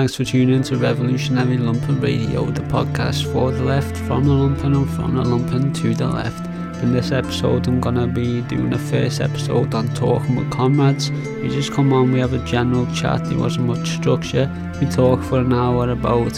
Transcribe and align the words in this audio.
Thanks 0.00 0.14
for 0.14 0.24
tuning 0.24 0.54
in 0.54 0.62
to 0.62 0.78
Revolutionary 0.78 1.58
Lumpen 1.58 2.00
Radio, 2.00 2.46
the 2.46 2.62
podcast 2.62 3.30
for 3.34 3.50
the 3.52 3.62
left, 3.62 3.94
from 3.98 4.24
the 4.24 4.32
lumpen 4.32 4.74
and 4.74 4.88
from 4.88 5.14
the 5.14 5.22
lumpen 5.22 5.74
to 5.74 5.94
the 5.94 6.06
left. 6.06 6.46
In 6.82 6.90
this 6.94 7.12
episode, 7.12 7.68
I'm 7.68 7.82
gonna 7.82 8.06
be 8.06 8.40
doing 8.40 8.70
the 8.70 8.78
first 8.78 9.20
episode 9.20 9.74
on 9.74 9.88
talking 9.88 10.36
with 10.36 10.50
comrades. 10.50 11.10
We 11.10 11.50
just 11.50 11.72
come 11.72 11.92
on, 11.92 12.12
we 12.12 12.18
have 12.18 12.32
a 12.32 12.42
general 12.46 12.86
chat, 12.94 13.26
there 13.26 13.36
wasn't 13.36 13.66
much 13.66 13.90
structure. 13.90 14.50
We 14.80 14.86
talk 14.86 15.22
for 15.22 15.40
an 15.40 15.52
hour 15.52 15.90
about 15.90 16.34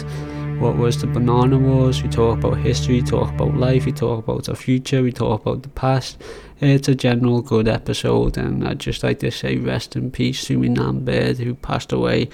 what 0.59 0.75
was 0.75 0.99
the 0.99 1.07
banana 1.07 1.57
wars, 1.57 2.03
we 2.03 2.09
talk 2.09 2.39
about 2.39 2.57
history, 2.57 2.95
we 2.95 3.01
talk 3.01 3.29
about 3.29 3.55
life, 3.55 3.85
we 3.85 3.93
talk 3.93 4.25
about 4.25 4.43
the 4.43 4.57
future, 4.57 5.01
we 5.01 5.13
talk 5.13 5.43
about 5.43 5.63
the 5.63 5.69
past. 5.69 6.21
It's 6.59 6.89
a 6.89 6.95
general 6.95 7.41
good 7.41 7.69
episode, 7.69 8.37
and 8.37 8.67
I'd 8.67 8.79
just 8.79 9.03
like 9.03 9.19
to 9.19 9.31
say 9.31 9.55
rest 9.55 9.95
in 9.95 10.11
peace 10.11 10.43
to 10.47 10.59
my 10.59 10.67
nan 10.67 11.05
Bird, 11.05 11.37
who 11.37 11.55
passed 11.55 11.93
away 11.93 12.27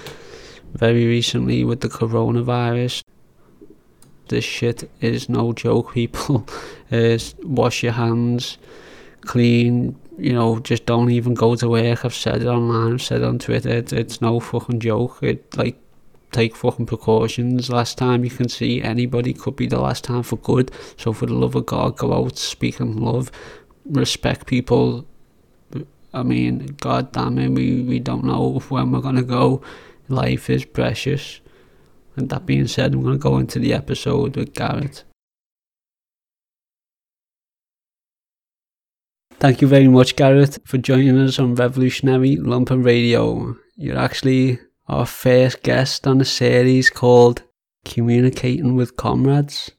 very 0.74 1.06
recently 1.06 1.64
with 1.64 1.82
the 1.82 1.90
coronavirus. 1.90 3.04
This 4.28 4.46
shit 4.46 4.90
is 5.02 5.30
no 5.30 5.54
joke, 5.54 5.94
people. 5.94 6.48
is 6.92 7.36
wash 7.44 7.84
your 7.84 7.94
hands, 7.94 8.58
clean, 9.22 10.00
you 10.18 10.34
know, 10.34 10.60
just 10.60 10.86
don't 10.86 11.12
even 11.12 11.34
go 11.34 11.56
to 11.56 11.70
work. 11.70 12.06
I've 12.06 12.14
said 12.14 12.42
it 12.42 12.48
online, 12.48 12.94
I've 12.94 13.02
said 13.02 13.22
it 13.22 13.26
on 13.26 13.40
Twitter, 13.40 13.70
it, 13.70 13.94
it's 13.94 14.22
no 14.22 14.40
fucking 14.40 14.80
joke. 14.80 15.20
It, 15.22 15.58
like, 15.58 15.78
take 16.32 16.56
fucking 16.56 16.86
precautions. 16.86 17.70
Last 17.70 17.98
time 17.98 18.24
you 18.24 18.30
can 18.30 18.50
see 18.50 18.82
anybody 18.82 19.34
could 19.34 19.56
be 19.56 19.68
the 19.68 19.80
last 19.80 20.04
time 20.04 20.24
for 20.24 20.38
good. 20.38 20.72
So 20.98 21.14
for 21.14 21.26
the 21.26 21.34
love 21.34 21.56
of 21.56 21.66
God, 21.66 21.98
go 21.98 22.14
out, 22.14 22.38
speak 22.38 22.80
in 22.80 22.98
love, 22.98 23.32
respect 23.86 24.46
people. 24.46 25.06
I 26.14 26.24
mean, 26.24 26.76
God 26.82 27.12
damn 27.12 27.38
it, 27.38 27.50
we, 27.50 27.82
we 27.82 28.00
don't 28.00 28.24
know 28.24 28.60
when 28.70 28.92
we're 28.92 29.02
gonna 29.02 29.24
go. 29.24 29.62
Life 30.10 30.50
is 30.50 30.66
precious. 30.66 31.40
And 32.16 32.30
that 32.30 32.46
being 32.46 32.68
said, 32.68 32.94
I'm 32.94 33.04
going 33.04 33.14
to 33.14 33.20
go 33.20 33.38
into 33.38 33.60
the 33.60 33.74
episode 33.74 34.36
with 34.36 34.54
Garrett. 34.54 35.04
Thank 39.40 39.62
you 39.62 39.68
very 39.68 39.88
much, 39.88 40.18
Garrett, 40.18 40.58
for 40.66 40.78
joining 40.78 41.18
us 41.18 41.40
on 41.40 41.56
Revolutionary 41.56 42.36
Lumpen 42.36 42.84
Radio. 42.84 43.56
You're 43.78 43.98
actually 43.98 44.60
our 44.88 45.06
first 45.06 45.64
guest 45.64 46.06
on 46.06 46.20
a 46.20 46.26
series 46.26 46.90
called 46.90 47.44
Communicating 47.86 48.76
with 48.76 48.98
Comrades. 48.98 49.72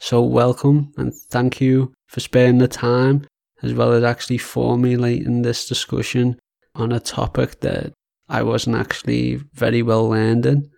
So, 0.00 0.22
welcome 0.22 0.92
and 0.96 1.14
thank 1.14 1.60
you 1.60 1.94
for 2.08 2.18
sparing 2.18 2.58
the 2.58 2.66
time 2.66 3.26
as 3.62 3.72
well 3.72 3.92
as 3.92 4.02
actually 4.02 4.38
formulating 4.38 5.42
this 5.42 5.68
discussion 5.68 6.40
on 6.74 6.90
a 6.90 6.98
topic 6.98 7.60
that 7.60 7.92
I 8.28 8.42
wasn't 8.42 8.76
actually 8.76 9.36
very 9.52 9.82
well 9.82 10.12
in. 10.14 10.70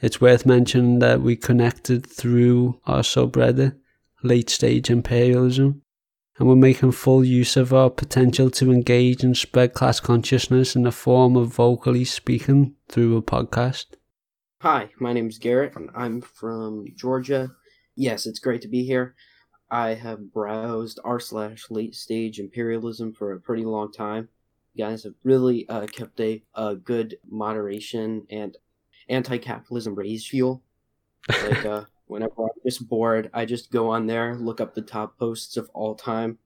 It's 0.00 0.20
worth 0.20 0.44
mentioning 0.44 0.98
that 0.98 1.22
we 1.22 1.34
connected 1.34 2.06
through 2.06 2.80
our 2.86 3.00
subreddit, 3.00 3.76
Late 4.22 4.50
Stage 4.50 4.90
Imperialism, 4.90 5.82
and 6.38 6.48
we're 6.48 6.56
making 6.56 6.92
full 6.92 7.24
use 7.24 7.56
of 7.56 7.72
our 7.72 7.90
potential 7.90 8.50
to 8.50 8.70
engage 8.70 9.24
and 9.24 9.36
spread 9.36 9.72
class 9.72 9.98
consciousness 9.98 10.76
in 10.76 10.82
the 10.82 10.92
form 10.92 11.36
of 11.36 11.54
vocally 11.54 12.04
speaking 12.04 12.74
through 12.88 13.16
a 13.16 13.22
podcast. 13.22 13.86
Hi, 14.60 14.90
my 15.00 15.12
name 15.12 15.28
is 15.28 15.38
Garrett, 15.38 15.74
and 15.74 15.88
I'm 15.94 16.20
from 16.20 16.84
Georgia. 16.94 17.50
Yes, 17.96 18.26
it's 18.26 18.40
great 18.40 18.60
to 18.62 18.68
be 18.68 18.84
here. 18.84 19.14
I 19.70 19.94
have 19.94 20.32
browsed 20.32 21.00
r 21.02 21.18
slash 21.18 21.70
late 21.70 21.94
stage 21.94 22.38
imperialism 22.38 23.14
for 23.14 23.32
a 23.32 23.40
pretty 23.40 23.64
long 23.64 23.90
time 23.90 24.28
guys 24.78 25.04
have 25.04 25.14
really 25.24 25.68
uh, 25.68 25.86
kept 25.86 26.20
a, 26.20 26.42
a 26.54 26.76
good 26.76 27.18
moderation 27.28 28.26
and 28.30 28.56
anti-capitalism 29.08 29.94
ratio. 29.94 30.62
Like 31.28 31.66
uh, 31.66 31.84
whenever 32.06 32.44
I'm 32.44 32.48
just 32.64 32.88
bored, 32.88 33.30
I 33.34 33.44
just 33.44 33.70
go 33.70 33.90
on 33.90 34.06
there, 34.06 34.36
look 34.36 34.60
up 34.60 34.74
the 34.74 34.82
top 34.82 35.18
posts 35.18 35.56
of 35.56 35.68
all 35.74 35.94
time. 35.94 36.38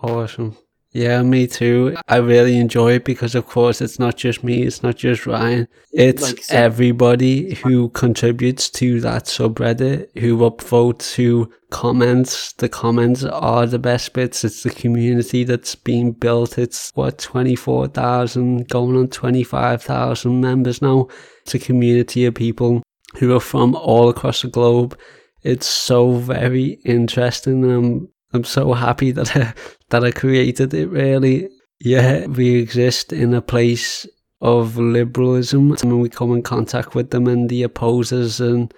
Awesome. 0.00 0.56
Yeah, 0.92 1.22
me 1.22 1.46
too. 1.46 1.96
I 2.08 2.16
really 2.16 2.56
enjoy 2.56 2.92
it 2.92 3.04
because, 3.04 3.34
of 3.34 3.46
course, 3.46 3.82
it's 3.82 3.98
not 3.98 4.16
just 4.16 4.42
me, 4.42 4.62
it's 4.62 4.82
not 4.82 4.96
just 4.96 5.26
Ryan. 5.26 5.68
It's 5.92 6.22
like, 6.22 6.42
so- 6.42 6.56
everybody 6.56 7.54
who 7.56 7.90
contributes 7.90 8.70
to 8.70 8.98
that 9.02 9.24
subreddit, 9.24 10.18
who 10.18 10.38
upvotes, 10.38 11.14
who 11.14 11.52
comments. 11.70 12.54
The 12.54 12.70
comments 12.70 13.22
are 13.22 13.66
the 13.66 13.78
best 13.78 14.14
bits. 14.14 14.44
It's 14.44 14.62
the 14.62 14.70
community 14.70 15.44
that's 15.44 15.74
being 15.74 16.12
built. 16.12 16.56
It's 16.56 16.90
what, 16.94 17.18
24,000, 17.18 18.68
going 18.68 18.96
on 18.96 19.08
25,000 19.08 20.40
members 20.40 20.80
now. 20.80 21.08
It's 21.42 21.54
a 21.54 21.58
community 21.58 22.24
of 22.24 22.34
people 22.34 22.82
who 23.18 23.34
are 23.36 23.40
from 23.40 23.74
all 23.74 24.08
across 24.08 24.40
the 24.42 24.48
globe. 24.48 24.98
It's 25.42 25.66
so 25.66 26.12
very 26.14 26.80
interesting. 26.84 27.70
I'm 27.70 28.08
I'm 28.34 28.44
so 28.44 28.74
happy 28.74 29.10
that 29.12 29.34
I, 29.34 29.54
that 29.90 30.04
I 30.04 30.10
created 30.10 30.74
it. 30.74 30.88
Really, 30.88 31.48
yeah, 31.80 32.26
we 32.26 32.56
exist 32.56 33.12
in 33.12 33.34
a 33.34 33.42
place 33.42 34.06
of 34.40 34.76
liberalism, 34.76 35.72
and 35.82 36.00
we 36.00 36.08
come 36.08 36.32
in 36.32 36.42
contact 36.42 36.94
with 36.94 37.10
them 37.10 37.26
and 37.26 37.48
the 37.48 37.62
opposers, 37.62 38.40
and 38.40 38.72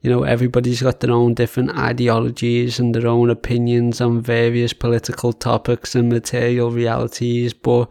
you 0.00 0.10
know 0.10 0.22
everybody's 0.22 0.82
got 0.82 1.00
their 1.00 1.12
own 1.12 1.34
different 1.34 1.76
ideologies 1.76 2.78
and 2.78 2.94
their 2.94 3.06
own 3.06 3.30
opinions 3.30 4.00
on 4.00 4.20
various 4.20 4.72
political 4.72 5.32
topics 5.32 5.94
and 5.94 6.08
material 6.08 6.70
realities, 6.70 7.52
but 7.52 7.90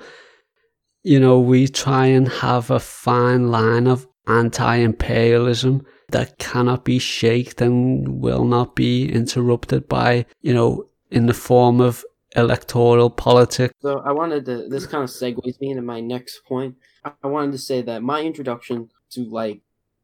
you 1.04 1.20
know 1.20 1.40
we 1.40 1.68
try 1.68 2.06
and 2.08 2.28
have 2.28 2.70
a 2.70 2.80
fine 2.80 3.50
line 3.50 3.88
of 3.88 4.08
anti-imperialism 4.28 5.86
that 6.10 6.38
cannot 6.38 6.86
be 6.86 7.00
shaked 7.00 7.62
and 7.62 8.22
will 8.22 8.46
not 8.46 8.76
be 8.76 9.12
interrupted 9.12 9.88
by, 9.88 10.26
you 10.42 10.54
know, 10.54 10.86
in 11.10 11.26
the 11.26 11.34
form 11.34 11.82
of 11.82 12.06
electoral 12.36 13.10
politics. 13.10 13.74
So 13.82 14.00
I 14.00 14.12
wanted 14.12 14.46
to, 14.46 14.68
this 14.68 14.86
kind 14.86 15.04
of 15.04 15.10
segues 15.10 15.60
me 15.60 15.72
into 15.72 15.82
my 15.82 16.00
next 16.00 16.46
point. 16.46 16.76
I 17.04 17.28
wanted 17.28 17.52
to 17.54 17.58
say 17.58 17.82
that 17.82 18.04
my 18.04 18.22
introduction 18.22 18.90
to 19.12 19.26
like 19.26 19.62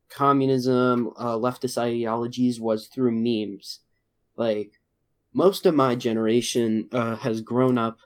communism, 0.09 1.11
uh, 1.17 1.35
leftist 1.35 1.77
ideologies 1.77 2.59
was 2.59 2.87
through 2.87 3.11
memes. 3.11 3.79
Like 4.35 4.79
most 5.33 5.65
of 5.65 5.75
my 5.75 5.95
generation 5.95 6.89
uh, 6.91 7.15
has 7.17 7.41
grown 7.41 7.77
up 7.77 7.99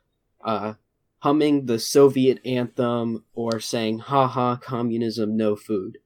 uh, 0.44 0.74
humming 1.20 1.66
the 1.66 1.80
Soviet 1.80 2.46
anthem 2.46 3.24
or 3.34 3.60
saying 3.60 4.00
"haha 4.00 4.56
communism, 4.58 5.38
no 5.38 5.56
food," 5.56 5.98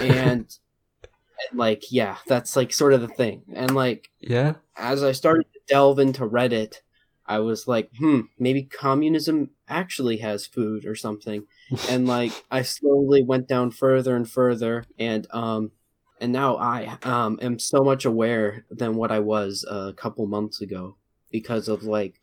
and 0.00 0.56
like 1.52 1.92
yeah, 1.92 2.16
that's 2.26 2.56
like 2.56 2.72
sort 2.72 2.92
of 2.92 3.00
the 3.00 3.08
thing. 3.08 3.42
And 3.52 3.74
like 3.74 4.10
yeah, 4.20 4.54
as 4.76 5.02
I 5.02 5.12
started 5.12 5.46
to 5.52 5.60
delve 5.68 5.98
into 5.98 6.26
Reddit, 6.26 6.80
I 7.26 7.40
was 7.40 7.66
like, 7.66 7.90
hmm, 7.98 8.22
maybe 8.38 8.62
communism 8.62 9.50
actually 9.68 10.18
has 10.18 10.46
food 10.46 10.84
or 10.84 10.94
something. 10.94 11.46
and 11.90 12.06
like 12.06 12.32
I 12.50 12.62
slowly 12.62 13.22
went 13.22 13.48
down 13.48 13.70
further 13.70 14.14
and 14.14 14.28
further 14.30 14.84
and 14.98 15.26
um 15.32 15.72
and 16.20 16.32
now 16.32 16.56
I 16.56 16.98
um 17.02 17.38
am 17.42 17.58
so 17.58 17.82
much 17.82 18.04
aware 18.04 18.64
than 18.70 18.96
what 18.96 19.10
I 19.10 19.18
was 19.18 19.64
a 19.68 19.92
couple 19.92 20.26
months 20.26 20.60
ago 20.60 20.96
because 21.30 21.68
of 21.68 21.82
like 21.82 22.20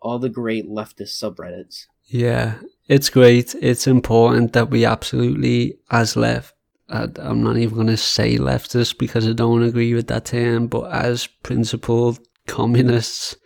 all 0.00 0.18
the 0.18 0.28
great 0.28 0.68
leftist 0.68 1.20
subreddits. 1.20 1.86
Yeah, 2.06 2.58
it's 2.86 3.10
great. 3.10 3.54
It's 3.60 3.86
important 3.86 4.52
that 4.52 4.70
we 4.70 4.84
absolutely 4.84 5.78
as 5.90 6.16
left 6.16 6.54
I'm 6.88 7.42
not 7.42 7.56
even 7.56 7.74
going 7.74 7.86
to 7.88 7.96
say 7.96 8.36
leftists 8.36 8.96
because 8.96 9.26
I 9.26 9.32
don't 9.32 9.62
agree 9.62 9.94
with 9.94 10.08
that 10.08 10.26
term, 10.26 10.66
but 10.66 10.92
as 10.92 11.26
principled 11.42 12.20
communists 12.46 13.36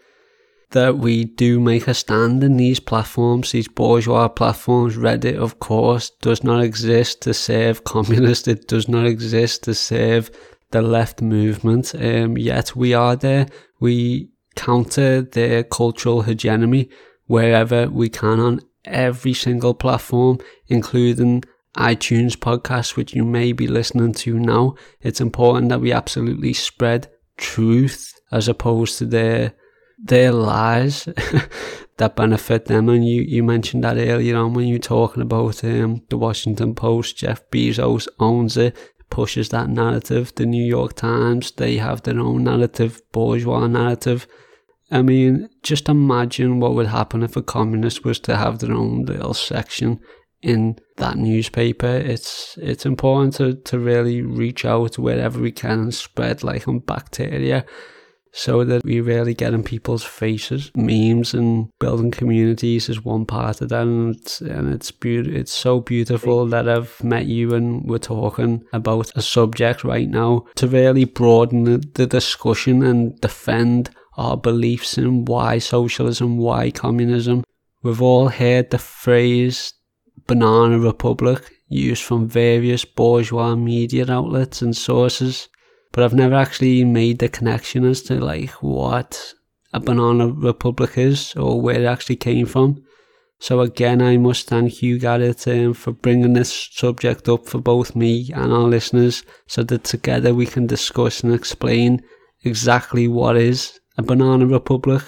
that 0.71 0.99
we 0.99 1.25
do 1.25 1.59
make 1.61 1.89
a 1.89 1.95
stand 1.95 2.45
in 2.45 2.57
these 2.57 2.81
platforms, 2.81 3.53
these 3.53 3.69
bourgeois 3.69 4.29
platforms. 4.29 4.97
Reddit, 4.97 5.37
of 5.37 5.59
course, 5.59 6.11
does 6.21 6.45
not 6.45 6.63
exist 6.63 7.23
to 7.23 7.33
serve 7.33 7.85
communists. 7.85 8.49
It 8.49 8.69
does 8.69 8.89
not 8.89 9.07
exist 9.07 9.65
to 9.65 9.75
serve 9.75 10.31
the 10.71 10.83
left 10.83 11.23
movement. 11.23 11.95
Um, 11.95 12.37
yet 12.37 12.77
we 12.77 12.93
are 12.93 13.17
there. 13.17 13.47
We 13.81 14.31
counter 14.57 15.23
their 15.23 15.63
cultural 15.63 16.23
hegemony 16.23 16.91
wherever 17.27 17.89
we 17.89 18.09
can 18.09 18.41
on 18.41 18.61
every 18.85 19.35
single 19.35 19.75
platform, 19.75 20.39
including 20.67 21.45
iTunes 21.77 22.37
podcasts, 22.37 22.97
which 22.97 23.15
you 23.15 23.25
may 23.25 23.53
be 23.53 23.69
listening 23.69 24.13
to 24.13 24.39
now. 24.39 24.75
It's 25.01 25.21
important 25.21 25.69
that 25.69 25.81
we 25.81 25.93
absolutely 25.93 26.53
spread 26.53 27.09
truth 27.37 28.13
as 28.33 28.49
opposed 28.49 28.99
to 28.99 29.07
their 29.07 29.55
their 29.99 30.33
lies 30.33 31.05
that 31.97 32.17
benefit 32.17 32.67
them. 32.67 32.89
And 32.89 33.07
you, 33.07 33.23
you 33.23 33.43
mentioned 33.43 33.85
that 33.85 33.97
earlier 33.97 34.37
on 34.37 34.55
when 34.55 34.69
you 34.69 34.77
were 34.77 34.81
talking 34.81 35.23
about 35.23 35.63
um, 35.65 36.03
the 36.09 36.17
Washington 36.17 36.75
Post. 36.75 37.19
Jeff 37.19 37.49
Bezos 37.51 38.09
owns 38.19 38.57
it, 38.57 38.77
pushes 39.11 39.49
that 39.51 39.69
narrative. 39.69 40.35
The 40.35 40.47
New 40.47 40.65
York 40.65 40.95
Times, 40.95 41.51
they 41.53 41.77
have 41.77 42.03
their 42.03 42.21
own 42.21 42.45
narrative, 42.45 43.03
bourgeois 43.13 43.67
narrative. 43.67 44.27
I 44.91 45.03
mean, 45.03 45.51
just 45.63 45.89
imagine 45.89 46.61
what 46.61 46.75
would 46.75 46.87
happen 46.87 47.23
if 47.23 47.37
a 47.37 47.43
communist 47.43 48.05
was 48.05 48.19
to 48.21 48.37
have 48.37 48.59
their 48.59 48.73
own 48.73 49.05
little 49.05 49.35
section 49.35 50.01
in 50.41 50.79
that 50.97 51.17
newspaper. 51.17 51.87
It's 51.87 52.57
it's 52.63 52.87
important 52.87 53.35
to, 53.35 53.55
to 53.55 53.79
really 53.79 54.23
reach 54.23 54.65
out 54.65 54.97
wherever 54.97 55.39
we 55.41 55.53
can 55.53 55.81
and 55.81 55.95
spread 55.95 56.43
like 56.43 56.67
on 56.67 56.79
bacteria 56.79 57.67
so 58.33 58.65
that 58.65 58.85
we 58.85 59.01
really 59.01 59.35
get 59.35 59.55
in 59.55 59.63
people's 59.63 60.05
faces. 60.05 60.71
Memes 60.75 61.35
and 61.35 61.71
building 61.79 62.11
communities 62.11 62.89
is 62.89 63.05
one 63.05 63.27
part 63.27 63.61
of 63.61 63.69
that, 63.71 63.83
and 63.83 64.17
it's, 64.17 64.41
and 64.41 64.73
it's, 64.73 64.91
be- 64.91 65.37
it's 65.37 65.53
so 65.53 65.81
beautiful 65.81 66.47
that 66.47 66.69
I've 66.69 67.03
met 67.03 67.27
you 67.27 67.55
and 67.55 67.85
we're 67.89 67.99
talking 67.99 68.65
about 68.73 69.17
a 69.17 69.23
subject 69.23 69.85
right 69.85 70.09
now 70.09 70.47
to 70.57 70.67
really 70.67 71.05
broaden 71.05 71.65
the, 71.65 71.79
the 71.95 72.07
discussion 72.07 72.83
and 72.83 73.21
defend 73.21 73.91
our 74.17 74.37
beliefs 74.37 74.99
in 74.99 75.25
why 75.25 75.59
socialism, 75.59 76.39
why 76.39 76.71
communism. 76.71 77.45
We've 77.83 78.03
all 78.03 78.29
heard 78.29 78.71
the 78.71 78.79
phrase 78.79 79.73
banana 80.27 80.79
republic 80.79 81.51
used 81.69 82.03
from 82.03 82.29
various 82.29 82.85
bourgeois 82.85 83.55
media 83.55 84.05
outlets 84.11 84.63
and 84.63 84.77
sources 84.77 85.49
but 85.93 86.05
I've 86.05 86.15
never 86.15 86.35
actually 86.35 86.85
made 86.85 87.19
the 87.19 87.29
connection 87.29 87.85
as 87.85 88.03
to 88.03 88.15
like 88.21 88.51
what 88.63 89.35
a 89.73 89.81
banana 89.81 90.29
republic 90.29 90.97
is 90.97 91.35
or 91.37 91.61
where 91.61 91.81
it 91.81 91.85
actually 91.85 92.17
came 92.17 92.47
from. 92.47 92.83
So 93.41 93.61
again, 93.61 94.03
I 94.03 94.17
must 94.17 94.49
thank 94.49 94.83
you, 94.83 94.99
Gareth, 94.99 95.47
um, 95.47 95.73
for 95.75 95.93
bringing 95.93 96.33
this 96.33 96.69
subject 96.73 97.29
up 97.29 97.47
for 97.47 97.59
both 97.59 97.95
me 97.95 98.33
and 98.35 98.53
our 98.53 98.65
listeners, 98.65 99.23
so 99.47 99.63
that 99.65 99.85
together 99.85 100.35
we 100.35 100.47
can 100.47 100.67
discuss 100.67 101.23
and 101.23 101.33
explain 101.33 102.03
exactly 102.43 103.07
what 103.07 103.37
is 103.37 103.79
a 103.97 104.03
banana 104.03 104.47
republic 104.47 105.03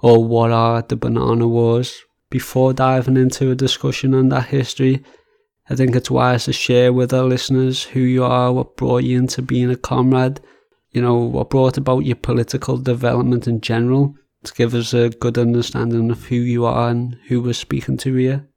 or 0.00 0.22
what 0.22 0.50
are 0.50 0.82
the 0.82 0.96
banana 0.96 1.48
wars. 1.48 1.94
Before 2.28 2.72
diving 2.72 3.16
into 3.16 3.50
a 3.50 3.54
discussion 3.54 4.14
on 4.14 4.28
that 4.30 4.46
history, 4.46 5.02
I 5.72 5.74
think 5.74 5.96
it's 5.96 6.10
wise 6.10 6.44
to 6.44 6.52
share 6.52 6.92
with 6.92 7.14
our 7.14 7.24
listeners 7.24 7.82
who 7.82 8.00
you 8.00 8.24
are, 8.24 8.52
what 8.52 8.76
brought 8.76 9.04
you 9.04 9.16
into 9.16 9.40
being 9.40 9.70
a 9.70 9.76
comrade, 9.76 10.38
you 10.90 11.00
know, 11.00 11.14
what 11.14 11.48
brought 11.48 11.78
about 11.78 12.00
your 12.00 12.16
political 12.16 12.76
development 12.76 13.48
in 13.48 13.62
general, 13.62 14.14
to 14.44 14.52
give 14.52 14.74
us 14.74 14.92
a 14.92 15.08
good 15.08 15.38
understanding 15.38 16.10
of 16.10 16.26
who 16.26 16.34
you 16.34 16.66
are 16.66 16.90
and 16.90 17.16
who 17.28 17.40
we're 17.40 17.54
speaking 17.54 17.96
to 17.96 18.14
here. 18.16 18.50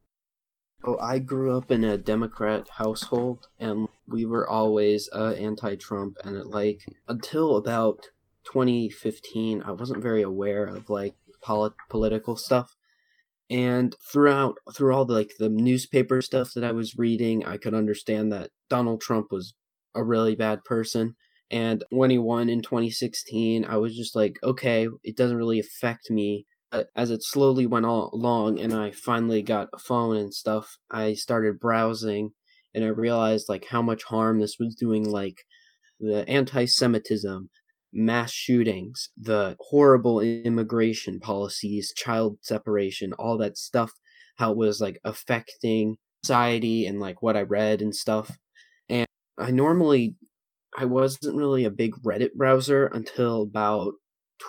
Oh, 0.83 0.97
I 0.97 1.19
grew 1.19 1.57
up 1.57 1.71
in 1.71 1.85
a 1.85 1.97
Democrat 1.97 2.67
household, 2.67 3.47
and 3.57 3.87
we 4.05 4.25
were 4.25 4.45
always 4.45 5.09
uh, 5.13 5.35
anti-Trump. 5.39 6.17
And 6.25 6.35
it, 6.35 6.47
like 6.47 6.81
until 7.07 7.55
about 7.55 8.07
2015, 8.43 9.63
I 9.63 9.71
wasn't 9.71 10.03
very 10.03 10.21
aware 10.21 10.65
of 10.65 10.89
like 10.89 11.15
polit- 11.41 11.79
political 11.89 12.35
stuff 12.35 12.75
and 13.49 13.95
throughout 14.11 14.55
through 14.73 14.93
all 14.93 15.05
the 15.05 15.13
like 15.13 15.31
the 15.39 15.49
newspaper 15.49 16.21
stuff 16.21 16.53
that 16.55 16.63
I 16.63 16.71
was 16.71 16.97
reading, 16.97 17.45
I 17.45 17.57
could 17.57 17.73
understand 17.73 18.31
that 18.31 18.49
Donald 18.69 19.01
Trump 19.01 19.27
was 19.31 19.53
a 19.93 20.03
really 20.03 20.35
bad 20.35 20.63
person. 20.63 21.15
And 21.51 21.83
when 21.89 22.09
he 22.09 22.17
won 22.17 22.49
in 22.49 22.61
2016, 22.61 23.65
I 23.65 23.77
was 23.77 23.95
just 23.95 24.15
like, 24.15 24.37
okay, 24.43 24.87
it 25.03 25.15
doesn't 25.15 25.37
really 25.37 25.59
affect 25.59 26.09
me. 26.09 26.45
As 26.95 27.11
it 27.11 27.23
slowly 27.23 27.65
went 27.65 27.85
along, 27.85 28.59
and 28.59 28.73
I 28.73 28.91
finally 28.91 29.41
got 29.41 29.69
a 29.71 29.79
phone 29.79 30.17
and 30.17 30.33
stuff, 30.33 30.77
I 30.91 31.13
started 31.13 31.59
browsing, 31.59 32.31
and 32.73 32.83
I 32.83 32.87
realized 32.87 33.47
like 33.47 33.67
how 33.69 33.81
much 33.81 34.03
harm 34.03 34.39
this 34.39 34.57
was 34.59 34.75
doing, 34.75 35.09
like 35.09 35.37
the 35.99 36.27
anti-Semitism, 36.27 37.49
mass 37.95 38.31
shootings, 38.31 39.09
the 39.17 39.55
horrible 39.59 40.19
immigration 40.19 41.19
policies, 41.19 41.93
child 41.95 42.37
separation, 42.41 43.13
all 43.13 43.37
that 43.37 43.57
stuff, 43.57 43.91
how 44.35 44.51
it 44.51 44.57
was 44.57 44.81
like 44.81 44.99
affecting 45.03 45.97
society 46.23 46.85
and 46.85 46.99
like 46.99 47.21
what 47.21 47.37
I 47.37 47.41
read 47.41 47.81
and 47.81 47.95
stuff. 47.95 48.37
And 48.89 49.07
I 49.37 49.51
normally 49.51 50.15
I 50.77 50.85
wasn't 50.85 51.37
really 51.37 51.63
a 51.63 51.71
big 51.71 51.95
Reddit 52.03 52.33
browser 52.33 52.87
until 52.87 53.43
about 53.43 53.93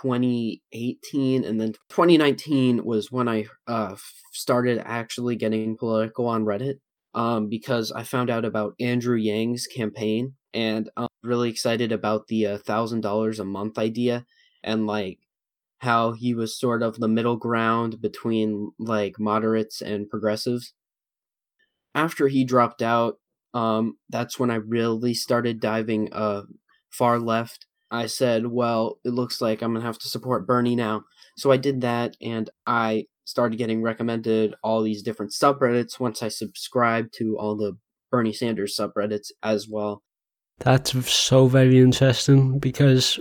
2018 0.02 1.44
and 1.44 1.60
then 1.60 1.72
2019 1.90 2.84
was 2.84 3.12
when 3.12 3.28
I 3.28 3.46
uh, 3.68 3.94
started 4.32 4.82
actually 4.84 5.36
getting 5.36 5.76
political 5.76 6.26
on 6.26 6.44
Reddit 6.44 6.80
um, 7.14 7.48
because 7.48 7.92
I 7.92 8.02
found 8.02 8.28
out 8.28 8.44
about 8.44 8.74
Andrew 8.80 9.16
Yang's 9.16 9.66
campaign 9.66 10.34
and 10.54 10.90
I'm 10.96 11.08
really 11.22 11.50
excited 11.50 11.92
about 11.92 12.28
the 12.28 12.46
uh, 12.46 12.58
thousand 12.58 13.02
dollars 13.02 13.40
a 13.40 13.44
month 13.44 13.78
idea 13.78 14.26
and 14.62 14.86
like 14.86 15.18
how 15.80 16.12
he 16.12 16.34
was 16.34 16.58
sort 16.58 16.82
of 16.82 16.98
the 16.98 17.08
middle 17.08 17.36
ground 17.36 18.00
between 18.00 18.72
like 18.78 19.18
moderates 19.18 19.82
and 19.82 20.08
progressives. 20.10 20.74
After 21.94 22.28
he 22.28 22.44
dropped 22.44 22.82
out, 22.82 23.18
um, 23.54 23.96
that's 24.10 24.38
when 24.38 24.50
I 24.50 24.56
really 24.56 25.14
started 25.14 25.60
diving 25.60 26.12
uh 26.12 26.42
far 26.90 27.18
left. 27.18 27.66
I 27.90 28.06
said, 28.06 28.48
well, 28.48 28.98
it 29.04 29.10
looks 29.10 29.40
like 29.40 29.62
I'm 29.62 29.72
gonna 29.72 29.84
have 29.84 29.98
to 29.98 30.08
support 30.08 30.46
Bernie 30.46 30.76
now. 30.76 31.04
So 31.36 31.50
I 31.52 31.56
did 31.56 31.80
that 31.82 32.16
and 32.20 32.50
I 32.66 33.06
started 33.24 33.56
getting 33.58 33.82
recommended 33.82 34.54
all 34.62 34.82
these 34.82 35.02
different 35.02 35.32
subreddits 35.32 35.98
once 36.00 36.22
I 36.22 36.28
subscribed 36.28 37.14
to 37.18 37.36
all 37.38 37.56
the 37.56 37.76
Bernie 38.10 38.32
Sanders 38.32 38.76
subreddits 38.78 39.30
as 39.42 39.68
well. 39.68 40.02
That's 40.58 41.12
so 41.14 41.46
very 41.46 41.78
interesting 41.78 42.58
because 42.58 43.18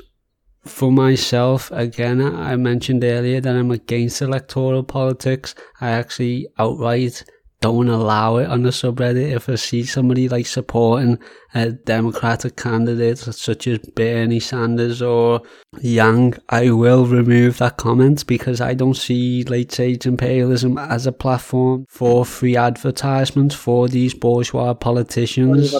for 0.65 0.91
myself, 0.91 1.71
again, 1.71 2.21
I 2.21 2.55
mentioned 2.55 3.03
earlier 3.03 3.41
that 3.41 3.55
I'm 3.55 3.71
against 3.71 4.21
electoral 4.21 4.83
politics. 4.83 5.55
I 5.81 5.91
actually 5.91 6.47
outright 6.57 7.23
don't 7.65 7.89
allow 7.89 8.37
it 8.37 8.47
on 8.47 8.61
the 8.61 8.69
subreddit. 8.69 9.31
If 9.31 9.49
I 9.49 9.55
see 9.55 9.85
somebody 9.85 10.29
like 10.29 10.45
supporting 10.45 11.17
a 11.55 11.71
Democratic 11.71 12.55
candidate 12.57 13.17
such 13.17 13.65
as 13.65 13.79
Bernie 13.79 14.39
Sanders 14.39 15.01
or 15.01 15.41
Yang, 15.81 16.37
I 16.49 16.69
will 16.69 17.07
remove 17.07 17.57
that 17.57 17.77
comment 17.77 18.27
because 18.27 18.61
I 18.61 18.75
don't 18.75 18.93
see 18.93 19.43
late 19.45 19.71
stage 19.71 20.05
imperialism 20.05 20.77
as 20.77 21.07
a 21.07 21.11
platform 21.11 21.87
for 21.89 22.23
free 22.23 22.55
advertisement 22.55 23.51
for 23.51 23.87
these 23.87 24.13
bourgeois 24.13 24.75
politicians. 24.75 25.73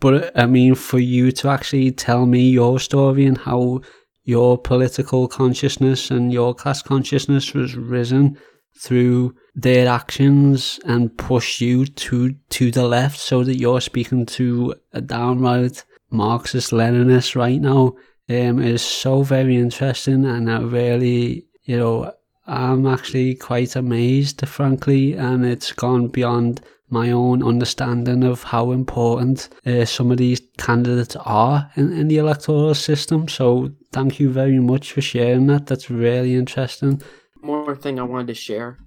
But 0.00 0.38
I 0.38 0.44
mean, 0.44 0.74
for 0.74 0.98
you 0.98 1.32
to 1.32 1.48
actually 1.48 1.92
tell 1.92 2.26
me 2.26 2.50
your 2.50 2.78
story 2.78 3.24
and 3.24 3.38
how 3.38 3.80
your 4.24 4.58
political 4.58 5.28
consciousness 5.28 6.10
and 6.10 6.30
your 6.30 6.54
class 6.54 6.82
consciousness 6.82 7.48
has 7.52 7.74
risen 7.74 8.36
through 8.78 9.34
their 9.54 9.88
actions 9.88 10.80
and 10.84 11.16
push 11.16 11.60
you 11.60 11.86
to 11.86 12.32
to 12.48 12.70
the 12.70 12.86
left 12.86 13.18
so 13.18 13.44
that 13.44 13.58
you're 13.58 13.80
speaking 13.80 14.24
to 14.24 14.74
a 14.92 15.00
downright 15.00 15.84
Marxist 16.10 16.72
Leninist 16.72 17.36
right 17.36 17.60
now 17.60 17.94
um, 18.28 18.60
is 18.60 18.82
so 18.82 19.22
very 19.22 19.56
interesting 19.56 20.24
and 20.24 20.50
I 20.50 20.60
really 20.60 21.46
you 21.64 21.78
know 21.78 22.12
I'm 22.46 22.86
actually 22.86 23.34
quite 23.34 23.76
amazed 23.76 24.46
frankly 24.48 25.14
and 25.14 25.44
it's 25.44 25.72
gone 25.72 26.08
beyond 26.08 26.62
my 26.88 27.10
own 27.10 27.42
understanding 27.42 28.22
of 28.22 28.42
how 28.42 28.70
important 28.70 29.48
uh, 29.66 29.84
some 29.84 30.10
of 30.10 30.18
these 30.18 30.42
candidates 30.58 31.16
are 31.16 31.70
in, 31.76 31.90
in 31.90 32.08
the 32.08 32.18
electoral 32.18 32.74
system. 32.74 33.28
So 33.28 33.72
thank 33.92 34.20
you 34.20 34.30
very 34.30 34.58
much 34.58 34.92
for 34.92 35.00
sharing 35.00 35.46
that. 35.46 35.66
That's 35.66 35.88
really 35.88 36.34
interesting. 36.34 37.00
More 37.40 37.74
thing 37.74 37.98
I 37.98 38.02
wanted 38.02 38.26
to 38.26 38.34
share. 38.34 38.78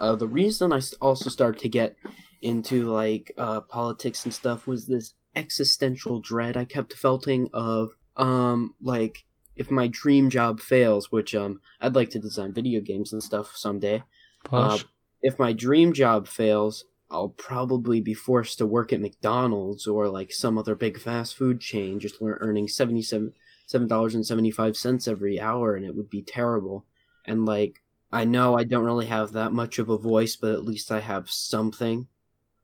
Uh, 0.00 0.16
the 0.16 0.26
reason 0.26 0.72
I 0.72 0.80
also 1.00 1.30
started 1.30 1.60
to 1.60 1.68
get 1.68 1.94
into 2.42 2.90
like 2.90 3.32
uh, 3.36 3.60
politics 3.60 4.24
and 4.24 4.32
stuff 4.34 4.66
was 4.66 4.86
this 4.86 5.14
existential 5.36 6.20
dread 6.20 6.56
I 6.56 6.64
kept 6.64 6.92
felting 6.94 7.48
of 7.52 7.90
um 8.16 8.74
like 8.82 9.24
if 9.54 9.70
my 9.70 9.86
dream 9.86 10.28
job 10.30 10.58
fails, 10.58 11.12
which 11.12 11.34
um 11.34 11.60
I'd 11.80 11.94
like 11.94 12.10
to 12.10 12.18
design 12.18 12.52
video 12.52 12.80
games 12.80 13.12
and 13.12 13.22
stuff 13.22 13.52
someday. 13.54 14.02
Uh, 14.50 14.78
if 15.22 15.38
my 15.38 15.52
dream 15.52 15.92
job 15.92 16.26
fails, 16.26 16.86
I'll 17.10 17.28
probably 17.28 18.00
be 18.00 18.14
forced 18.14 18.58
to 18.58 18.66
work 18.66 18.92
at 18.92 19.00
McDonald's 19.00 19.86
or 19.86 20.08
like 20.08 20.32
some 20.32 20.56
other 20.56 20.74
big 20.74 20.98
fast 20.98 21.36
food 21.36 21.60
chain, 21.60 22.00
just 22.00 22.16
earning 22.22 22.68
seventy 22.68 23.02
seven 23.02 23.34
seven 23.66 23.86
dollars 23.86 24.14
and 24.14 24.26
seventy 24.26 24.50
five 24.50 24.76
cents 24.76 25.06
every 25.06 25.38
hour, 25.38 25.76
and 25.76 25.84
it 25.84 25.94
would 25.94 26.10
be 26.10 26.22
terrible. 26.22 26.86
And 27.26 27.44
like 27.44 27.79
I 28.12 28.24
know 28.24 28.56
I 28.56 28.64
don't 28.64 28.84
really 28.84 29.06
have 29.06 29.32
that 29.32 29.52
much 29.52 29.78
of 29.78 29.88
a 29.88 29.98
voice, 29.98 30.36
but 30.36 30.52
at 30.52 30.64
least 30.64 30.90
I 30.90 31.00
have 31.00 31.30
something. 31.30 32.08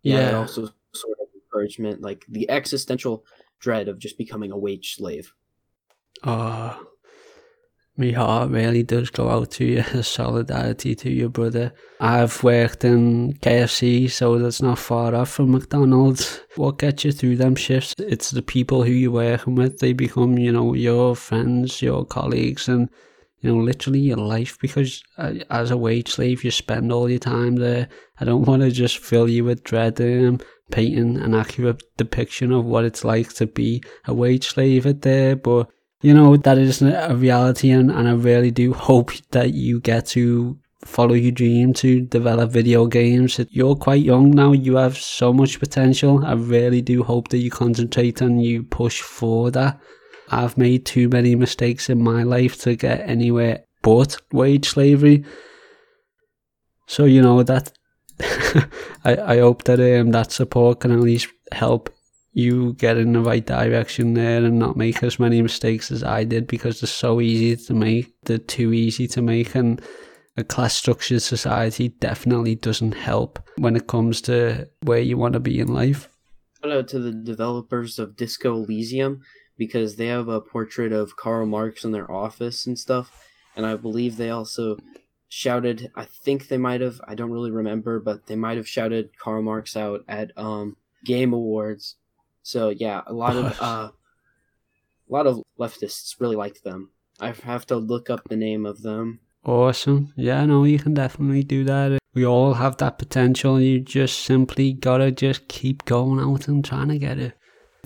Yeah. 0.02 0.28
And 0.28 0.36
also 0.36 0.68
sort 0.92 1.18
of 1.20 1.28
encouragement, 1.34 2.02
like 2.02 2.24
the 2.28 2.50
existential 2.50 3.24
dread 3.58 3.88
of 3.88 3.98
just 3.98 4.18
becoming 4.18 4.52
a 4.52 4.58
wage 4.58 4.94
slave. 4.96 5.32
Oh, 6.24 6.86
my 7.98 8.10
heart 8.10 8.50
really 8.50 8.82
does 8.82 9.08
go 9.10 9.30
out 9.30 9.52
to 9.52 9.64
you. 9.64 9.82
Solidarity 10.02 10.94
to 10.96 11.10
your 11.10 11.30
brother. 11.30 11.72
I've 11.98 12.42
worked 12.42 12.84
in 12.84 13.34
KFC, 13.34 14.10
so 14.10 14.38
that's 14.38 14.60
not 14.60 14.78
far 14.78 15.14
off 15.14 15.30
from 15.30 15.52
McDonald's. 15.52 16.40
What 16.56 16.78
gets 16.78 17.04
you 17.04 17.12
through 17.12 17.36
them 17.36 17.54
shifts? 17.54 17.94
It's 17.98 18.30
the 18.30 18.42
people 18.42 18.82
who 18.82 18.92
you're 18.92 19.10
working 19.10 19.54
with. 19.54 19.78
They 19.78 19.94
become, 19.94 20.36
you 20.38 20.52
know, 20.52 20.74
your 20.74 21.16
friends, 21.16 21.80
your 21.80 22.04
colleagues, 22.04 22.68
and 22.68 22.90
you 23.40 23.52
know, 23.52 23.62
literally 23.62 24.00
your 24.00 24.16
life 24.16 24.58
because 24.60 25.02
uh, 25.18 25.34
as 25.50 25.70
a 25.70 25.76
wage 25.76 26.10
slave, 26.10 26.44
you 26.44 26.50
spend 26.50 26.92
all 26.92 27.08
your 27.08 27.18
time 27.18 27.56
there. 27.56 27.88
I 28.20 28.24
don't 28.24 28.44
want 28.44 28.62
to 28.62 28.70
just 28.70 28.98
fill 28.98 29.28
you 29.28 29.44
with 29.44 29.64
dread 29.64 30.00
um, 30.00 30.40
painting 30.70 31.18
an 31.18 31.34
accurate 31.34 31.82
depiction 31.96 32.52
of 32.52 32.64
what 32.64 32.84
it's 32.84 33.04
like 33.04 33.32
to 33.34 33.46
be 33.46 33.82
a 34.06 34.14
wage 34.14 34.48
slave 34.48 34.86
at 34.86 35.02
there, 35.02 35.36
but 35.36 35.68
you 36.02 36.12
know, 36.14 36.36
that 36.36 36.58
is 36.58 36.82
a 36.82 37.14
reality 37.16 37.70
and, 37.70 37.90
and 37.90 38.08
I 38.08 38.12
really 38.12 38.50
do 38.50 38.72
hope 38.72 39.12
that 39.30 39.54
you 39.54 39.80
get 39.80 40.06
to 40.08 40.58
follow 40.84 41.14
your 41.14 41.32
dream 41.32 41.72
to 41.74 42.00
develop 42.02 42.50
video 42.50 42.86
games. 42.86 43.40
You're 43.50 43.76
quite 43.76 44.02
young 44.02 44.30
now, 44.30 44.52
you 44.52 44.76
have 44.76 44.96
so 44.96 45.32
much 45.32 45.58
potential. 45.58 46.24
I 46.24 46.34
really 46.34 46.82
do 46.82 47.02
hope 47.02 47.28
that 47.28 47.38
you 47.38 47.50
concentrate 47.50 48.20
and 48.20 48.42
you 48.42 48.62
push 48.62 49.00
for 49.00 49.50
that. 49.52 49.80
I've 50.30 50.58
made 50.58 50.84
too 50.84 51.08
many 51.08 51.34
mistakes 51.34 51.88
in 51.88 52.02
my 52.02 52.22
life 52.22 52.60
to 52.62 52.76
get 52.76 53.08
anywhere 53.08 53.64
but 53.82 54.16
wage 54.32 54.68
slavery. 54.68 55.24
So, 56.86 57.04
you 57.04 57.22
know, 57.22 57.42
that 57.44 57.72
I, 59.04 59.16
I 59.16 59.38
hope 59.38 59.64
that 59.64 59.78
um, 59.78 60.10
that 60.10 60.32
support 60.32 60.80
can 60.80 60.90
at 60.90 61.00
least 61.00 61.28
help 61.52 61.90
you 62.32 62.74
get 62.74 62.96
in 62.96 63.12
the 63.12 63.20
right 63.20 63.46
direction 63.46 64.14
there 64.14 64.44
and 64.44 64.58
not 64.58 64.76
make 64.76 65.02
as 65.02 65.18
many 65.18 65.40
mistakes 65.40 65.90
as 65.90 66.02
I 66.02 66.24
did 66.24 66.46
because 66.46 66.80
they're 66.80 66.88
so 66.88 67.20
easy 67.20 67.56
to 67.64 67.74
make. 67.74 68.12
They're 68.24 68.38
too 68.38 68.72
easy 68.72 69.06
to 69.08 69.22
make 69.22 69.54
and 69.54 69.80
a 70.36 70.44
class 70.44 70.74
structured 70.74 71.22
society 71.22 71.88
definitely 71.88 72.56
doesn't 72.56 72.92
help 72.92 73.38
when 73.56 73.74
it 73.74 73.86
comes 73.86 74.20
to 74.22 74.68
where 74.82 74.98
you 74.98 75.16
want 75.16 75.32
to 75.32 75.40
be 75.40 75.60
in 75.60 75.68
life. 75.68 76.10
Hello 76.60 76.82
to 76.82 76.98
the 76.98 77.12
developers 77.12 77.98
of 77.98 78.16
Disco 78.16 78.54
Elysium 78.54 79.22
because 79.56 79.96
they 79.96 80.06
have 80.06 80.28
a 80.28 80.40
portrait 80.40 80.92
of 80.92 81.16
Karl 81.16 81.46
Marx 81.46 81.84
in 81.84 81.92
their 81.92 82.10
office 82.10 82.66
and 82.66 82.78
stuff. 82.78 83.10
And 83.54 83.64
I 83.64 83.76
believe 83.76 84.16
they 84.16 84.30
also 84.30 84.76
shouted, 85.28 85.90
I 85.94 86.04
think 86.04 86.48
they 86.48 86.58
might 86.58 86.80
have, 86.80 87.00
I 87.06 87.14
don't 87.14 87.30
really 87.30 87.50
remember, 87.50 88.00
but 88.00 88.26
they 88.26 88.36
might 88.36 88.56
have 88.56 88.68
shouted 88.68 89.18
Karl 89.18 89.42
Marx 89.42 89.76
out 89.76 90.04
at 90.08 90.30
um, 90.36 90.76
Game 91.04 91.32
Awards. 91.32 91.96
So 92.42 92.68
yeah, 92.68 93.02
a 93.06 93.12
lot 93.12 93.36
of 93.36 93.44
uh, 93.60 93.90
a 95.08 95.12
lot 95.12 95.26
of 95.26 95.42
leftists 95.58 96.20
really 96.20 96.36
like 96.36 96.62
them. 96.62 96.90
I 97.20 97.32
have 97.32 97.66
to 97.66 97.76
look 97.76 98.10
up 98.10 98.28
the 98.28 98.36
name 98.36 98.66
of 98.66 98.82
them. 98.82 99.20
Awesome. 99.44 100.12
Yeah, 100.16 100.44
no, 100.44 100.64
you 100.64 100.78
can 100.78 100.94
definitely 100.94 101.44
do 101.44 101.64
that. 101.64 101.98
We 102.14 102.26
all 102.26 102.54
have 102.54 102.76
that 102.78 102.98
potential. 102.98 103.60
You 103.60 103.80
just 103.80 104.20
simply 104.20 104.72
gotta 104.72 105.12
just 105.12 105.48
keep 105.48 105.84
going 105.84 106.20
out 106.20 106.48
and 106.48 106.64
trying 106.64 106.88
to 106.88 106.98
get 106.98 107.18
it. 107.18 107.35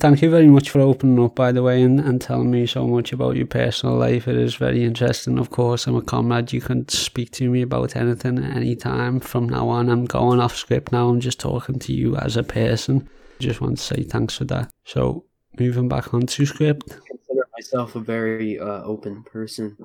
Thank 0.01 0.23
you 0.23 0.31
very 0.31 0.47
much 0.47 0.71
for 0.71 0.81
opening 0.81 1.23
up, 1.23 1.35
by 1.35 1.53
the 1.53 1.63
way, 1.63 1.83
and, 1.83 2.01
and 2.01 2.23
telling 2.23 2.51
me 2.51 2.65
so 2.65 2.87
much 2.87 3.13
about 3.13 3.37
your 3.37 3.47
personal 3.47 3.97
life. 3.97 4.27
It 4.27 4.37
is 4.37 4.55
very 4.55 4.83
interesting. 4.83 5.39
Of 5.39 5.51
course, 5.51 5.87
I'm 5.87 5.95
a 5.95 6.01
comrade. 6.01 6.55
You 6.55 6.63
can 6.63 6.89
speak 6.89 7.33
to 7.33 7.51
me 7.51 7.61
about 7.61 7.97
anything 7.97 8.39
at 8.39 8.57
any 8.57 8.77
time. 8.77 9.21
From 9.21 9.47
now 9.47 9.69
on, 9.69 9.91
I'm 9.91 10.07
going 10.07 10.41
off 10.41 10.57
script 10.57 10.91
now. 10.91 11.11
I'm 11.11 11.21
just 11.21 11.39
talking 11.39 11.79
to 11.81 11.93
you 11.93 12.17
as 12.17 12.39
a 12.39 12.43
person. 12.43 13.11
Just 13.41 13.61
want 13.61 13.77
to 13.77 13.85
say 13.85 14.03
thanks 14.03 14.39
for 14.39 14.47
that. 14.47 14.71
So, 14.87 15.27
moving 15.59 15.87
back 15.87 16.15
onto 16.15 16.47
script. 16.47 16.93
I 16.93 17.07
consider 17.07 17.47
myself 17.55 17.95
a 17.95 18.01
very 18.01 18.59
uh, 18.59 18.83
open 18.85 19.23
person. 19.25 19.77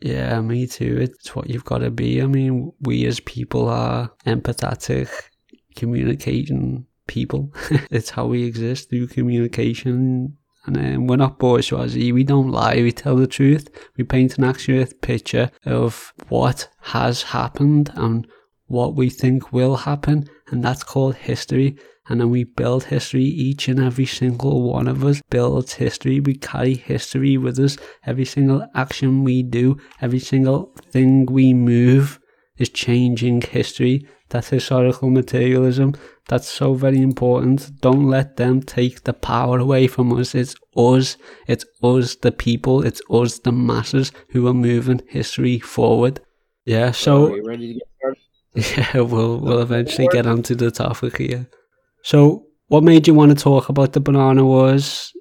Yeah, 0.00 0.40
me 0.40 0.66
too. 0.66 0.96
It's 0.98 1.36
what 1.36 1.50
you've 1.50 1.66
got 1.66 1.78
to 1.78 1.90
be. 1.90 2.22
I 2.22 2.26
mean, 2.26 2.72
we 2.80 3.04
as 3.04 3.20
people 3.20 3.68
are 3.68 4.10
empathetic, 4.24 5.10
communicating 5.76 6.86
people. 7.06 7.52
it's 7.90 8.10
how 8.10 8.26
we 8.26 8.44
exist 8.44 8.90
through 8.90 9.08
communication. 9.08 10.36
And 10.64 10.76
um, 10.76 11.06
we're 11.08 11.16
not 11.16 11.38
bourgeoisie. 11.38 12.12
We 12.12 12.24
don't 12.24 12.50
lie. 12.50 12.76
We 12.76 12.92
tell 12.92 13.16
the 13.16 13.26
truth. 13.26 13.68
We 13.96 14.04
paint 14.04 14.38
an 14.38 14.44
accurate 14.44 15.00
picture 15.00 15.50
of 15.66 16.12
what 16.28 16.68
has 16.80 17.22
happened 17.22 17.90
and 17.96 18.26
what 18.66 18.94
we 18.94 19.10
think 19.10 19.52
will 19.52 19.76
happen. 19.76 20.28
And 20.50 20.62
that's 20.62 20.84
called 20.84 21.16
history. 21.16 21.76
And 22.08 22.20
then 22.20 22.30
we 22.30 22.44
build 22.44 22.84
history. 22.84 23.24
Each 23.24 23.68
and 23.68 23.80
every 23.80 24.06
single 24.06 24.62
one 24.62 24.88
of 24.88 25.04
us 25.04 25.20
builds 25.30 25.74
history. 25.74 26.20
We 26.20 26.34
carry 26.34 26.74
history 26.74 27.36
with 27.36 27.58
us. 27.58 27.76
Every 28.06 28.24
single 28.24 28.66
action 28.74 29.24
we 29.24 29.42
do, 29.42 29.78
every 30.00 30.18
single 30.18 30.74
thing 30.90 31.26
we 31.26 31.54
move 31.54 32.20
is 32.58 32.68
changing 32.68 33.42
history. 33.42 34.06
That's 34.32 34.48
historical 34.48 35.10
materialism. 35.10 35.94
That's 36.26 36.48
so 36.48 36.72
very 36.72 37.02
important. 37.02 37.82
Don't 37.82 38.08
let 38.08 38.38
them 38.38 38.62
take 38.62 39.04
the 39.04 39.12
power 39.12 39.58
away 39.58 39.86
from 39.88 40.10
us. 40.18 40.34
It's 40.34 40.54
us. 40.74 41.18
It's 41.46 41.66
us, 41.82 42.16
the 42.16 42.32
people. 42.32 42.82
It's 42.82 43.02
us, 43.10 43.40
the 43.40 43.52
masses, 43.52 44.10
who 44.30 44.48
are 44.48 44.54
moving 44.54 45.02
history 45.06 45.58
forward. 45.58 46.20
Yeah. 46.64 46.92
So. 46.92 47.26
Are 47.26 47.36
you 47.36 47.44
ready 47.44 47.74
to 47.74 47.74
get 47.74 47.88
started? 47.98 48.18
Yeah, 48.94 49.02
we'll 49.02 49.38
we'll 49.38 49.60
eventually 49.60 50.08
get 50.12 50.26
onto 50.26 50.54
the 50.54 50.70
topic 50.70 51.18
here. 51.18 51.46
So, 52.02 52.46
what 52.68 52.84
made 52.84 53.06
you 53.06 53.12
want 53.12 53.36
to 53.36 53.44
talk 53.44 53.68
about 53.68 53.92
the 53.92 54.00
banana 54.00 54.46
wars? 54.46 55.12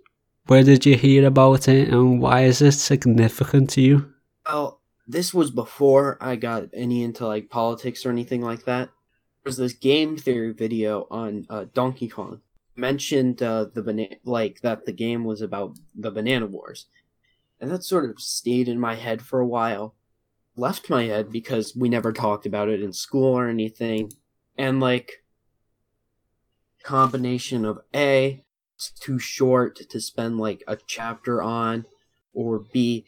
Where 0.47 0.63
did 0.63 0.85
you 0.85 0.95
hear 0.95 1.25
about 1.27 1.67
it, 1.67 1.89
and 1.89 2.21
why 2.21 2.43
is 2.43 2.61
it 2.61 2.73
significant 2.73 3.71
to 3.71 3.81
you? 3.81 4.13
Well, 4.47 4.81
this 5.05 5.33
was 5.33 5.51
before 5.51 6.17
I 6.21 6.37
got 6.37 6.69
any 6.73 7.03
into 7.03 7.27
like 7.27 7.49
politics 7.49 8.05
or 8.05 8.09
anything 8.09 8.41
like 8.41 8.63
that. 8.65 8.89
Was 9.43 9.57
this 9.57 9.73
game 9.73 10.17
theory 10.17 10.53
video 10.53 11.07
on 11.09 11.47
uh, 11.49 11.65
Donkey 11.73 12.07
Kong. 12.07 12.41
Mentioned 12.75 13.41
uh, 13.41 13.65
the 13.73 13.81
banana 13.81 14.15
like 14.23 14.61
that 14.61 14.85
the 14.85 14.93
game 14.93 15.23
was 15.23 15.41
about 15.41 15.77
the 15.93 16.11
banana 16.11 16.45
wars, 16.45 16.85
and 17.59 17.69
that 17.69 17.83
sort 17.83 18.09
of 18.09 18.21
stayed 18.21 18.69
in 18.69 18.79
my 18.79 18.95
head 18.95 19.21
for 19.21 19.39
a 19.39 19.47
while. 19.47 19.95
Left 20.55 20.89
my 20.89 21.03
head 21.03 21.31
because 21.31 21.75
we 21.75 21.89
never 21.89 22.13
talked 22.13 22.45
about 22.45 22.69
it 22.69 22.81
in 22.81 22.93
school 22.93 23.37
or 23.37 23.49
anything, 23.49 24.13
and 24.57 24.79
like 24.79 25.23
combination 26.83 27.65
of 27.65 27.79
a 27.93 28.43
it's 28.75 28.89
too 28.89 29.19
short 29.19 29.77
to 29.89 29.99
spend 29.99 30.39
like 30.39 30.63
a 30.67 30.77
chapter 30.87 31.41
on, 31.41 31.85
or 32.33 32.59
b 32.59 33.05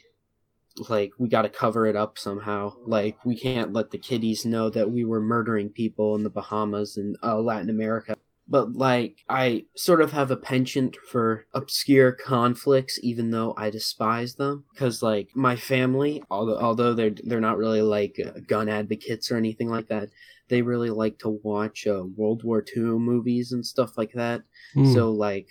like 0.89 1.11
we 1.17 1.29
got 1.29 1.43
to 1.43 1.49
cover 1.49 1.85
it 1.85 1.95
up 1.95 2.17
somehow. 2.17 2.73
Like 2.85 3.23
we 3.25 3.37
can't 3.37 3.73
let 3.73 3.91
the 3.91 3.97
kiddies 3.97 4.45
know 4.45 4.69
that 4.69 4.91
we 4.91 5.05
were 5.05 5.21
murdering 5.21 5.69
people 5.69 6.15
in 6.15 6.23
the 6.23 6.29
Bahamas 6.29 6.97
and 6.97 7.15
uh, 7.23 7.39
Latin 7.39 7.69
America. 7.69 8.15
But 8.47 8.73
like 8.73 9.23
I 9.29 9.65
sort 9.75 10.01
of 10.01 10.11
have 10.11 10.29
a 10.29 10.35
penchant 10.35 10.97
for 11.09 11.45
obscure 11.53 12.11
conflicts, 12.11 12.99
even 13.01 13.31
though 13.31 13.53
I 13.55 13.69
despise 13.69 14.35
them, 14.35 14.65
because 14.73 15.01
like 15.01 15.29
my 15.33 15.55
family, 15.55 16.21
although 16.29 16.59
although 16.59 16.93
they're 16.93 17.15
they're 17.23 17.39
not 17.39 17.57
really 17.57 17.81
like 17.81 18.19
uh, 18.23 18.39
gun 18.45 18.67
advocates 18.67 19.31
or 19.31 19.37
anything 19.37 19.69
like 19.69 19.87
that, 19.87 20.09
they 20.49 20.61
really 20.61 20.89
like 20.89 21.19
to 21.19 21.39
watch 21.41 21.87
uh, 21.87 22.03
World 22.15 22.43
War 22.43 22.63
II 22.75 22.83
movies 22.83 23.53
and 23.53 23.65
stuff 23.65 23.97
like 23.97 24.11
that. 24.13 24.43
Mm. 24.75 24.93
So 24.93 25.11
like 25.11 25.47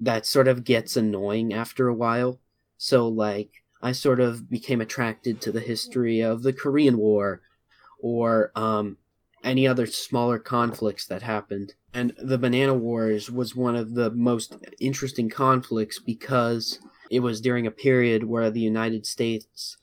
that 0.00 0.26
sort 0.26 0.48
of 0.48 0.64
gets 0.64 0.96
annoying 0.96 1.54
after 1.54 1.88
a 1.88 1.94
while. 1.94 2.40
So 2.76 3.08
like 3.08 3.50
I 3.80 3.92
sort 3.92 4.20
of 4.20 4.50
became 4.50 4.80
attracted 4.80 5.40
to 5.40 5.52
the 5.52 5.60
history 5.60 6.20
of 6.20 6.42
the 6.42 6.52
Korean 6.52 6.98
War 6.98 7.40
or 8.00 8.50
um, 8.54 8.96
any 9.44 9.66
other 9.66 9.86
smaller 9.86 10.38
conflicts 10.38 11.06
that 11.06 11.22
happened. 11.22 11.74
And 11.94 12.12
the 12.18 12.38
Banana 12.38 12.74
Wars 12.74 13.30
was 13.30 13.56
one 13.56 13.76
of 13.76 13.94
the 13.94 14.10
most 14.10 14.56
interesting 14.80 15.28
conflicts 15.30 15.98
because 15.98 16.80
it 17.10 17.20
was 17.20 17.40
during 17.40 17.66
a 17.66 17.72
period 17.72 18.24
where 18.24 18.50
the 18.50 18.60
United 18.60 19.06
States 19.06 19.76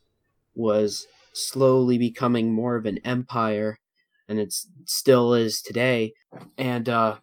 was 0.53 1.07
slowly 1.33 1.97
becoming 1.97 2.53
more 2.53 2.75
of 2.75 2.85
an 2.85 2.99
empire, 2.99 3.79
and 4.27 4.39
it 4.39 4.53
still 4.85 5.33
is 5.33 5.61
today. 5.61 6.13
And 6.57 6.87
uh, 6.87 7.17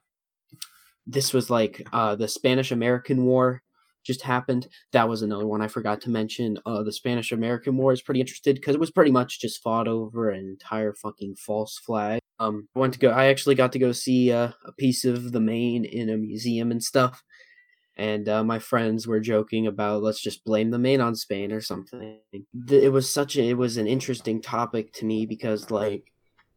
this 1.06 1.32
was 1.32 1.50
like 1.50 1.86
uh, 1.92 2.16
the 2.16 2.28
Spanish 2.28 2.72
American 2.72 3.24
War 3.24 3.62
just 4.04 4.22
happened. 4.22 4.68
That 4.92 5.08
was 5.08 5.22
another 5.22 5.46
one 5.46 5.62
I 5.62 5.68
forgot 5.68 6.00
to 6.02 6.10
mention. 6.10 6.58
Uh, 6.66 6.82
the 6.82 6.92
Spanish 6.92 7.32
American 7.32 7.76
War 7.76 7.92
is 7.92 8.02
pretty 8.02 8.20
interested 8.20 8.56
because 8.56 8.74
it 8.74 8.80
was 8.80 8.90
pretty 8.90 9.10
much 9.10 9.40
just 9.40 9.62
fought 9.62 9.88
over 9.88 10.30
an 10.30 10.46
entire 10.46 10.94
fucking 10.94 11.36
false 11.36 11.78
flag. 11.78 12.20
Um, 12.38 12.68
I 12.74 12.78
went 12.80 12.94
to 12.94 12.98
go. 12.98 13.10
I 13.10 13.26
actually 13.26 13.54
got 13.54 13.72
to 13.72 13.78
go 13.78 13.92
see 13.92 14.32
uh, 14.32 14.50
a 14.64 14.72
piece 14.72 15.04
of 15.04 15.32
the 15.32 15.40
Maine 15.40 15.84
in 15.84 16.10
a 16.10 16.16
museum 16.16 16.70
and 16.70 16.82
stuff. 16.82 17.22
And 17.96 18.28
uh, 18.28 18.42
my 18.42 18.58
friends 18.58 19.06
were 19.06 19.20
joking 19.20 19.66
about 19.66 20.02
let's 20.02 20.20
just 20.20 20.44
blame 20.44 20.70
the 20.70 20.78
Maine 20.78 21.00
on 21.00 21.14
Spain 21.14 21.52
or 21.52 21.60
something. 21.60 22.18
It 22.68 22.90
was 22.90 23.08
such 23.08 23.36
a 23.36 23.42
it 23.42 23.56
was 23.56 23.76
an 23.76 23.86
interesting 23.86 24.40
topic 24.40 24.92
to 24.94 25.04
me 25.04 25.26
because 25.26 25.70
like 25.70 26.11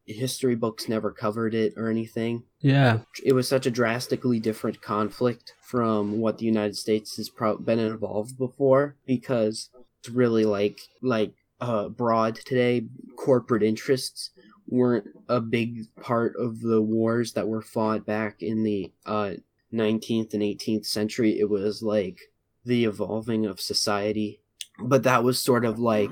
history 0.06 0.56
books 0.56 0.88
never 0.88 1.12
covered 1.12 1.54
it 1.54 1.74
or 1.78 1.90
anything. 1.90 2.44
Yeah. 2.60 3.00
It 3.24 3.34
was 3.34 3.48
such 3.48 3.66
a 3.66 3.72
drastically 3.72 4.40
different 4.40 4.82
conflict 4.82 5.54
from 5.62 6.20
what 6.20 6.38
the 6.38 6.46
United 6.46 6.78
States 6.78 7.18
has 7.18 7.30
pro- 7.30 7.58
been 7.58 7.80
involved 7.80 8.38
before 8.38 8.96
because 9.06 9.70
it's 10.00 10.10
really 10.10 10.46
like 10.46 10.80
like 11.02 11.34
uh 11.62 11.90
broad 11.90 12.36
today 12.36 12.86
corporate 13.16 13.64
interests 13.64 14.32
weren't 14.68 15.08
a 15.30 15.40
big 15.40 15.86
part 16.02 16.36
of 16.38 16.62
the 16.62 16.82
wars 16.82 17.34
that 17.34 17.48
were 17.48 17.62
fought 17.62 18.06
back 18.06 18.42
in 18.42 18.64
the 18.64 18.92
uh 19.06 19.32
19th 19.74 20.34
and 20.34 20.44
18th 20.44 20.86
century 20.86 21.40
it 21.40 21.50
was 21.50 21.82
like 21.82 22.20
the 22.66 22.84
evolving 22.86 23.46
of 23.46 23.62
society 23.62 24.42
but 24.80 25.04
that 25.04 25.24
was 25.24 25.40
sort 25.40 25.64
of 25.64 25.80
like 25.80 26.12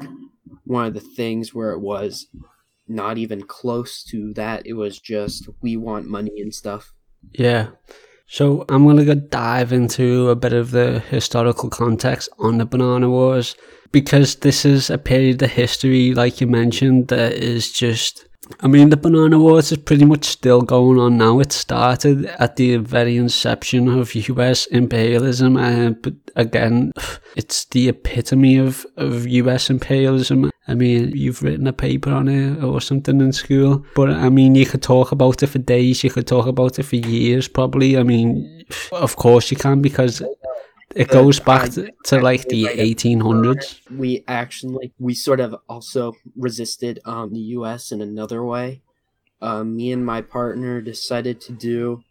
one 0.63 0.85
of 0.85 0.93
the 0.93 1.00
things 1.00 1.53
where 1.53 1.71
it 1.71 1.79
was 1.79 2.27
not 2.87 3.17
even 3.17 3.43
close 3.43 4.03
to 4.05 4.33
that. 4.33 4.65
It 4.65 4.73
was 4.73 4.99
just 4.99 5.47
we 5.61 5.77
want 5.77 6.07
money 6.07 6.41
and 6.41 6.53
stuff. 6.53 6.93
Yeah. 7.31 7.69
So 8.25 8.65
I'm 8.69 8.83
going 8.83 8.97
to 8.97 9.05
go 9.05 9.15
dive 9.15 9.71
into 9.73 10.29
a 10.29 10.35
bit 10.35 10.53
of 10.53 10.71
the 10.71 10.99
historical 10.99 11.69
context 11.69 12.29
on 12.39 12.57
the 12.57 12.65
Banana 12.65 13.09
Wars 13.09 13.55
because 13.91 14.37
this 14.37 14.65
is 14.65 14.89
a 14.89 14.97
period 14.97 15.41
of 15.41 15.51
history, 15.51 16.13
like 16.13 16.41
you 16.41 16.47
mentioned, 16.47 17.09
that 17.09 17.33
is 17.33 17.71
just. 17.71 18.27
I 18.59 18.67
mean, 18.67 18.89
the 18.89 18.97
Banana 18.97 19.39
Wars 19.39 19.71
is 19.71 19.77
pretty 19.77 20.05
much 20.05 20.25
still 20.25 20.62
going 20.62 21.00
on 21.00 21.17
now. 21.17 21.39
It 21.39 21.51
started 21.51 22.25
at 22.25 22.55
the 22.55 22.77
very 22.77 23.17
inception 23.17 23.88
of 23.88 24.13
US 24.15 24.65
imperialism, 24.67 25.57
uh, 25.57 25.91
but 25.91 26.13
again, 26.35 26.91
it's 27.35 27.65
the 27.65 27.89
epitome 27.89 28.57
of, 28.57 28.85
of 28.97 29.27
US 29.27 29.69
imperialism. 29.69 30.51
I 30.67 30.75
mean, 30.75 31.12
you've 31.15 31.43
written 31.43 31.67
a 31.67 31.73
paper 31.73 32.12
on 32.12 32.27
it 32.27 32.63
or 32.63 32.79
something 32.79 33.19
in 33.19 33.33
school, 33.33 33.85
but 33.95 34.09
I 34.09 34.29
mean, 34.29 34.55
you 34.55 34.65
could 34.65 34.81
talk 34.81 35.12
about 35.12 35.43
it 35.43 35.47
for 35.47 35.59
days, 35.59 36.03
you 36.03 36.09
could 36.09 36.27
talk 36.27 36.47
about 36.47 36.79
it 36.79 36.83
for 36.83 36.95
years, 36.95 37.47
probably. 37.47 37.97
I 37.97 38.03
mean, 38.03 38.65
of 38.91 39.15
course 39.15 39.51
you 39.51 39.57
can 39.57 39.81
because 39.81 40.21
it 40.95 41.09
goes 41.09 41.39
back 41.39 41.71
to, 41.71 41.91
to 42.05 42.19
like 42.19 42.47
the 42.47 42.65
1800s. 42.65 43.79
We 43.89 44.23
actually 44.27 44.93
we 45.00 45.13
sort 45.13 45.39
of 45.39 45.55
also 45.67 46.13
resisted 46.35 47.00
um, 47.05 47.33
the 47.33 47.39
U.S. 47.57 47.91
in 47.91 48.01
another 48.01 48.43
way. 48.43 48.81
Uh, 49.41 49.63
me 49.63 49.91
and 49.91 50.05
my 50.05 50.21
partner 50.21 50.81
decided 50.81 51.41
to 51.41 51.51
do 51.51 52.03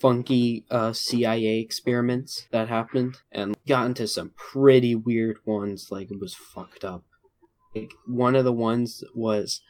funky 0.00 0.64
uh, 0.70 0.92
CIA 0.92 1.58
experiments 1.58 2.46
that 2.50 2.68
happened 2.68 3.16
and 3.32 3.56
got 3.66 3.86
into 3.86 4.06
some 4.06 4.32
pretty 4.36 4.94
weird 4.94 5.38
ones. 5.44 5.88
Like 5.90 6.10
it 6.10 6.20
was 6.20 6.34
fucked 6.34 6.84
up. 6.84 7.04
Like 7.74 7.92
one 8.06 8.36
of 8.36 8.44
the 8.44 8.52
ones 8.52 9.02
was 9.14 9.60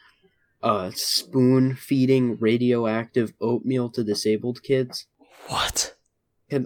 uh, 0.61 0.91
spoon 0.93 1.75
feeding 1.75 2.37
radioactive 2.37 3.33
oatmeal 3.41 3.89
to 3.91 4.03
disabled 4.03 4.63
kids. 4.63 5.07
What? 5.47 5.95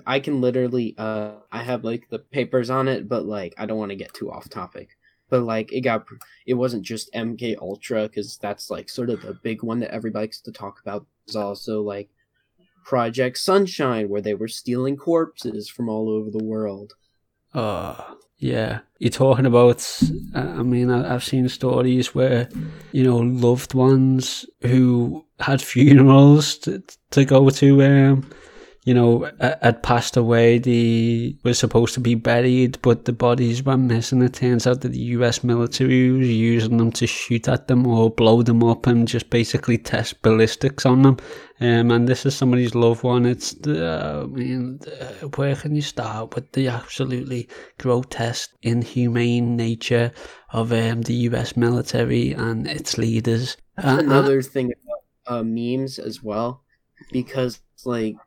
I 0.06 0.20
can 0.20 0.42
literally 0.42 0.96
uh 0.98 1.32
I 1.52 1.64
have 1.64 1.84
like 1.84 2.10
the 2.10 2.20
papers 2.20 2.70
on 2.70 2.88
it, 2.88 3.08
but 3.08 3.26
like 3.26 3.54
I 3.58 3.66
don't 3.66 3.78
want 3.78 3.92
to 3.92 3.98
get 3.98 4.14
too 4.14 4.32
off 4.32 4.50
topic. 4.50 4.90
But 5.30 5.44
like 5.44 5.72
it 5.74 5.82
got 5.82 6.06
it 6.46 6.54
wasn't 6.54 6.84
just 6.84 7.14
MK 7.14 7.58
Ultra 7.62 8.04
because 8.04 8.38
that's 8.38 8.70
like 8.70 8.90
sort 8.90 9.10
of 9.10 9.22
the 9.22 9.34
big 9.34 9.64
one 9.64 9.80
that 9.80 9.92
everybody 9.92 10.24
likes 10.24 10.42
to 10.42 10.52
talk 10.52 10.80
about. 10.82 11.06
There's 11.26 11.36
also 11.36 11.82
like 11.82 12.10
Project 12.86 13.38
Sunshine 13.38 14.10
where 14.10 14.22
they 14.22 14.34
were 14.34 14.48
stealing 14.48 14.98
corpses 14.98 15.70
from 15.70 15.90
all 15.90 16.10
over 16.10 16.30
the 16.30 16.44
world. 16.44 16.94
Oh 17.54 18.18
yeah, 18.44 18.80
you're 19.00 19.10
talking 19.10 19.46
about. 19.46 20.02
I 20.36 20.64
mean, 20.64 20.92
I've 20.92 21.24
seen 21.24 21.48
stories 21.48 22.14
where 22.14 22.50
you 22.92 23.04
know 23.04 23.18
loved 23.18 23.74
ones 23.74 24.46
who 24.62 25.26
had 25.40 25.62
funerals 25.62 26.58
to, 26.60 26.84
to 27.12 27.24
go 27.26 27.50
to. 27.50 27.84
Um, 27.84 28.30
you 28.86 28.94
know, 28.94 29.32
had 29.40 29.82
passed 29.82 30.18
away. 30.18 30.60
They 30.60 31.38
were 31.44 31.54
supposed 31.54 31.94
to 31.94 32.02
be 32.02 32.16
buried, 32.16 32.82
but 32.82 33.06
the 33.06 33.14
bodies 33.14 33.64
were 33.64 33.78
missing. 33.78 34.22
It 34.22 34.34
turns 34.34 34.68
out 34.68 34.82
that 34.82 34.90
the 34.90 35.00
US 35.18 35.44
military 35.44 36.12
was 36.12 36.28
using 36.28 36.78
them 36.78 36.92
to 36.94 37.08
shoot 37.08 37.48
at 37.48 37.68
them 37.68 37.88
or 37.88 38.10
blow 38.10 38.42
them 38.42 38.62
up 38.64 38.86
and 38.86 39.08
just 39.08 39.30
basically 39.30 39.78
test 39.78 40.22
ballistics 40.22 40.86
on 40.86 41.02
them. 41.04 41.18
Um, 41.62 41.92
and 41.92 42.10
this 42.10 42.26
is 42.26 42.36
somebody's 42.36 42.76
loved 42.76 43.04
one. 43.04 43.26
It's 43.26 43.54
the, 43.54 43.88
uh, 43.88 44.24
I 44.24 44.26
mean, 44.26 44.82
uh, 45.00 45.28
where 45.28 45.56
can 45.56 45.74
you 45.74 45.82
start 45.82 46.36
with 46.36 46.52
the 46.52 46.68
absolutely 46.68 47.48
grotesque, 47.78 48.52
inhumane 48.64 49.56
nature 49.56 50.12
of 50.52 50.74
um, 50.74 51.04
the 51.04 51.14
US 51.30 51.56
military 51.56 52.34
and 52.34 52.68
its 52.68 52.98
leaders? 52.98 53.56
That's 53.78 53.88
uh, 53.88 54.04
another 54.04 54.42
thing 54.42 54.74
about 54.74 55.38
uh, 55.40 55.44
memes 55.44 56.00
as 56.00 56.22
well, 56.22 56.64
because 57.14 57.62
like 57.86 58.18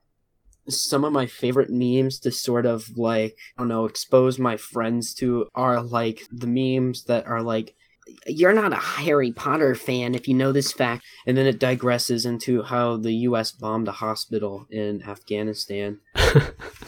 some 0.69 1.05
of 1.05 1.13
my 1.13 1.27
favorite 1.27 1.71
memes 1.71 2.19
to 2.21 2.31
sort 2.31 2.67
of 2.67 2.97
like 2.97 3.37
I 3.57 3.63
don't 3.63 3.69
know 3.69 3.85
expose 3.85 4.39
my 4.39 4.57
friends 4.57 5.15
to 5.15 5.47
are 5.55 5.83
like 5.83 6.23
the 6.31 6.47
memes 6.47 7.05
that 7.05 7.27
are 7.27 7.43
like 7.43 7.75
you're 8.27 8.53
not 8.53 8.73
a 8.73 8.77
Harry 8.77 9.33
Potter 9.33 9.75
fan 9.75 10.15
if 10.15 10.29
you 10.29 10.35
know 10.35 10.53
this 10.53 10.73
fact. 10.73 11.05
And 11.27 11.37
then 11.37 11.47
it 11.47 11.59
digresses 11.59 12.25
into 12.25 12.63
how 12.63 12.97
the 12.97 13.13
US 13.13 13.53
bombed 13.53 13.89
a 13.89 13.93
hospital 13.93 14.67
in 14.71 15.03
Afghanistan. 15.03 16.01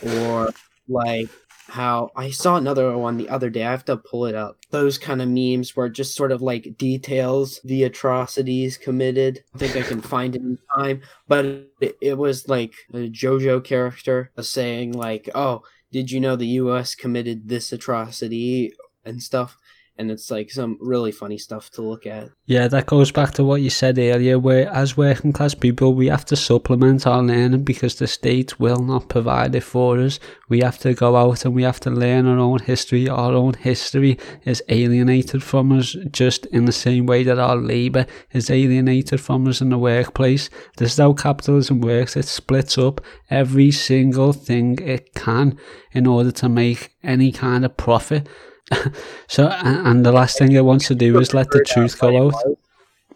Or 0.07 0.51
like 0.89 1.29
how 1.69 2.11
I 2.17 2.31
saw 2.31 2.57
another 2.57 2.97
one 2.97 3.17
the 3.17 3.29
other 3.29 3.51
day. 3.51 3.65
I 3.65 3.71
have 3.71 3.85
to 3.87 3.97
pull 3.97 4.27
it 4.27 4.35
up. 4.35 4.57
Those 4.71 4.99
kind 4.99 5.21
of 5.21 5.29
memes 5.29 5.77
where 5.77 5.87
it 5.87 5.93
just 5.93 6.15
sort 6.15 6.33
of 6.33 6.43
like 6.43 6.77
details 6.79 7.61
the 7.65 7.85
atrocities 7.85 8.77
committed. 8.79 9.45
I 9.55 9.59
think 9.59 9.77
I 9.77 9.83
can 9.83 10.01
find 10.01 10.35
it 10.35 10.43
in 10.43 10.59
time, 10.75 11.03
but 11.27 11.45
it, 11.81 11.97
it 12.01 12.19
was 12.19 12.49
like 12.49 12.75
a 12.93 13.09
JoJo 13.09 13.65
character 13.65 14.31
saying 14.41 14.93
like, 14.93 15.29
"Oh, 15.35 15.63
did 15.93 16.11
you 16.11 16.21
know 16.21 16.37
the 16.37 16.47
U.S. 16.47 16.95
committed 16.95 17.49
this 17.49 17.73
atrocity 17.73 18.73
and 19.05 19.23
stuff?" 19.23 19.57
And 19.99 20.11
it's 20.11 20.31
like 20.31 20.51
some 20.51 20.79
really 20.81 21.11
funny 21.11 21.37
stuff 21.39 21.71
to 21.71 21.83
look 21.83 22.07
at. 22.07 22.31
Yeah, 22.47 22.69
that 22.69 22.87
goes 22.87 23.11
back 23.11 23.33
to 23.35 23.45
what 23.45 23.63
you 23.63 23.69
said 23.69 23.99
earlier, 23.99 24.39
where 24.39 24.71
as 24.71 24.97
working 24.97 25.33
class 25.33 25.55
people, 25.55 25.93
we 25.93 26.07
have 26.07 26.25
to 26.27 26.37
supplement 26.37 27.07
our 27.07 27.23
learning 27.23 27.65
because 27.65 27.97
the 27.97 28.07
state 28.07 28.61
will 28.61 28.81
not 28.81 29.09
provide 29.09 29.55
it 29.55 29.65
for 29.65 29.99
us. 29.99 30.21
We 30.49 30.61
have 30.61 30.79
to 30.79 30.95
go 30.95 31.17
out 31.17 31.45
and 31.45 31.55
we 31.55 31.65
have 31.65 31.81
to 31.81 31.91
learn 31.91 32.27
our 32.27 32.39
own 32.39 32.61
history. 32.61 33.09
Our 33.09 33.33
own 33.33 33.55
history 33.55 34.19
is 34.45 34.63
alienated 34.69 35.43
from 35.43 35.73
us 35.73 35.97
just 36.11 36.47
in 36.47 36.65
the 36.67 36.73
same 36.73 37.07
way 37.07 37.25
that 37.25 37.39
our 37.39 37.57
labour 37.57 38.07
is 38.33 38.51
alienated 38.51 39.21
from 39.21 39.49
us 39.49 39.61
in 39.61 39.71
the 39.71 39.79
workplace. 39.79 40.49
This 40.77 40.93
is 40.93 40.99
how 40.99 41.13
capitalism 41.13 41.81
works. 41.81 42.17
It 42.17 42.27
splits 42.27 42.79
up 42.79 43.01
every 43.31 43.73
single 43.73 44.33
thing 44.33 44.79
it 44.79 45.15
can 45.15 45.59
in 45.93 46.07
order 46.07 46.31
to 46.31 46.49
make 46.49 46.97
any 47.03 47.33
kind 47.33 47.65
of 47.65 47.77
profit. 47.77 48.29
so, 49.29 49.49
and 49.49 50.05
the 50.05 50.13
last 50.13 50.39
thing 50.39 50.53
it 50.53 50.65
wants 50.65 50.87
to 50.89 50.95
do 50.95 51.19
is 51.19 51.35
let 51.35 51.51
the 51.51 51.65
truth 51.65 51.99
go 51.99 52.29
out. 52.29 52.59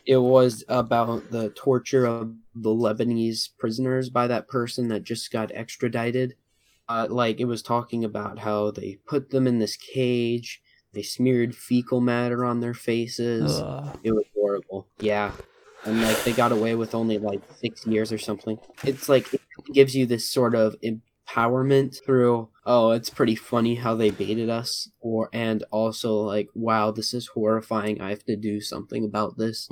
It 0.05 0.17
was 0.17 0.65
about 0.69 1.31
the 1.31 1.51
torture 1.51 2.07
of 2.07 2.35
the 2.55 2.71
Lebanese 2.71 3.51
prisoners 3.59 4.11
by 4.11 4.27
that 4.27 4.49
person 4.49 4.88
that 4.88 5.05
just 5.05 5.31
got 5.31 5.53
extradited. 5.53 6.35
Uh, 6.88 7.07
like 7.09 7.41
it 7.41 7.45
was 7.45 7.62
talking 7.62 8.05
about 8.05 8.38
how 8.38 8.71
they 8.71 8.99
put 9.07 9.31
them 9.31 9.47
in 9.47 9.59
this 9.59 9.77
cage, 9.77 10.61
they 10.93 11.03
smeared 11.03 11.55
fecal 11.55 12.01
matter 12.01 12.45
on 12.45 12.61
their 12.61 12.75
faces. 12.75 13.61
Ugh. 13.61 13.99
It 14.03 14.12
was 14.12 14.25
horrible. 14.35 14.88
Yeah. 14.99 15.33
And 15.85 16.03
like 16.03 16.23
they 16.25 16.33
got 16.33 16.53
away 16.53 16.75
with 16.75 16.95
only 16.95 17.19
like 17.19 17.41
six 17.61 17.87
years 17.87 18.12
or 18.12 18.19
something. 18.19 18.59
It's 18.85 19.09
like 19.09 19.33
it 19.33 19.41
gives 19.73 19.97
you 19.97 20.07
this 20.07 20.29
sort 20.29 20.55
of 20.55 20.77
empowerment 21.33 22.05
through 22.05 22.49
oh 22.66 22.90
it's 22.90 23.11
pretty 23.11 23.35
funny 23.35 23.75
how 23.77 23.95
they 23.95 24.11
baited 24.11 24.49
us 24.49 24.90
or 25.01 25.29
and 25.33 25.64
also 25.71 26.14
like 26.14 26.49
wow 26.55 26.90
this 26.90 27.14
is 27.14 27.29
horrifying 27.29 28.01
i 28.01 28.11
have 28.11 28.25
to 28.25 28.37
do 28.37 28.61
something 28.61 29.05
about 29.05 29.37
this. 29.37 29.68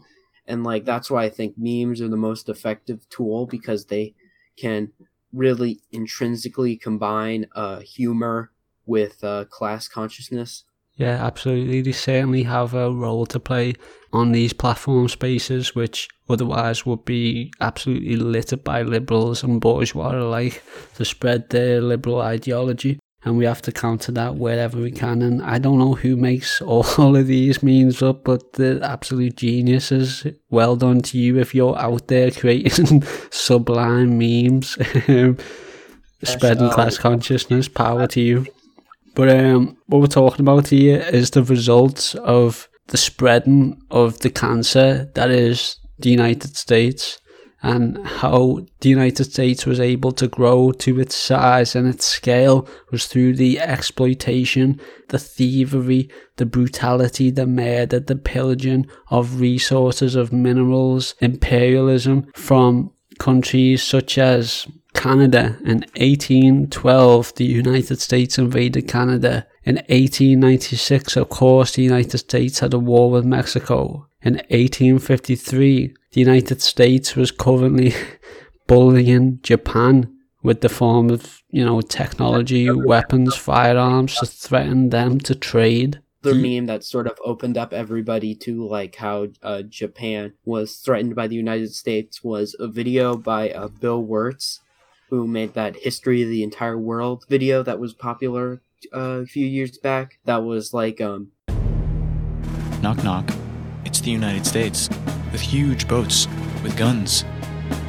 And 0.46 0.64
like 0.64 0.85
that's 0.85 1.11
why 1.11 1.25
i 1.25 1.29
think 1.29 1.55
memes 1.57 2.01
are 2.01 2.09
the 2.09 2.16
most 2.16 2.49
effective 2.49 3.09
tool 3.09 3.46
because 3.46 3.87
they 3.87 4.14
can 4.57 4.92
really 5.33 5.81
intrinsically 5.92 6.77
combine 6.77 7.46
uh, 7.55 7.81
humor 7.81 8.51
with 8.85 9.23
uh, 9.23 9.44
class 9.44 9.87
consciousness 9.87 10.64
yeah, 11.00 11.24
absolutely. 11.24 11.80
They 11.80 11.92
certainly 11.92 12.42
have 12.42 12.74
a 12.74 12.92
role 12.92 13.24
to 13.24 13.40
play 13.40 13.72
on 14.12 14.32
these 14.32 14.52
platform 14.52 15.08
spaces, 15.08 15.74
which 15.74 16.10
otherwise 16.28 16.84
would 16.84 17.06
be 17.06 17.50
absolutely 17.58 18.16
littered 18.16 18.62
by 18.62 18.82
liberals 18.82 19.42
and 19.42 19.62
bourgeois 19.62 20.14
alike 20.14 20.62
to 20.96 21.06
spread 21.06 21.48
their 21.48 21.80
liberal 21.80 22.20
ideology. 22.20 22.98
And 23.24 23.38
we 23.38 23.46
have 23.46 23.62
to 23.62 23.72
counter 23.72 24.12
that 24.12 24.36
wherever 24.36 24.78
we 24.78 24.90
can. 24.90 25.22
And 25.22 25.42
I 25.42 25.56
don't 25.56 25.78
know 25.78 25.94
who 25.94 26.16
makes 26.16 26.60
all 26.60 27.16
of 27.16 27.26
these 27.26 27.62
memes 27.62 28.02
up, 28.02 28.22
but 28.22 28.52
the 28.52 28.80
absolute 28.82 29.36
geniuses. 29.36 30.26
Well 30.50 30.76
done 30.76 31.00
to 31.00 31.18
you 31.18 31.38
if 31.38 31.54
you're 31.54 31.78
out 31.78 32.08
there 32.08 32.30
creating 32.42 33.04
sublime 33.30 34.18
memes, 34.18 34.72
spreading 36.24 36.68
class 36.68 36.98
consciousness. 36.98 37.68
Power 37.68 38.06
to 38.08 38.20
you. 38.20 38.46
But 39.14 39.29
um, 39.29 39.77
what 39.87 40.01
we're 40.01 40.07
talking 40.07 40.40
about 40.40 40.68
here 40.68 41.01
is 41.01 41.31
the 41.31 41.42
results 41.42 42.14
of 42.14 42.68
the 42.88 42.96
spreading 42.96 43.81
of 43.90 44.20
the 44.20 44.31
cancer 44.31 45.11
that 45.14 45.31
is 45.31 45.77
the 45.99 46.11
United 46.11 46.57
States 46.57 47.20
and 47.62 48.05
how 48.07 48.61
the 48.81 48.88
United 48.88 49.25
States 49.25 49.66
was 49.66 49.79
able 49.79 50.12
to 50.12 50.27
grow 50.27 50.73
to 50.73 50.99
its 50.99 51.14
size 51.14 51.77
and 51.77 51.87
its 51.87 52.07
scale 52.07 52.66
was 52.90 53.07
through 53.07 53.35
the 53.35 53.61
exploitation, 53.61 54.81
the 55.09 55.18
thievery, 55.18 56.09
the 56.37 56.46
brutality, 56.46 57.31
the 57.31 57.46
murder, 57.46 58.01
the 58.01 58.16
pillaging 58.16 58.87
of 59.11 59.40
resources 59.40 60.14
of 60.14 60.33
minerals, 60.33 61.14
imperialism 61.20 62.27
from 62.35 62.90
countries 63.18 63.83
such 63.83 64.16
as 64.16 64.66
Canada. 65.00 65.56
In 65.64 65.80
1812, 65.96 67.34
the 67.36 67.46
United 67.46 68.02
States 68.02 68.36
invaded 68.36 68.86
Canada. 68.86 69.46
In 69.64 69.76
1896, 69.76 71.16
of 71.16 71.30
course, 71.30 71.74
the 71.74 71.82
United 71.82 72.18
States 72.18 72.58
had 72.58 72.74
a 72.74 72.78
war 72.78 73.10
with 73.10 73.24
Mexico. 73.24 74.08
In 74.20 74.34
1853, 74.50 75.94
the 76.12 76.20
United 76.20 76.60
States 76.60 77.16
was 77.16 77.30
currently 77.30 77.94
bullying 78.66 79.40
Japan 79.42 80.14
with 80.42 80.60
the 80.60 80.68
form 80.68 81.08
of, 81.08 81.42
you 81.48 81.64
know, 81.64 81.80
technology, 81.80 82.70
weapons, 82.70 83.34
firearms 83.34 84.16
to 84.16 84.26
threaten 84.26 84.90
them 84.90 85.18
to 85.20 85.34
trade. 85.34 86.02
The 86.20 86.34
meme 86.34 86.66
that 86.66 86.84
sort 86.84 87.06
of 87.06 87.18
opened 87.24 87.56
up 87.56 87.72
everybody 87.72 88.34
to 88.34 88.68
like 88.68 88.96
how 88.96 89.28
uh, 89.42 89.62
Japan 89.62 90.34
was 90.44 90.76
threatened 90.76 91.14
by 91.14 91.26
the 91.26 91.36
United 91.36 91.72
States 91.72 92.22
was 92.22 92.54
a 92.60 92.68
video 92.68 93.16
by 93.16 93.48
uh, 93.48 93.68
Bill 93.68 94.02
Wurtz, 94.04 94.60
who 95.11 95.27
made 95.27 95.55
that 95.55 95.77
"History 95.77 96.23
of 96.23 96.29
the 96.29 96.42
Entire 96.42 96.79
World" 96.79 97.25
video 97.29 97.62
that 97.62 97.79
was 97.81 97.92
popular 97.94 98.62
uh, 98.94 99.20
a 99.23 99.27
few 99.27 99.46
years 99.46 99.77
back. 99.79 100.18
That 100.25 100.42
was 100.44 100.73
like, 100.73 101.01
um, 101.01 101.33
knock 102.83 103.03
knock. 103.05 103.31
It's 103.85 104.01
the 104.01 104.11
United 104.11 104.46
States 104.46 104.88
with 105.33 105.40
huge 105.40 105.87
boats 105.88 106.27
with 106.62 106.77
guns, 106.77 107.25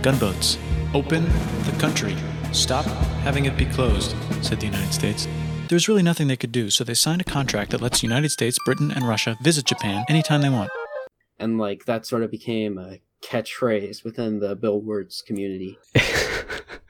gunboats. 0.01 0.57
Open 0.93 1.23
the 1.63 1.75
country. 1.79 2.15
Stop 2.51 2.85
having 3.23 3.45
it 3.45 3.55
be 3.57 3.65
closed, 3.65 4.15
said 4.41 4.59
the 4.59 4.65
United 4.65 4.93
States. 4.93 5.27
There 5.69 5.75
was 5.77 5.87
really 5.87 6.03
nothing 6.03 6.27
they 6.27 6.35
could 6.35 6.51
do, 6.51 6.69
so 6.69 6.83
they 6.83 6.93
signed 6.93 7.21
a 7.21 7.23
contract 7.23 7.71
that 7.71 7.81
lets 7.81 8.01
the 8.01 8.07
United 8.07 8.29
States, 8.29 8.57
Britain, 8.65 8.91
and 8.91 9.07
Russia 9.07 9.37
visit 9.41 9.65
Japan 9.65 10.03
anytime 10.09 10.41
they 10.41 10.49
want. 10.49 10.69
and 11.39 11.57
like 11.57 11.85
that 11.85 12.05
sort 12.05 12.23
of 12.23 12.29
became 12.29 12.77
a 12.77 12.99
catchphrase 13.23 14.03
within 14.03 14.39
the 14.39 14.55
Bill 14.55 14.81
Wurtz 14.81 15.21
community. 15.21 15.77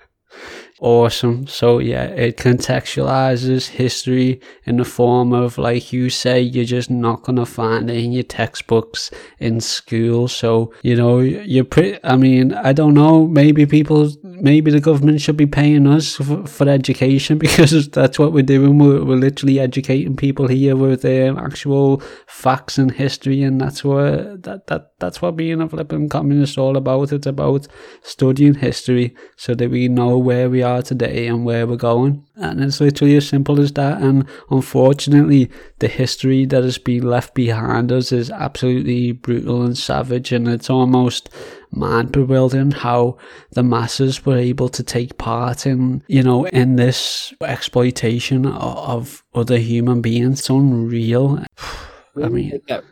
awesome. 0.81 1.45
So 1.45 1.77
yeah, 1.77 2.05
it 2.05 2.37
contextualizes 2.37 3.67
history 3.67 4.41
in 4.65 4.77
the 4.77 4.85
form 4.85 5.31
of 5.31 5.57
like 5.57 5.93
you 5.93 6.09
say, 6.09 6.41
you're 6.41 6.65
just 6.65 6.89
not 6.89 7.21
gonna 7.21 7.45
find 7.45 7.89
it 7.89 7.97
in 7.97 8.11
your 8.11 8.23
textbooks 8.23 9.11
in 9.39 9.61
school. 9.61 10.27
So 10.27 10.73
you 10.81 10.95
know, 10.95 11.19
you're 11.19 11.63
pretty. 11.63 11.99
I 12.03 12.17
mean, 12.17 12.53
I 12.53 12.73
don't 12.73 12.95
know. 12.95 13.27
Maybe 13.27 13.65
people, 13.65 14.11
maybe 14.23 14.71
the 14.71 14.81
government 14.81 15.21
should 15.21 15.37
be 15.37 15.45
paying 15.45 15.85
us 15.87 16.15
for, 16.15 16.45
for 16.47 16.67
education 16.67 17.37
because 17.45 17.87
that's 17.89 18.17
what 18.17 18.33
we're 18.33 18.43
doing. 18.43 18.79
We're, 18.79 19.05
we're 19.05 19.15
literally 19.15 19.59
educating 19.59 20.15
people 20.15 20.47
here 20.47 20.75
with 20.75 21.05
um, 21.05 21.37
actual 21.37 22.01
facts 22.27 22.79
and 22.79 22.91
history, 22.91 23.43
and 23.43 23.61
that's 23.61 23.83
what 23.83 24.43
that 24.43 24.65
that 24.67 24.93
that's 24.99 25.21
what 25.21 25.35
being 25.35 25.61
a 25.61 25.69
flipping 25.69 26.09
communist 26.09 26.57
all 26.57 26.75
about. 26.75 27.11
It's 27.11 27.27
about 27.27 27.67
studying 28.01 28.55
history 28.55 29.15
so 29.37 29.53
that 29.53 29.69
we 29.69 29.87
know 29.87 30.17
where 30.17 30.49
we 30.49 30.63
are 30.63 30.70
today 30.79 31.27
and 31.27 31.43
where 31.43 31.67
we're 31.67 31.75
going. 31.75 32.25
And 32.35 32.63
it's 32.63 32.79
literally 32.79 33.17
as 33.17 33.27
simple 33.27 33.59
as 33.59 33.73
that. 33.73 34.01
And 34.01 34.25
unfortunately, 34.49 35.51
the 35.79 35.89
history 35.89 36.45
that 36.45 36.63
has 36.63 36.77
been 36.77 37.03
left 37.03 37.33
behind 37.33 37.91
us 37.91 38.13
is 38.13 38.29
absolutely 38.29 39.11
brutal 39.11 39.63
and 39.63 39.77
savage. 39.77 40.31
And 40.31 40.47
it's 40.47 40.69
almost 40.69 41.29
mind 41.71 42.13
bewildering 42.13 42.71
how 42.71 43.17
the 43.51 43.63
masses 43.63 44.25
were 44.25 44.37
able 44.37 44.69
to 44.69 44.83
take 44.83 45.17
part 45.17 45.65
in, 45.65 46.03
you 46.07 46.23
know, 46.23 46.45
in 46.45 46.77
this 46.77 47.33
exploitation 47.41 48.45
of, 48.45 48.77
of 48.77 49.23
other 49.33 49.57
human 49.57 50.01
beings. 50.01 50.39
It's 50.39 50.49
unreal. 50.49 51.43
I 52.23 52.29
mean, 52.29 52.61
that 52.67 52.83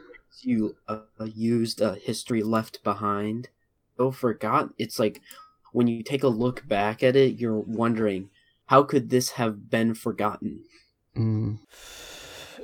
you 0.41 0.75
uh, 0.87 0.99
used 1.33 1.81
uh, 1.81 1.93
history 1.93 2.43
left 2.43 2.83
behind, 2.83 3.49
so 3.97 4.11
forgotten. 4.11 4.73
It's 4.77 4.99
like 4.99 5.21
when 5.71 5.87
you 5.87 6.03
take 6.03 6.23
a 6.23 6.27
look 6.27 6.67
back 6.67 7.03
at 7.03 7.15
it, 7.15 7.39
you're 7.39 7.59
wondering 7.59 8.29
how 8.67 8.83
could 8.83 9.09
this 9.09 9.31
have 9.31 9.69
been 9.69 9.93
forgotten. 9.93 10.63
Mm. 11.17 11.59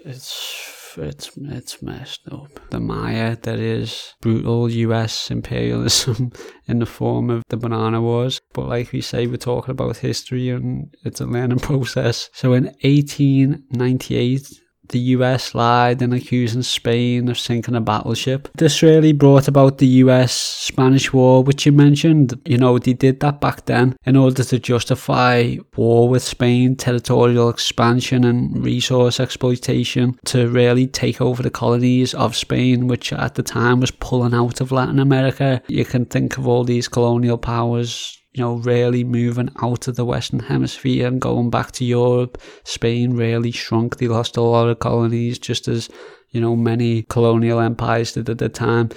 It's 0.04 0.76
it's 0.98 1.32
it's 1.36 1.82
messed 1.82 2.22
up. 2.32 2.60
The 2.70 2.80
Maya 2.80 3.36
that 3.42 3.60
is 3.60 4.14
brutal 4.22 4.70
U.S. 4.70 5.32
imperialism 5.32 6.32
in 6.68 6.80
the 6.80 6.86
form 6.86 7.30
of 7.30 7.44
the 7.50 7.58
Banana 7.58 8.02
Wars. 8.02 8.40
But 8.54 8.68
like 8.68 8.92
we 8.92 9.02
say, 9.02 9.28
we're 9.28 9.38
talking 9.38 9.72
about 9.72 9.98
history 9.98 10.50
and 10.50 10.94
it's 11.04 11.22
a 11.22 11.26
learning 11.26 11.60
process. 11.70 12.30
So 12.34 12.54
in 12.54 12.66
1898 12.84 14.48
the 14.90 15.00
US 15.16 15.56
lied 15.56 16.02
in 16.02 16.14
accusing 16.14 16.64
Spain 16.64 17.30
of 17.30 17.40
sinking 17.40 17.76
a 17.76 17.82
battleship. 17.82 18.50
This 18.56 18.82
really 18.82 19.14
brought 19.14 19.48
about 19.48 19.78
the 19.78 19.88
US 20.04 20.34
Spanish 20.34 21.14
War, 21.14 21.44
which 21.44 21.66
you 21.66 21.72
mentioned. 21.72 22.40
You 22.46 22.58
know, 22.58 22.78
they 22.78 22.94
did 22.94 23.20
that 23.20 23.42
back 23.42 23.66
then 23.66 23.98
in 24.06 24.16
order 24.16 24.44
to 24.44 24.60
justify 24.60 25.56
war 25.76 26.10
with 26.10 26.24
Spain, 26.24 26.76
territorial 26.76 27.50
expansion, 27.50 28.24
and 28.24 28.64
resource 28.64 29.20
exploitation 29.20 30.18
to 30.26 30.50
really 30.50 30.88
take 30.88 31.22
over 31.22 31.44
the 31.44 31.50
colonies 31.50 32.14
of 32.14 32.36
Spain, 32.36 32.88
which 32.88 33.14
at 33.14 33.36
the 33.36 33.44
time 33.44 33.80
was 33.80 33.92
pulling 33.92 34.34
out 34.34 34.62
of 34.62 34.72
Latin 34.72 35.00
America. 35.00 35.62
You 35.68 35.86
can 35.86 36.06
think 36.06 36.38
of 36.38 36.48
all 36.48 36.64
these 36.64 36.88
colonial 36.88 37.38
powers 37.38 38.22
you 38.36 38.44
know, 38.44 38.56
really 38.56 39.06
moving 39.06 39.50
out 39.64 39.88
of 39.88 39.96
the 39.96 40.04
Western 40.04 40.40
Hemisphere 40.40 41.08
and 41.08 41.22
going 41.22 41.50
back 41.50 41.72
to 41.74 41.86
Europe. 41.86 42.38
Spain 42.66 43.14
really 43.14 43.52
shrunk. 43.52 43.98
They 43.98 44.10
lost 44.10 44.36
a 44.36 44.42
lot 44.42 44.68
of 44.68 44.80
colonies, 44.80 45.40
just 45.40 45.70
as, 45.70 45.90
you 46.32 46.42
know, 46.42 46.54
many 46.54 47.04
colonial 47.04 47.62
empires 47.62 48.12
did 48.12 48.30
at 48.30 48.40
the 48.40 48.50
time. 48.50 48.90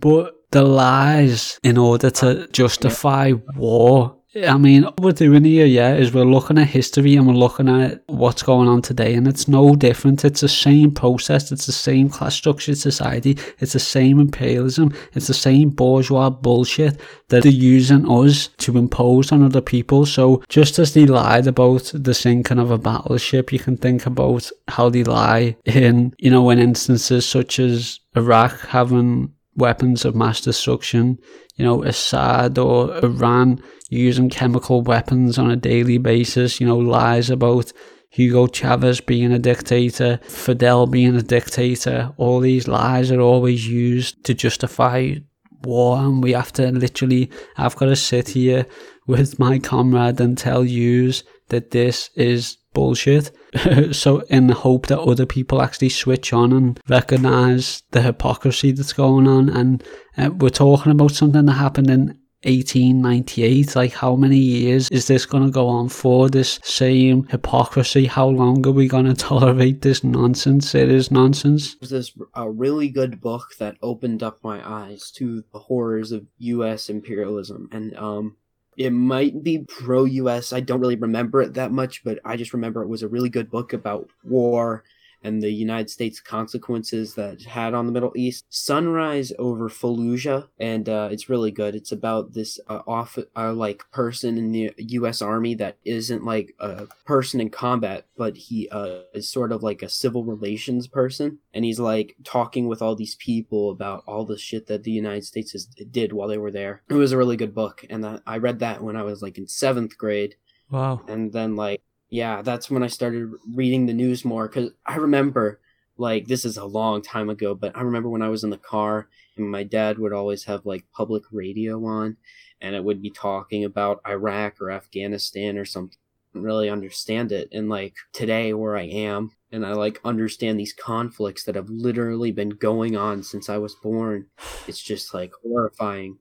But 0.00 0.34
the 0.52 0.62
lies 0.62 1.60
in 1.62 1.76
order 1.76 2.08
to 2.08 2.48
justify 2.48 3.32
war 3.56 4.17
I 4.36 4.58
mean, 4.58 4.82
what 4.82 5.00
we're 5.00 5.12
doing 5.12 5.44
here, 5.44 5.64
yeah, 5.64 5.94
is 5.94 6.12
we're 6.12 6.24
looking 6.24 6.58
at 6.58 6.66
history 6.66 7.16
and 7.16 7.26
we're 7.26 7.32
looking 7.32 7.66
at 7.66 8.02
what's 8.08 8.42
going 8.42 8.68
on 8.68 8.82
today, 8.82 9.14
and 9.14 9.26
it's 9.26 9.48
no 9.48 9.74
different. 9.74 10.22
It's 10.22 10.42
the 10.42 10.48
same 10.48 10.90
process, 10.90 11.50
it's 11.50 11.64
the 11.64 11.72
same 11.72 12.10
class 12.10 12.34
structured 12.34 12.76
society, 12.76 13.38
it's 13.58 13.72
the 13.72 13.78
same 13.78 14.20
imperialism, 14.20 14.92
it's 15.14 15.28
the 15.28 15.34
same 15.34 15.70
bourgeois 15.70 16.28
bullshit 16.28 17.00
that 17.28 17.42
they're 17.42 17.52
using 17.52 18.06
us 18.06 18.48
to 18.58 18.76
impose 18.76 19.32
on 19.32 19.42
other 19.42 19.62
people. 19.62 20.04
So, 20.04 20.42
just 20.50 20.78
as 20.78 20.92
they 20.92 21.06
lied 21.06 21.46
about 21.46 21.90
the 21.94 22.12
sinking 22.12 22.58
of 22.58 22.70
a 22.70 22.76
battleship, 22.76 23.50
you 23.50 23.58
can 23.58 23.78
think 23.78 24.04
about 24.04 24.50
how 24.68 24.90
they 24.90 25.04
lie 25.04 25.56
in, 25.64 26.14
you 26.18 26.30
know, 26.30 26.50
in 26.50 26.58
instances 26.58 27.24
such 27.24 27.58
as 27.58 27.98
Iraq 28.14 28.60
having 28.60 29.32
weapons 29.56 30.04
of 30.04 30.14
mass 30.14 30.40
destruction, 30.40 31.18
you 31.56 31.64
know, 31.64 31.82
Assad 31.82 32.58
or 32.58 32.96
Iran 33.04 33.60
using 33.88 34.30
chemical 34.30 34.82
weapons 34.82 35.38
on 35.38 35.50
a 35.50 35.56
daily 35.56 35.98
basis, 35.98 36.60
you 36.60 36.66
know, 36.66 36.78
lies 36.78 37.30
about 37.30 37.72
Hugo 38.10 38.46
Chavez 38.46 39.00
being 39.00 39.32
a 39.32 39.38
dictator, 39.38 40.18
Fidel 40.24 40.86
being 40.86 41.16
a 41.16 41.22
dictator. 41.22 42.12
All 42.16 42.40
these 42.40 42.68
lies 42.68 43.10
are 43.10 43.20
always 43.20 43.68
used 43.68 44.24
to 44.24 44.34
justify 44.34 45.14
war, 45.62 45.98
and 45.98 46.22
we 46.22 46.32
have 46.32 46.52
to 46.54 46.70
literally, 46.70 47.30
I've 47.56 47.76
got 47.76 47.86
to 47.86 47.96
sit 47.96 48.28
here 48.30 48.66
with 49.06 49.38
my 49.38 49.58
comrade 49.58 50.20
and 50.20 50.36
tell 50.36 50.64
yous 50.64 51.22
that 51.48 51.70
this 51.70 52.10
is 52.14 52.56
bullshit. 52.74 53.30
so, 53.92 54.20
in 54.28 54.46
the 54.46 54.54
hope 54.54 54.86
that 54.86 55.00
other 55.00 55.26
people 55.26 55.60
actually 55.60 55.88
switch 55.88 56.32
on 56.32 56.52
and 56.52 56.80
recognize 56.88 57.82
the 57.90 58.02
hypocrisy 58.02 58.72
that's 58.72 58.92
going 58.92 59.26
on, 59.26 59.48
and 59.48 59.84
uh, 60.16 60.30
we're 60.30 60.50
talking 60.50 60.92
about 60.92 61.12
something 61.12 61.46
that 61.46 61.52
happened 61.52 61.90
in 61.90 62.18
1898 62.44 63.74
like 63.74 63.92
how 63.92 64.14
many 64.14 64.38
years 64.38 64.88
is 64.90 65.08
this 65.08 65.26
going 65.26 65.44
to 65.44 65.50
go 65.50 65.66
on 65.66 65.88
for 65.88 66.28
this 66.28 66.60
same 66.62 67.24
hypocrisy 67.24 68.06
how 68.06 68.28
long 68.28 68.64
are 68.66 68.70
we 68.70 68.86
going 68.86 69.04
to 69.12 69.14
tolerate 69.14 69.82
this 69.82 70.04
nonsense 70.04 70.74
it 70.74 70.88
is 70.88 71.10
nonsense 71.10 71.74
There's 71.80 71.90
this 71.90 72.12
a 72.34 72.48
really 72.48 72.88
good 72.88 73.20
book 73.20 73.56
that 73.58 73.76
opened 73.82 74.22
up 74.22 74.38
my 74.42 74.66
eyes 74.68 75.10
to 75.12 75.44
the 75.52 75.58
horrors 75.58 76.12
of 76.12 76.26
U.S. 76.38 76.88
imperialism, 76.88 77.68
and 77.72 77.96
um, 77.96 78.36
it 78.76 78.90
might 78.90 79.42
be 79.42 79.66
pro 79.66 80.04
U.S. 80.04 80.52
I 80.52 80.60
don't 80.60 80.80
really 80.80 80.96
remember 80.96 81.42
it 81.42 81.54
that 81.54 81.72
much, 81.72 82.04
but 82.04 82.18
I 82.24 82.36
just 82.36 82.52
remember 82.52 82.82
it 82.82 82.88
was 82.88 83.02
a 83.02 83.08
really 83.08 83.28
good 83.28 83.50
book 83.50 83.72
about 83.72 84.08
war 84.22 84.84
and 85.22 85.42
the 85.42 85.50
United 85.50 85.90
States 85.90 86.20
consequences 86.20 87.14
that 87.14 87.34
it 87.34 87.46
had 87.46 87.74
on 87.74 87.86
the 87.86 87.92
Middle 87.92 88.12
East. 88.14 88.44
Sunrise 88.48 89.32
over 89.38 89.68
Fallujah, 89.68 90.48
and 90.58 90.88
uh, 90.88 91.08
it's 91.10 91.28
really 91.28 91.50
good. 91.50 91.74
It's 91.74 91.92
about 91.92 92.34
this 92.34 92.60
uh, 92.68 92.82
off 92.86 93.18
uh, 93.36 93.52
like 93.52 93.84
person 93.92 94.38
in 94.38 94.52
the 94.52 94.72
U.S. 94.76 95.20
Army 95.22 95.54
that 95.54 95.76
isn't 95.84 96.24
like 96.24 96.54
a 96.60 96.86
person 97.04 97.40
in 97.40 97.50
combat, 97.50 98.06
but 98.16 98.36
he 98.36 98.68
uh, 98.70 99.00
is 99.14 99.28
sort 99.28 99.52
of 99.52 99.62
like 99.62 99.82
a 99.82 99.88
civil 99.88 100.24
relations 100.24 100.86
person, 100.86 101.38
and 101.52 101.64
he's 101.64 101.80
like 101.80 102.16
talking 102.24 102.68
with 102.68 102.82
all 102.82 102.94
these 102.94 103.16
people 103.16 103.70
about 103.70 104.04
all 104.06 104.24
the 104.24 104.38
shit 104.38 104.66
that 104.66 104.84
the 104.84 104.90
United 104.90 105.24
States 105.24 105.52
has, 105.52 105.66
did 105.66 106.12
while 106.12 106.28
they 106.28 106.38
were 106.38 106.50
there. 106.50 106.82
It 106.88 106.94
was 106.94 107.12
a 107.12 107.18
really 107.18 107.36
good 107.36 107.54
book, 107.54 107.84
and 107.90 108.04
uh, 108.04 108.20
I 108.26 108.38
read 108.38 108.60
that 108.60 108.82
when 108.82 108.96
I 108.96 109.02
was 109.02 109.22
like 109.22 109.38
in 109.38 109.46
seventh 109.46 109.96
grade. 109.98 110.36
wow 110.70 111.00
And 111.08 111.32
then 111.32 111.56
like 111.56 111.82
yeah, 112.10 112.42
that's 112.42 112.70
when 112.70 112.82
I 112.82 112.86
started 112.86 113.32
reading 113.54 113.86
the 113.86 113.92
news 113.92 114.24
more 114.24 114.48
cuz 114.48 114.70
I 114.86 114.96
remember 114.96 115.60
like 115.96 116.26
this 116.26 116.44
is 116.44 116.56
a 116.56 116.64
long 116.64 117.02
time 117.02 117.28
ago, 117.28 117.54
but 117.54 117.76
I 117.76 117.82
remember 117.82 118.08
when 118.08 118.22
I 118.22 118.28
was 118.28 118.44
in 118.44 118.50
the 118.50 118.58
car 118.58 119.08
and 119.36 119.50
my 119.50 119.64
dad 119.64 119.98
would 119.98 120.12
always 120.12 120.44
have 120.44 120.64
like 120.64 120.84
public 120.92 121.24
radio 121.32 121.84
on 121.84 122.16
and 122.60 122.74
it 122.74 122.84
would 122.84 123.02
be 123.02 123.10
talking 123.10 123.64
about 123.64 124.00
Iraq 124.06 124.60
or 124.60 124.70
Afghanistan 124.70 125.58
or 125.58 125.64
something. 125.64 125.98
Really 126.34 126.70
understand 126.70 127.32
it 127.32 127.48
and 127.52 127.68
like 127.68 127.94
today 128.12 128.52
where 128.52 128.76
I 128.76 128.82
am 128.84 129.32
and 129.50 129.66
I 129.66 129.72
like 129.72 130.00
understand 130.04 130.58
these 130.60 130.72
conflicts 130.72 131.44
that 131.44 131.56
have 131.56 131.70
literally 131.70 132.30
been 132.30 132.50
going 132.50 132.96
on 132.96 133.22
since 133.22 133.48
I 133.48 133.58
was 133.58 133.74
born. 133.74 134.26
It's 134.66 134.82
just 134.82 135.14
like 135.14 135.32
horrifying. 135.42 136.18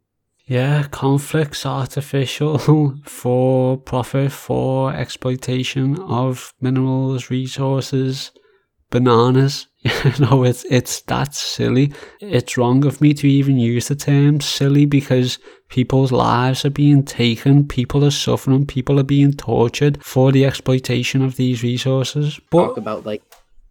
Yeah, 0.47 0.83
conflicts, 0.83 1.65
artificial, 1.65 2.57
for 3.03 3.77
profit, 3.77 4.31
for 4.31 4.93
exploitation 4.93 5.99
of 5.99 6.53
minerals, 6.61 7.29
resources, 7.29 8.31
bananas. 8.89 9.67
Know, 10.19 10.43
it's 10.43 10.65
it's 10.65 11.01
that 11.03 11.33
silly. 11.33 11.93
It's 12.19 12.57
wrong 12.57 12.85
of 12.85 12.99
me 12.99 13.13
to 13.13 13.27
even 13.27 13.57
use 13.57 13.87
the 13.87 13.95
term 13.95 14.41
silly 14.41 14.85
because 14.85 15.39
people's 15.69 16.11
lives 16.11 16.65
are 16.65 16.69
being 16.69 17.03
taken, 17.03 17.67
people 17.67 18.03
are 18.03 18.11
suffering, 18.11 18.65
people 18.65 18.99
are 18.99 19.03
being 19.03 19.33
tortured 19.33 20.03
for 20.03 20.31
the 20.33 20.45
exploitation 20.45 21.21
of 21.21 21.37
these 21.37 21.63
resources. 21.63 22.39
But 22.51 22.67
Talk 22.67 22.77
about 22.77 23.05
like 23.05 23.23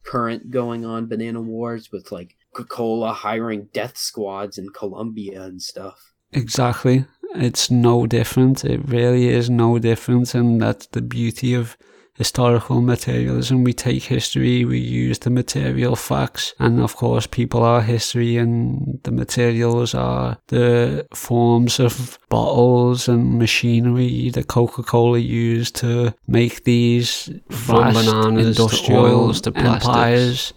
current 0.04 0.50
going 0.50 0.86
on 0.86 1.06
banana 1.06 1.40
wars 1.42 1.90
with 1.92 2.12
like 2.12 2.36
Coca-Cola 2.54 3.12
hiring 3.12 3.68
death 3.74 3.98
squads 3.98 4.56
in 4.56 4.70
Colombia 4.70 5.42
and 5.42 5.60
stuff. 5.60 6.14
Exactly. 6.32 7.04
It's 7.34 7.70
no 7.70 8.06
different. 8.06 8.64
It 8.64 8.80
really 8.88 9.28
is 9.28 9.50
no 9.50 9.78
different. 9.78 10.34
And 10.34 10.60
that's 10.60 10.86
the 10.88 11.02
beauty 11.02 11.54
of 11.54 11.76
historical 12.14 12.80
materialism. 12.80 13.62
We 13.62 13.72
take 13.74 14.02
history, 14.04 14.64
we 14.64 14.78
use 14.78 15.18
the 15.18 15.30
material 15.30 15.96
facts, 15.96 16.54
and 16.58 16.80
of 16.80 16.96
course, 16.96 17.26
people 17.26 17.62
are 17.62 17.82
history, 17.82 18.38
and 18.38 18.98
the 19.02 19.10
materials 19.10 19.94
are 19.94 20.38
the 20.48 21.06
forms 21.14 21.78
of 21.78 22.18
bottles 22.30 23.06
and 23.08 23.38
machinery 23.38 24.30
that 24.30 24.48
Coca 24.48 24.82
Cola 24.82 25.18
used 25.18 25.76
to 25.76 26.14
make 26.26 26.64
these 26.64 27.28
From 27.50 27.92
vast 27.92 28.06
bananas 28.06 28.56
to 28.56 28.62
industrial 28.62 29.04
oils 29.04 29.40
to 29.42 29.52
plastics. 29.52 29.86
empires. 29.86 30.52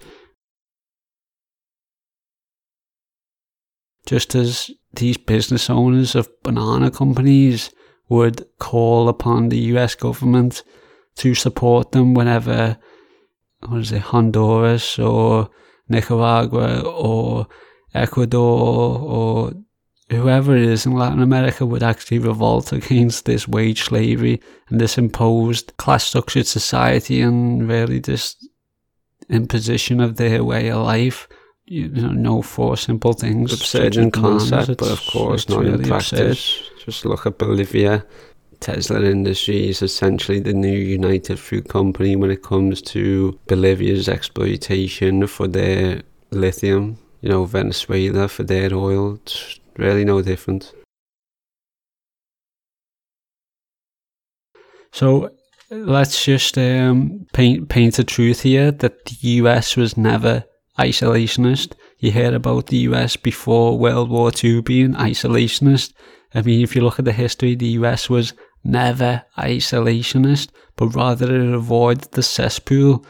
Just 4.09 4.33
as 4.33 4.71
these 4.93 5.17
business 5.17 5.69
owners 5.69 6.15
of 6.15 6.31
banana 6.41 6.89
companies 6.89 7.69
would 8.07 8.43
call 8.57 9.07
upon 9.07 9.49
the 9.49 9.59
US 9.73 9.93
government 9.93 10.63
to 11.17 11.35
support 11.35 11.91
them 11.91 12.15
whenever, 12.15 12.79
what 13.67 13.81
is 13.81 13.91
it, 13.91 14.01
Honduras 14.01 14.97
or 14.97 15.51
Nicaragua 15.89 16.81
or 16.81 17.45
Ecuador 17.93 18.97
or 18.97 19.53
whoever 20.09 20.57
it 20.57 20.63
is 20.63 20.87
in 20.87 20.93
Latin 20.93 21.21
America 21.21 21.63
would 21.63 21.83
actually 21.83 22.17
revolt 22.17 22.73
against 22.73 23.25
this 23.25 23.47
wage 23.47 23.83
slavery 23.83 24.41
and 24.69 24.81
this 24.81 24.97
imposed 24.97 25.77
class 25.77 26.05
structured 26.05 26.47
society 26.47 27.21
and 27.21 27.69
really 27.69 27.99
this 27.99 28.35
imposition 29.29 30.01
of 30.01 30.15
their 30.15 30.43
way 30.43 30.71
of 30.71 30.83
life. 30.83 31.27
You 31.71 31.87
know, 31.87 32.09
no 32.09 32.41
four 32.41 32.77
simple 32.77 33.13
things. 33.13 33.53
absurd 33.53 33.95
in 33.95 34.09
concept, 34.09 34.79
but 34.79 34.89
of 34.89 35.05
course 35.05 35.47
not 35.47 35.63
in 35.63 35.73
really 35.73 35.87
practice. 35.87 36.63
Just 36.83 37.05
look 37.05 37.27
at 37.27 37.37
Bolivia. 37.37 38.03
Tesla 38.59 39.03
Industries 39.03 39.77
is 39.77 39.83
essentially 39.83 40.39
the 40.39 40.51
new 40.51 40.75
United 40.79 41.39
Fruit 41.39 41.69
Company 41.69 42.15
when 42.15 42.31
it 42.31 42.41
comes 42.41 42.81
to 42.81 43.39
Bolivia's 43.45 44.09
exploitation 44.09 45.27
for 45.27 45.47
their 45.47 46.01
lithium. 46.31 46.97
You 47.21 47.29
know, 47.29 47.45
Venezuela 47.45 48.27
for 48.29 48.41
their 48.41 48.73
oil. 48.73 49.19
It's 49.21 49.59
really 49.77 50.05
no 50.05 50.23
different. 50.23 50.73
So 54.91 55.29
let's 55.69 56.25
just 56.25 56.57
um, 56.57 57.27
paint 57.31 57.69
paint 57.69 57.99
a 57.99 58.03
truth 58.03 58.41
here 58.41 58.71
that 58.71 59.05
the 59.05 59.15
US 59.21 59.77
was 59.77 59.95
never 59.95 60.45
isolationist. 60.79 61.73
You 61.99 62.11
heard 62.11 62.33
about 62.33 62.67
the 62.67 62.77
US 62.89 63.15
before 63.17 63.77
World 63.77 64.09
War 64.09 64.31
II 64.43 64.61
being 64.61 64.93
isolationist. 64.93 65.93
I 66.33 66.41
mean, 66.41 66.61
if 66.61 66.75
you 66.75 66.81
look 66.81 66.99
at 66.99 67.05
the 67.05 67.11
history, 67.11 67.55
the 67.55 67.77
US 67.79 68.09
was 68.09 68.33
never 68.63 69.23
isolationist, 69.37 70.49
but 70.75 70.95
rather 70.95 71.33
it 71.33 71.53
avoided 71.53 72.11
the 72.11 72.23
cesspool, 72.23 73.05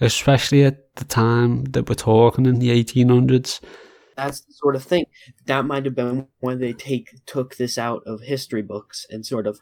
especially 0.00 0.64
at 0.64 0.94
the 0.96 1.04
time 1.04 1.64
that 1.64 1.88
we're 1.88 1.94
talking 1.94 2.46
in 2.46 2.58
the 2.58 2.70
1800s. 2.70 3.60
That's 4.16 4.42
the 4.42 4.52
sort 4.52 4.76
of 4.76 4.84
thing. 4.84 5.06
That 5.46 5.64
might 5.64 5.86
have 5.86 5.94
been 5.94 6.28
when 6.40 6.60
they 6.60 6.72
take 6.72 7.08
took 7.26 7.56
this 7.56 7.78
out 7.78 8.02
of 8.06 8.20
history 8.20 8.62
books 8.62 9.06
and 9.10 9.26
sort 9.26 9.46
of 9.46 9.60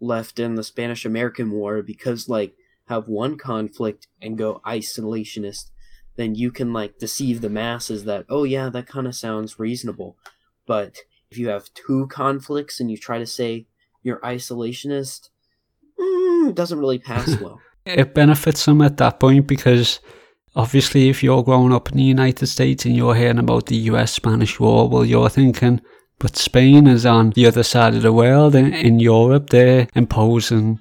left 0.00 0.38
in 0.38 0.54
the 0.54 0.64
Spanish 0.64 1.04
American 1.04 1.50
War 1.50 1.82
because 1.82 2.28
like 2.28 2.54
have 2.88 3.08
one 3.08 3.36
conflict 3.36 4.06
and 4.22 4.38
go 4.38 4.60
isolationist, 4.66 5.70
then 6.16 6.34
you 6.34 6.50
can 6.50 6.72
like 6.72 6.98
deceive 6.98 7.40
the 7.40 7.50
masses 7.50 8.04
that 8.04 8.26
oh 8.28 8.44
yeah 8.44 8.68
that 8.70 8.86
kind 8.86 9.06
of 9.06 9.14
sounds 9.14 9.58
reasonable, 9.58 10.16
but 10.66 10.98
if 11.30 11.38
you 11.38 11.48
have 11.48 11.72
two 11.74 12.06
conflicts 12.08 12.80
and 12.80 12.90
you 12.90 12.96
try 12.96 13.18
to 13.18 13.26
say 13.26 13.66
you're 14.02 14.20
isolationist, 14.20 15.30
mm, 15.98 16.48
it 16.48 16.54
doesn't 16.54 16.78
really 16.78 16.98
pass 16.98 17.40
well. 17.40 17.60
it 17.84 18.14
benefits 18.14 18.64
them 18.64 18.80
at 18.82 18.96
that 18.96 19.20
point 19.20 19.46
because 19.46 20.00
obviously 20.54 21.08
if 21.08 21.22
you're 21.22 21.42
growing 21.42 21.72
up 21.72 21.90
in 21.90 21.98
the 21.98 22.02
United 22.02 22.46
States 22.46 22.84
and 22.84 22.96
you're 22.96 23.14
hearing 23.14 23.38
about 23.38 23.66
the 23.66 23.76
US 23.76 24.12
Spanish 24.12 24.58
War, 24.58 24.88
well 24.88 25.04
you're 25.04 25.28
thinking, 25.28 25.80
but 26.18 26.36
Spain 26.36 26.86
is 26.86 27.04
on 27.04 27.30
the 27.30 27.46
other 27.46 27.62
side 27.62 27.94
of 27.94 28.02
the 28.02 28.12
world 28.12 28.54
in, 28.54 28.72
in 28.72 29.00
Europe, 29.00 29.50
they're 29.50 29.88
imposing 29.94 30.80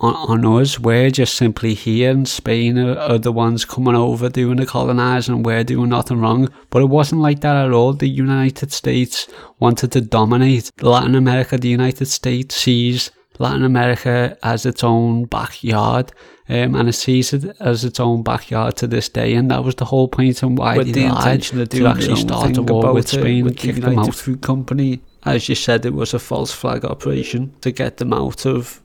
on, 0.00 0.44
on 0.44 0.60
us. 0.60 0.78
We're 0.78 1.10
just 1.10 1.36
simply 1.36 1.74
here 1.74 2.10
and 2.10 2.26
Spain 2.26 2.78
are, 2.78 2.98
are 2.98 3.18
the 3.18 3.32
ones 3.32 3.64
coming 3.64 3.94
over 3.94 4.28
doing 4.28 4.56
the 4.56 4.66
colonising 4.66 5.34
and 5.34 5.46
we're 5.46 5.64
doing 5.64 5.90
nothing 5.90 6.20
wrong. 6.20 6.48
But 6.70 6.82
it 6.82 6.86
wasn't 6.86 7.20
like 7.20 7.40
that 7.40 7.56
at 7.56 7.72
all. 7.72 7.92
The 7.92 8.08
United 8.08 8.72
States 8.72 9.28
wanted 9.58 9.92
to 9.92 10.00
dominate 10.00 10.70
Latin 10.80 11.14
America. 11.14 11.58
The 11.58 11.68
United 11.68 12.06
States 12.06 12.56
sees 12.56 13.10
Latin 13.38 13.64
America 13.64 14.36
as 14.42 14.66
its 14.66 14.84
own 14.84 15.24
backyard, 15.24 16.12
um, 16.48 16.74
and 16.74 16.90
it 16.90 16.92
sees 16.92 17.32
it 17.32 17.56
as 17.58 17.86
its 17.86 17.98
own 17.98 18.22
backyard 18.22 18.76
to 18.76 18.86
this 18.86 19.08
day. 19.08 19.34
And 19.34 19.50
that 19.50 19.64
was 19.64 19.74
the 19.74 19.86
whole 19.86 20.08
point 20.08 20.42
and 20.42 20.58
why 20.58 20.76
With 20.76 20.92
they 20.92 21.04
the 21.04 21.08
lied 21.08 21.40
of 21.54 21.68
to 21.70 21.86
actually 21.86 22.16
start 22.16 22.56
a 22.58 22.62
war 22.62 22.92
with 22.92 23.08
Spain 23.08 23.44
with 23.44 23.52
and 23.52 23.58
the 23.58 23.62
kick 23.62 23.74
them 23.76 23.92
United 23.92 24.10
out. 24.10 24.14
Food 24.14 24.42
Company, 24.42 25.00
as 25.24 25.48
you 25.48 25.54
said, 25.54 25.86
it 25.86 25.94
was 25.94 26.12
a 26.12 26.18
false 26.18 26.52
flag 26.52 26.84
operation 26.84 27.54
to 27.62 27.72
get 27.72 27.96
them 27.96 28.12
out 28.12 28.44
of. 28.44 28.82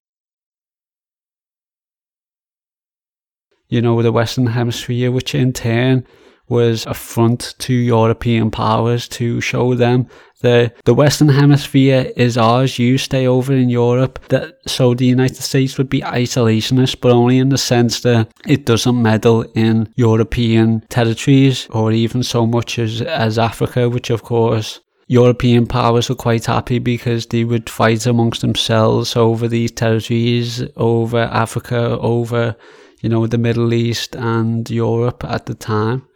You 3.70 3.82
know, 3.82 4.02
the 4.02 4.12
Western 4.12 4.48
Hemisphere, 4.48 5.12
which 5.12 5.36
in 5.36 5.54
turn 5.54 6.06
was 6.48 6.86
a 6.86 6.94
front 6.94 7.56
to 7.58 7.74
European 7.74 8.52
powers 8.52 9.08
to 9.08 9.42
show 9.42 9.74
them 9.74 10.08
that 10.42 10.76
the 10.86 10.94
Western 10.94 11.30
Hemisphere 11.30 12.12
is 12.16 12.38
ours. 12.38 12.78
You 12.78 12.98
stay 12.98 13.26
over 13.26 13.52
in 13.54 13.70
Europe. 13.70 14.20
That 14.30 14.60
so 14.68 14.94
the 14.94 15.06
United 15.06 15.42
States 15.42 15.78
would 15.78 15.90
be 15.90 16.02
isolationist, 16.02 17.02
but 17.02 17.12
only 17.12 17.40
in 17.40 17.50
the 17.50 17.58
sense 17.58 18.02
that 18.02 18.32
it 18.48 18.66
doesn't 18.66 19.02
meddle 19.02 19.42
in 19.56 19.92
European 19.96 20.82
territories 20.90 21.68
or 21.72 21.92
even 21.92 22.22
so 22.22 22.46
much 22.46 22.78
as 22.78 23.02
as 23.02 23.40
Africa, 23.40 23.90
which 23.90 24.10
of 24.12 24.22
course 24.22 24.82
European 25.08 25.68
powers 25.68 26.10
were 26.10 26.16
quite 26.16 26.46
happy 26.46 26.80
because 26.80 27.28
they 27.28 27.44
would 27.44 27.70
fight 27.70 28.06
amongst 28.06 28.42
themselves 28.42 29.16
over 29.16 29.48
these 29.48 29.72
territories, 29.72 30.64
over 30.76 31.20
Africa, 31.20 31.98
over 32.00 32.56
you 33.06 33.10
know 33.10 33.28
the 33.28 33.38
Middle 33.38 33.72
East 33.72 34.16
and 34.16 34.68
Europe 34.68 35.24
at 35.26 35.46
the 35.46 35.54
time. 35.54 36.08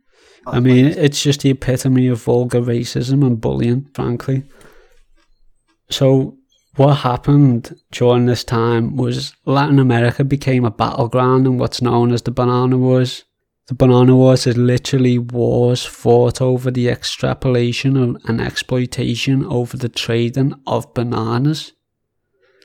Oh, 0.47 0.53
I 0.53 0.59
mean, 0.59 0.87
it's 0.87 1.21
just 1.21 1.41
the 1.41 1.51
epitome 1.51 2.07
of 2.07 2.23
vulgar 2.23 2.61
racism 2.61 3.23
and 3.23 3.39
bullying, 3.39 3.87
frankly. 3.93 4.41
So, 5.91 6.39
what 6.77 6.95
happened 6.95 7.79
during 7.91 8.25
this 8.25 8.43
time 8.43 8.95
was 8.95 9.35
Latin 9.45 9.77
America 9.77 10.23
became 10.23 10.65
a 10.65 10.71
battleground 10.71 11.45
in 11.45 11.59
what's 11.59 11.79
known 11.79 12.11
as 12.11 12.23
the 12.23 12.31
Banana 12.31 12.79
Wars. 12.79 13.23
The 13.67 13.75
Banana 13.75 14.15
Wars 14.15 14.47
is 14.47 14.57
literally 14.57 15.19
wars 15.19 15.85
fought 15.85 16.41
over 16.41 16.71
the 16.71 16.89
extrapolation 16.89 17.97
of, 17.97 18.17
and 18.27 18.41
exploitation 18.41 19.45
over 19.45 19.77
the 19.77 19.89
trading 19.89 20.55
of 20.65 20.91
bananas. 20.95 21.71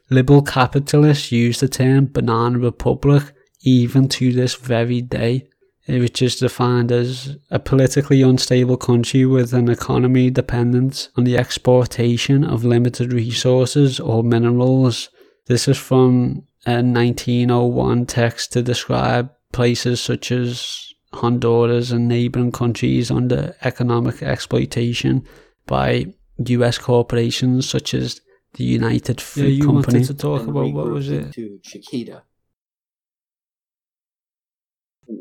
Liberal 0.09 0.41
capitalists 0.41 1.31
use 1.31 1.61
the 1.61 1.69
term 1.69 2.07
banana 2.11 2.59
republic 2.59 3.35
even 3.65 4.09
to 4.09 4.33
this 4.33 4.55
very 4.55 5.01
day 5.01 5.49
eh, 5.89 5.99
which 5.99 6.23
is 6.23 6.37
defined 6.37 6.93
as 6.93 7.37
a 7.51 7.59
politically 7.59 8.23
unstable 8.23 8.77
country 8.77 9.25
with 9.25 9.53
an 9.53 9.69
economy 9.69 10.31
dependent 10.31 11.09
on 11.17 11.25
the 11.25 11.37
exportation 11.37 12.45
of 12.45 12.65
limited 12.65 13.13
resources 13.13 13.99
or 13.99 14.23
minerals. 14.23 15.09
This 15.47 15.67
is 15.67 15.79
from 15.79 16.47
a 16.67 16.83
1901 16.83 18.07
text 18.07 18.53
to 18.53 18.63
describe 18.63 19.31
places 19.53 20.01
such 20.01 20.31
as 20.31 20.93
Honduras 21.15 21.91
and 21.91 22.09
neighboring 22.09 22.53
countries 22.53 23.11
under 23.11 23.55
economic 23.63 24.23
exploitation 24.23 25.25
by 25.67 26.07
US 26.39 26.79
corporations 26.79 27.69
such 27.69 27.95
as 27.95 28.21
the 28.55 28.65
United 28.65 29.21
Fruit 29.21 29.49
you 29.49 29.65
Company. 29.65 29.99
wanted 29.99 30.07
to 30.09 30.15
talk 30.15 30.43
about 30.47 30.73
what 30.73 30.91
was 30.91 31.09
it? 31.09 31.33
To 31.33 31.59
Chiquita. 31.63 32.23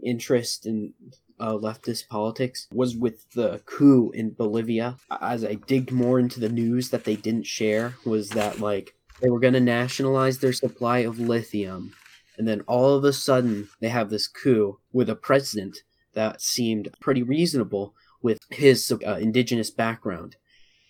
Interest 0.03 0.65
in 0.65 0.93
uh, 1.39 1.53
leftist 1.53 2.07
politics 2.07 2.67
was 2.73 2.95
with 2.95 3.29
the 3.31 3.61
coup 3.65 4.11
in 4.11 4.31
Bolivia. 4.31 4.97
As 5.21 5.43
I 5.43 5.55
digged 5.55 5.91
more 5.91 6.19
into 6.19 6.39
the 6.39 6.49
news 6.49 6.89
that 6.89 7.03
they 7.03 7.15
didn't 7.15 7.45
share, 7.45 7.95
was 8.05 8.29
that 8.29 8.59
like 8.59 8.95
they 9.21 9.29
were 9.29 9.39
going 9.39 9.53
to 9.53 9.59
nationalize 9.59 10.39
their 10.39 10.53
supply 10.53 10.99
of 10.99 11.19
lithium, 11.19 11.93
and 12.37 12.47
then 12.47 12.61
all 12.61 12.95
of 12.95 13.03
a 13.03 13.13
sudden 13.13 13.69
they 13.79 13.89
have 13.89 14.09
this 14.09 14.27
coup 14.27 14.79
with 14.91 15.09
a 15.09 15.15
president 15.15 15.79
that 16.13 16.41
seemed 16.41 16.89
pretty 16.99 17.23
reasonable 17.23 17.93
with 18.21 18.39
his 18.49 18.91
uh, 19.05 19.15
indigenous 19.15 19.69
background. 19.69 20.35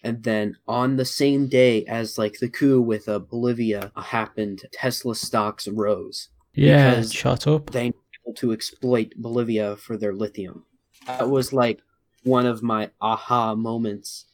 And 0.03 0.23
then 0.23 0.57
on 0.67 0.97
the 0.97 1.05
same 1.05 1.47
day 1.47 1.85
as 1.85 2.17
like 2.17 2.39
the 2.39 2.49
coup 2.49 2.81
with 2.81 3.07
uh, 3.07 3.19
Bolivia 3.19 3.91
happened, 3.95 4.63
Tesla 4.73 5.15
stocks 5.15 5.67
rose. 5.67 6.29
Yeah, 6.53 7.01
shut 7.03 7.47
up. 7.47 7.71
They 7.71 7.93
able 8.23 8.33
to 8.35 8.51
exploit 8.51 9.13
Bolivia 9.15 9.75
for 9.75 9.97
their 9.97 10.13
lithium. 10.13 10.65
That 11.07 11.29
was 11.29 11.53
like 11.53 11.81
one 12.23 12.45
of 12.45 12.63
my 12.63 12.91
aha 13.01 13.55
moments 13.55 14.25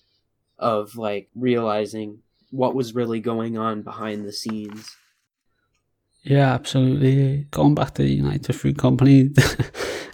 of 0.57 0.95
like 0.95 1.29
realizing 1.35 2.19
what 2.51 2.75
was 2.75 2.95
really 2.95 3.19
going 3.19 3.57
on 3.57 3.81
behind 3.81 4.25
the 4.25 4.33
scenes. 4.33 4.95
Yeah, 6.23 6.53
absolutely. 6.53 7.47
Going 7.51 7.75
back 7.75 7.93
to 7.95 8.03
the 8.03 8.13
United 8.13 8.53
Fruit 8.53 8.77
Company, 8.77 9.29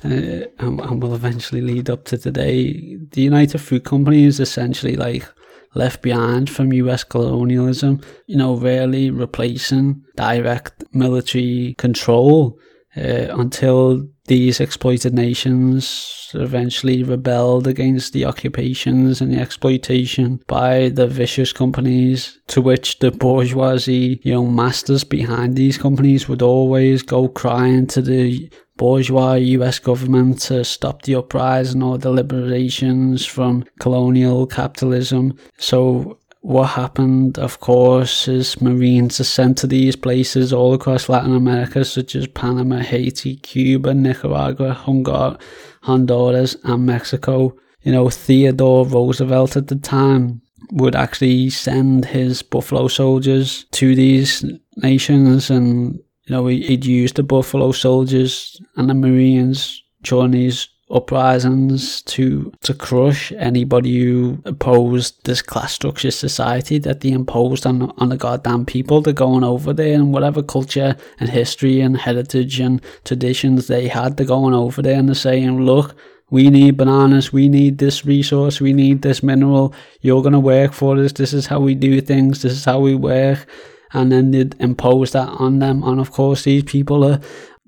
uh, 0.04 0.46
and, 0.60 0.80
and 0.80 1.02
will 1.02 1.16
eventually 1.16 1.62
lead 1.62 1.90
up 1.90 2.06
to 2.06 2.18
today. 2.18 2.98
The 2.98 3.22
United 3.22 3.58
Fruit 3.58 3.84
Company 3.84 4.26
is 4.26 4.40
essentially 4.40 4.96
like 4.96 5.26
left 5.74 6.02
behind 6.02 6.50
from 6.50 6.72
US 6.74 7.04
colonialism, 7.04 8.02
you 8.28 8.38
know, 8.38 8.56
really 8.56 9.10
replacing 9.10 10.04
direct 10.16 10.84
military 10.94 11.76
control 11.78 12.60
uh, 12.98 13.28
until 13.38 14.08
these 14.28 14.60
exploited 14.60 15.14
nations 15.14 16.32
eventually 16.34 17.04
rebelled 17.04 17.68
against 17.68 18.14
the 18.14 18.26
occupations 18.26 19.22
and 19.22 19.32
the 19.32 19.40
exploitation 19.40 20.42
by 20.48 20.90
the 20.90 21.08
vicious 21.08 21.54
companies 21.54 22.40
to 22.48 22.62
which 22.62 23.00
the 23.00 23.12
bourgeoisie, 23.12 24.20
you 24.24 24.34
know, 24.34 24.46
masters 24.46 25.04
behind 25.04 25.56
these 25.56 25.78
companies 25.78 26.28
would 26.28 26.42
always 26.42 27.04
go 27.04 27.28
crying 27.28 27.88
to 27.88 28.02
the 28.02 28.50
bourgeois 28.78 29.34
US 29.36 29.80
government 29.80 30.42
to 30.42 30.64
stop 30.66 31.04
the 31.04 31.16
uprising 31.16 31.82
or 31.82 31.98
the 31.98 32.12
liberations 32.12 33.26
from 33.26 33.64
colonial 33.80 34.48
capitalism. 34.48 35.38
So 35.58 36.20
what 36.46 36.68
happened, 36.68 37.40
of 37.40 37.60
course, 37.60 38.28
is 38.28 38.62
Marines 38.62 39.20
are 39.20 39.24
sent 39.24 39.58
to 39.58 39.66
these 39.66 39.96
places 39.96 40.54
all 40.54 40.76
across 40.76 41.10
Latin 41.10 41.36
America, 41.36 41.84
such 41.84 42.16
as 42.16 42.28
Panama, 42.28 42.82
Haiti, 42.82 43.38
Cuba, 43.38 43.96
Nicaragua, 43.96 44.80
Hungar- 44.80 45.42
Honduras, 45.82 46.56
and 46.64 46.86
Mexico. 46.86 47.56
You 47.82 47.94
know, 47.94 48.12
Theodore 48.12 48.86
Roosevelt 48.86 49.58
at 49.58 49.70
the 49.70 49.76
time 49.76 50.44
would 50.72 50.96
actually 50.96 51.50
send 51.50 52.06
his 52.06 52.44
Buffalo 52.44 52.90
soldiers 52.90 53.66
to 53.72 53.96
these 53.96 54.46
nations, 54.76 55.50
and 55.50 55.96
you 55.96 56.36
know, 56.36 56.46
he'd 56.46 56.86
use 56.86 57.14
the 57.14 57.24
Buffalo 57.24 57.72
soldiers 57.72 58.62
and 58.76 58.88
the 58.88 58.94
Marines 58.94 59.82
during 60.04 60.30
these 60.30 60.68
uprisings 60.92 62.04
to 62.04 62.52
to 62.62 62.74
crush 62.74 63.32
anybody 63.34 64.04
who 64.04 64.40
opposed 64.46 65.26
this 65.26 65.42
class 65.42 65.74
structure 65.74 66.12
society 66.12 66.78
that 66.78 67.02
they 67.02 67.10
imposed 67.10 67.66
on 67.66 67.92
on 67.98 68.10
the 68.10 68.18
goddamn 68.18 68.66
people. 68.66 69.02
They're 69.02 69.14
going 69.14 69.44
over 69.44 69.74
there 69.74 69.96
and 69.96 70.14
whatever 70.14 70.44
culture 70.44 70.96
and 71.20 71.30
history 71.30 71.82
and 71.82 71.98
heritage 71.98 72.60
and 72.60 72.82
traditions 73.04 73.68
they 73.68 73.88
had, 73.88 74.18
they're 74.18 74.28
going 74.28 74.54
over 74.54 74.82
there 74.82 75.00
and 75.00 75.10
they're 75.10 75.16
saying, 75.16 75.62
look, 75.62 75.96
we 76.30 76.50
need 76.50 76.78
bananas, 76.78 77.34
we 77.34 77.50
need 77.50 77.80
this 77.80 78.06
resource, 78.06 78.62
we 78.62 78.74
need 78.74 79.02
this 79.02 79.24
mineral, 79.24 79.74
you're 80.02 80.24
gonna 80.24 80.40
work 80.40 80.74
for 80.74 80.98
us, 80.98 81.14
this 81.14 81.34
is 81.34 81.48
how 81.48 81.60
we 81.60 81.74
do 81.74 82.02
things, 82.02 82.44
this 82.44 82.54
is 82.54 82.66
how 82.66 82.80
we 82.80 82.94
work. 82.94 83.48
And 83.94 84.12
then 84.12 84.32
they'd 84.32 84.56
impose 84.60 85.12
that 85.12 85.30
on 85.30 85.60
them. 85.60 85.82
And 85.84 86.00
of 86.00 86.12
course 86.12 86.44
these 86.44 86.64
people 86.64 87.04
are 87.06 87.22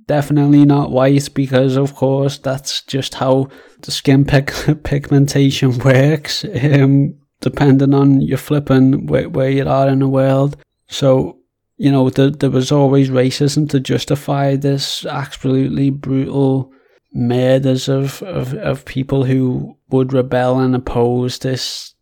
definitely 0.07 0.65
not 0.65 0.91
white 0.91 1.29
because 1.33 1.75
of 1.75 1.93
course 1.95 2.37
that's 2.37 2.81
just 2.83 3.15
how 3.15 3.47
the 3.81 3.91
skin 3.91 4.25
pigmentation 4.83 5.77
works 5.79 6.45
um, 6.45 7.13
depending 7.41 7.93
on 7.93 8.21
your 8.21 8.37
flipping 8.37 9.05
where, 9.05 9.29
where 9.29 9.49
you 9.49 9.67
are 9.67 9.89
in 9.89 9.99
the 9.99 10.07
world. 10.07 10.57
So 10.87 11.37
you 11.75 11.91
know 11.91 12.09
the, 12.09 12.31
there 12.31 12.49
was 12.49 12.71
always 12.71 13.09
racism 13.09 13.69
to 13.69 13.79
justify 13.79 14.55
this 14.55 15.05
absolutely 15.05 15.91
brutal 15.91 16.71
murders 17.13 17.87
of, 17.87 18.21
of, 18.23 18.53
of 18.55 18.85
people 18.85 19.23
who 19.23 19.75
would 19.89 20.13
rebel 20.13 20.59
and 20.59 20.75
oppose 20.75 21.39
this 21.39 21.93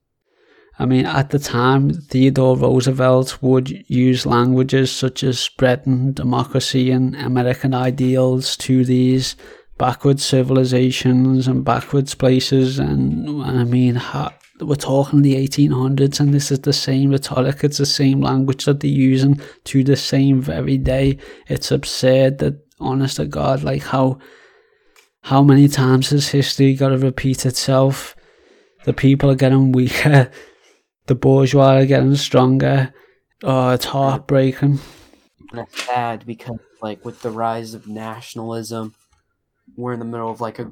I 0.78 0.86
mean, 0.86 1.06
at 1.06 1.30
the 1.30 1.40
time, 1.40 1.90
Theodore 1.90 2.58
Roosevelt 2.58 3.42
would 3.42 3.70
use 3.90 4.26
languages 4.26 4.92
such 4.92 5.24
as 5.24 5.40
spreading 5.40 6.12
democracy 6.12 6.92
and 6.92 7.16
American 7.16 7.74
ideals 7.74 8.58
to 8.58 8.84
these 8.84 9.38
backwards 9.78 10.26
civilizations 10.26 11.48
and 11.48 11.64
backwards 11.64 12.14
places. 12.14 12.78
And 12.78 13.42
I 13.42 13.64
mean, 13.64 14.02
we're 14.60 14.76
talking 14.76 15.22
the 15.22 15.36
1800s, 15.36 16.20
and 16.20 16.34
this 16.34 16.52
is 16.52 16.60
the 16.60 16.74
same 16.74 17.12
rhetoric, 17.12 17.64
it's 17.64 17.78
the 17.78 17.86
same 17.86 18.20
language 18.20 18.66
that 18.66 18.82
they're 18.82 18.90
using 18.92 19.40
to 19.66 19.82
the 19.82 19.96
same 19.96 20.42
very 20.42 20.78
day. 20.78 21.18
It's 21.48 21.72
absurd 21.72 22.40
that, 22.40 22.60
honest 22.82 23.16
to 23.18 23.26
God, 23.26 23.64
like 23.64 23.84
how. 23.84 24.20
How 25.22 25.42
many 25.42 25.68
times 25.68 26.12
has 26.12 26.28
history 26.28 26.76
got 26.76 26.90
to 26.90 27.00
repeat 27.00 27.48
itself? 27.48 28.16
The 28.84 28.94
people 28.94 29.32
are 29.32 29.36
getting 29.36 29.72
weaker 29.72 30.30
the 31.08 31.16
bourgeois 31.16 31.78
are 31.78 31.86
getting 31.86 32.16
stronger. 32.16 32.94
Oh, 33.44 33.72
it's 33.72 33.86
heartbreaking. 33.86 34.80
It's 35.54 35.84
sad 35.84 36.26
because, 36.26 36.60
like, 36.82 37.06
with 37.06 37.22
the 37.22 37.32
rise 37.32 37.74
of 37.74 37.88
nationalism, 37.88 38.96
we're 39.76 39.94
in 39.94 40.00
the 40.00 40.06
middle 40.06 40.32
of 40.32 40.42
like 40.42 40.60
a 40.60 40.72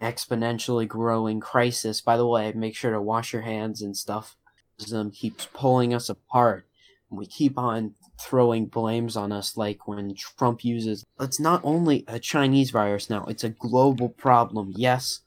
exponentially 0.00 0.86
growing 0.86 1.40
crisis. 1.40 2.00
By 2.00 2.16
the 2.16 2.26
way, 2.26 2.52
make 2.52 2.74
sure 2.74 2.92
to 2.92 3.00
wash 3.00 3.32
your 3.32 3.42
hands 3.42 3.82
and 3.82 3.96
stuff. 3.96 4.36
Racism 4.80 5.14
keeps 5.14 5.46
pulling 5.52 5.94
us 5.94 6.08
apart. 6.08 6.66
And 7.08 7.18
we 7.18 7.26
keep 7.26 7.58
on 7.58 7.94
throwing 8.20 8.66
blames 8.66 9.16
on 9.16 9.32
us, 9.32 9.56
like 9.56 9.86
when 9.86 10.14
Trump 10.14 10.64
uses. 10.64 11.04
It's 11.20 11.40
not 11.40 11.60
only 11.64 12.04
a 12.08 12.18
Chinese 12.18 12.70
virus 12.70 13.08
now; 13.08 13.24
it's 13.26 13.44
a 13.44 13.50
global 13.50 14.08
problem. 14.08 14.72
Yes, 14.76 15.20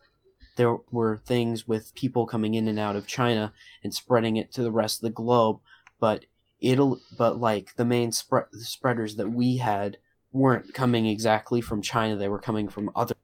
there 0.56 0.78
were 0.92 1.18
things 1.18 1.68
with 1.68 1.96
people 1.96 2.26
coming 2.26 2.54
in 2.54 2.68
and 2.68 2.80
out 2.80 2.96
of 2.96 3.08
China 3.08 3.54
and 3.84 3.94
spreading 3.94 4.38
it 4.38 4.52
to 4.54 4.64
the 4.64 4.72
rest 4.72 5.00
of 5.00 5.02
the 5.04 5.10
globe, 5.10 5.60
but 6.00 6.26
it'll 6.60 7.00
but 7.18 7.40
like 7.40 7.76
the 7.76 7.86
main 7.86 8.12
spread 8.12 8.46
spreaders 8.54 9.16
that 9.18 9.30
we 9.30 9.58
had 9.58 9.98
weren't 10.32 10.74
coming 10.74 11.06
exactly 11.06 11.62
from 11.62 11.82
China; 11.82 12.16
they 12.16 12.30
were 12.30 12.40
coming 12.40 12.68
from 12.68 12.92
other. 12.96 13.16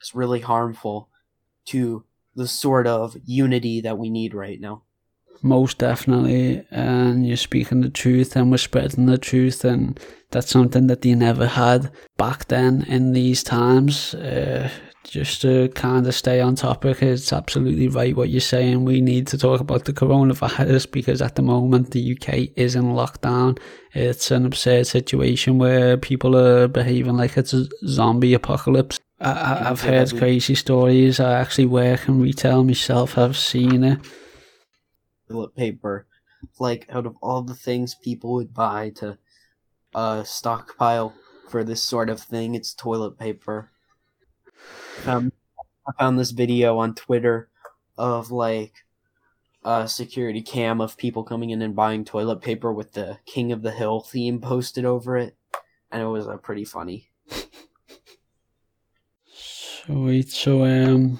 It's 0.00 0.14
really 0.14 0.40
harmful 0.40 1.08
to 1.66 2.04
the 2.34 2.48
sort 2.48 2.86
of 2.86 3.16
unity 3.24 3.80
that 3.80 3.98
we 3.98 4.10
need 4.10 4.32
right 4.32 4.60
now. 4.60 4.82
Most 5.42 5.78
definitely, 5.78 6.64
and 6.70 7.26
you're 7.26 7.36
speaking 7.36 7.80
the 7.80 7.90
truth, 7.90 8.34
and 8.34 8.50
we're 8.50 8.56
spreading 8.56 9.06
the 9.06 9.18
truth, 9.18 9.64
and 9.64 9.98
that's 10.30 10.50
something 10.50 10.88
that 10.88 11.02
they 11.02 11.14
never 11.14 11.46
had 11.46 11.92
back 12.16 12.46
then 12.48 12.84
in 12.88 13.12
these 13.12 13.44
times. 13.44 14.14
Uh, 14.14 14.68
just 15.08 15.40
to 15.40 15.68
kind 15.70 16.06
of 16.06 16.14
stay 16.14 16.40
on 16.40 16.54
topic, 16.54 17.02
it's 17.02 17.32
absolutely 17.32 17.88
right 17.88 18.14
what 18.14 18.28
you're 18.28 18.40
saying. 18.40 18.84
We 18.84 19.00
need 19.00 19.26
to 19.28 19.38
talk 19.38 19.60
about 19.60 19.86
the 19.86 19.92
coronavirus 19.92 20.90
because 20.92 21.22
at 21.22 21.34
the 21.34 21.42
moment 21.42 21.92
the 21.92 22.12
UK 22.12 22.50
is 22.56 22.74
in 22.74 22.84
lockdown. 22.92 23.58
It's 23.94 24.30
an 24.30 24.44
absurd 24.44 24.86
situation 24.86 25.58
where 25.58 25.96
people 25.96 26.36
are 26.36 26.68
behaving 26.68 27.16
like 27.16 27.36
it's 27.38 27.54
a 27.54 27.66
zombie 27.86 28.34
apocalypse. 28.34 29.00
I, 29.20 29.56
have 29.64 29.80
heard 29.80 30.16
crazy 30.16 30.54
stories. 30.54 31.18
I 31.18 31.40
actually 31.40 31.66
work 31.66 32.06
in 32.06 32.20
retail 32.20 32.62
myself. 32.62 33.18
I've 33.18 33.36
seen 33.36 33.82
it. 33.82 33.98
Toilet 35.28 35.56
paper, 35.56 36.06
like 36.60 36.86
out 36.90 37.06
of 37.06 37.16
all 37.20 37.42
the 37.42 37.54
things 37.54 37.96
people 37.96 38.34
would 38.34 38.54
buy 38.54 38.90
to 38.96 39.18
uh, 39.94 40.22
stockpile 40.22 41.14
for 41.48 41.64
this 41.64 41.82
sort 41.82 42.10
of 42.10 42.20
thing, 42.20 42.54
it's 42.54 42.74
toilet 42.74 43.18
paper. 43.18 43.70
Um, 45.06 45.32
I 45.86 45.92
found 45.98 46.18
this 46.18 46.32
video 46.32 46.78
on 46.78 46.94
Twitter 46.94 47.48
of 47.96 48.30
like 48.30 48.72
a 49.64 49.88
security 49.88 50.42
cam 50.42 50.80
of 50.80 50.96
people 50.96 51.24
coming 51.24 51.50
in 51.50 51.62
and 51.62 51.74
buying 51.74 52.04
toilet 52.04 52.40
paper 52.40 52.72
with 52.72 52.92
the 52.92 53.18
King 53.26 53.52
of 53.52 53.62
the 53.62 53.70
Hill 53.70 54.00
theme 54.00 54.40
posted 54.40 54.84
over 54.84 55.16
it, 55.16 55.36
and 55.90 56.02
it 56.02 56.06
was 56.06 56.26
uh, 56.26 56.36
pretty 56.36 56.64
funny. 56.64 57.10
Sweet. 59.86 60.28
So, 60.28 60.64
um, 60.64 61.18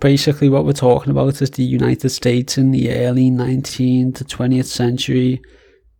basically, 0.00 0.48
what 0.48 0.64
we're 0.64 0.72
talking 0.72 1.10
about 1.10 1.40
is 1.40 1.50
the 1.50 1.62
United 1.62 2.10
States 2.10 2.58
in 2.58 2.72
the 2.72 2.92
early 2.92 3.30
19th 3.30 4.16
to 4.16 4.24
20th 4.24 4.64
century. 4.64 5.40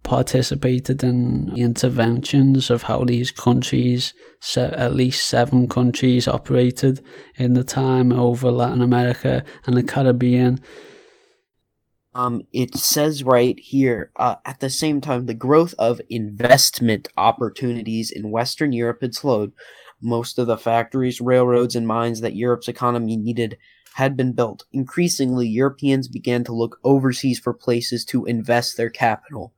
Participated 0.03 1.05
in 1.05 1.53
interventions 1.57 2.71
of 2.71 2.85
how 2.85 3.05
these 3.05 3.31
countries, 3.31 4.15
at 4.57 4.95
least 4.95 5.29
seven 5.29 5.69
countries, 5.69 6.27
operated 6.27 7.05
in 7.37 7.55
the 7.55 7.65
time 7.65 8.13
over 8.13 8.51
Latin 8.51 8.83
America 8.83 9.45
and 9.67 9.77
the 9.77 9.83
Caribbean. 9.83 10.61
Um, 12.13 12.43
it 12.53 12.75
says 12.75 13.23
right 13.23 13.59
here, 13.59 14.11
uh, 14.17 14.37
at 14.45 14.61
the 14.61 14.71
same 14.71 15.01
time, 15.01 15.27
the 15.27 15.35
growth 15.35 15.75
of 15.79 16.01
investment 16.11 17.09
opportunities 17.17 18.11
in 18.11 18.33
Western 18.33 18.73
Europe 18.73 18.99
had 19.03 19.15
slowed. 19.15 19.53
Most 20.03 20.39
of 20.39 20.47
the 20.47 20.59
factories, 20.59 21.21
railroads, 21.21 21.77
and 21.77 21.87
mines 21.87 22.21
that 22.21 22.35
Europe's 22.35 22.69
economy 22.69 23.17
needed 23.17 23.59
had 23.95 24.17
been 24.17 24.33
built. 24.33 24.65
Increasingly, 24.73 25.47
Europeans 25.47 26.09
began 26.09 26.43
to 26.45 26.55
look 26.55 26.79
overseas 26.83 27.39
for 27.39 27.53
places 27.53 28.05
to 28.07 28.25
invest 28.25 28.77
their 28.77 28.91
capital. 28.91 29.53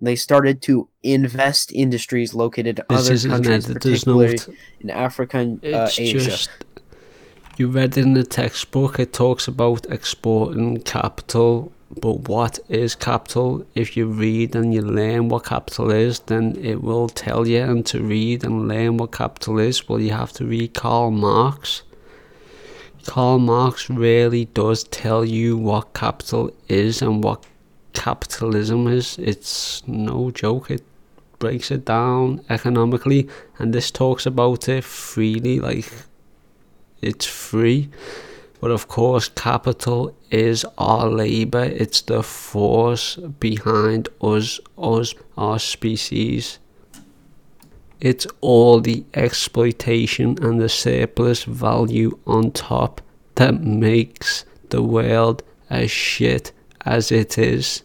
They 0.00 0.16
started 0.16 0.62
to 0.62 0.88
invest 1.02 1.72
industries 1.72 2.32
located 2.34 2.80
in 2.88 2.96
this 2.96 3.24
other 3.24 3.42
countries, 3.42 3.66
particularly 3.66 4.36
note. 4.36 4.48
in 4.80 4.90
Africa 4.90 5.38
and 5.38 5.64
uh, 5.64 5.88
Asia. 5.98 6.20
Just, 6.20 6.50
you 7.56 7.68
read 7.68 7.98
in 7.98 8.14
the 8.14 8.22
textbook, 8.22 9.00
it 9.00 9.12
talks 9.12 9.48
about 9.48 9.86
exporting 9.90 10.80
capital, 10.82 11.72
but 12.00 12.28
what 12.28 12.60
is 12.68 12.94
capital? 12.94 13.66
If 13.74 13.96
you 13.96 14.06
read 14.06 14.54
and 14.54 14.72
you 14.72 14.82
learn 14.82 15.28
what 15.28 15.46
capital 15.46 15.90
is, 15.90 16.20
then 16.20 16.56
it 16.62 16.82
will 16.82 17.08
tell 17.08 17.48
you. 17.48 17.60
And 17.62 17.84
to 17.86 18.00
read 18.00 18.44
and 18.44 18.68
learn 18.68 18.98
what 18.98 19.10
capital 19.10 19.58
is, 19.58 19.88
well, 19.88 19.98
you 20.00 20.12
have 20.12 20.32
to 20.34 20.44
read 20.44 20.74
Karl 20.74 21.10
Marx. 21.10 21.82
Karl 23.06 23.40
Marx 23.40 23.90
really 23.90 24.44
does 24.44 24.84
tell 24.84 25.24
you 25.24 25.56
what 25.56 25.94
capital 25.94 26.52
is 26.68 27.02
and 27.02 27.24
what 27.24 27.44
capitalism 27.98 28.86
is. 28.86 29.18
It's 29.18 29.82
no 29.86 30.30
joke. 30.30 30.70
It 30.70 30.84
breaks 31.38 31.70
it 31.70 31.84
down 31.84 32.44
economically, 32.48 33.28
and 33.58 33.72
this 33.72 33.90
talks 33.90 34.24
about 34.24 34.68
it 34.68 34.84
freely, 34.84 35.58
like 35.58 35.92
it's 37.02 37.26
free. 37.26 37.90
But 38.60 38.70
of 38.70 38.88
course, 38.88 39.28
capital 39.28 40.14
is 40.30 40.64
our 40.78 41.08
labor. 41.08 41.64
It's 41.64 42.00
the 42.02 42.22
force 42.22 43.16
behind 43.16 44.08
us, 44.20 44.60
us, 44.76 45.14
our 45.36 45.58
species. 45.58 46.58
It's 48.00 48.26
all 48.40 48.80
the 48.80 49.04
exploitation 49.14 50.38
and 50.40 50.60
the 50.60 50.68
surplus 50.68 51.42
value 51.44 52.18
on 52.26 52.52
top 52.52 53.00
that 53.34 53.60
makes 53.62 54.44
the 54.70 54.82
world 54.82 55.42
as 55.68 55.90
shit 55.90 56.52
as 56.84 57.10
it 57.10 57.38
is. 57.38 57.82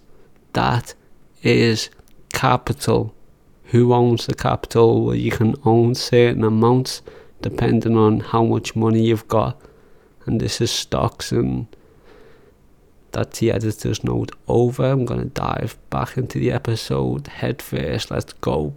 That 0.53 0.93
is 1.41 1.89
capital. 2.31 3.13
Who 3.65 3.93
owns 3.93 4.27
the 4.27 4.35
capital? 4.35 5.05
Well, 5.05 5.15
you 5.15 5.31
can 5.31 5.55
own 5.65 5.95
certain 5.95 6.43
amounts 6.43 7.01
depending 7.41 7.97
on 7.97 8.19
how 8.21 8.43
much 8.43 8.75
money 8.75 9.03
you've 9.07 9.27
got. 9.27 9.59
And 10.25 10.39
this 10.39 10.61
is 10.61 10.71
stocks 10.71 11.31
and 11.31 11.67
that's 13.11 13.39
the 13.39 13.51
editor's 13.51 14.03
note 14.03 14.31
over. 14.47 14.85
I'm 14.85 15.05
going 15.05 15.21
to 15.21 15.29
dive 15.29 15.77
back 15.89 16.17
into 16.17 16.39
the 16.39 16.51
episode 16.51 17.27
head 17.27 17.61
first. 17.61 18.09
Let's 18.09 18.33
go. 18.33 18.75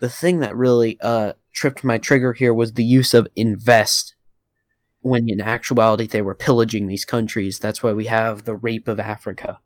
The 0.00 0.08
thing 0.08 0.38
that 0.40 0.54
really 0.54 0.98
uh, 1.00 1.32
tripped 1.52 1.82
my 1.82 1.98
trigger 1.98 2.32
here 2.32 2.54
was 2.54 2.74
the 2.74 2.84
use 2.84 3.14
of 3.14 3.26
invest 3.34 4.14
when 5.00 5.28
in 5.28 5.40
actuality 5.40 6.06
they 6.06 6.22
were 6.22 6.34
pillaging 6.34 6.86
these 6.86 7.04
countries. 7.04 7.58
That's 7.58 7.82
why 7.82 7.92
we 7.92 8.06
have 8.06 8.44
the 8.44 8.56
rape 8.56 8.88
of 8.88 9.00
Africa. 9.00 9.60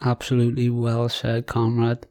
Absolutely 0.00 0.70
well 0.70 1.08
said, 1.08 1.46
comrade. 1.46 2.06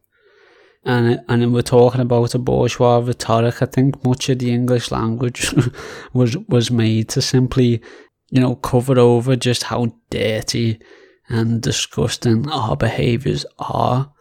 And 0.83 1.21
and 1.27 1.53
we're 1.53 1.63
talking 1.63 2.01
about 2.01 2.35
a 2.35 2.39
bourgeois 2.39 2.99
rhetoric. 2.99 3.61
I 3.61 3.65
think 3.65 4.03
much 4.03 4.29
of 4.29 4.39
the 4.39 4.51
English 4.51 4.91
language 4.91 5.53
was 6.13 6.37
was 6.47 6.69
made 6.69 7.09
to 7.09 7.21
simply, 7.21 7.81
you 8.29 8.39
know, 8.39 8.55
cover 8.55 8.99
over 8.99 9.35
just 9.35 9.63
how 9.63 9.95
dirty 10.11 10.79
and 11.27 11.61
disgusting 11.61 12.47
our 12.49 12.77
behaviours 12.77 13.45
are. 13.57 14.11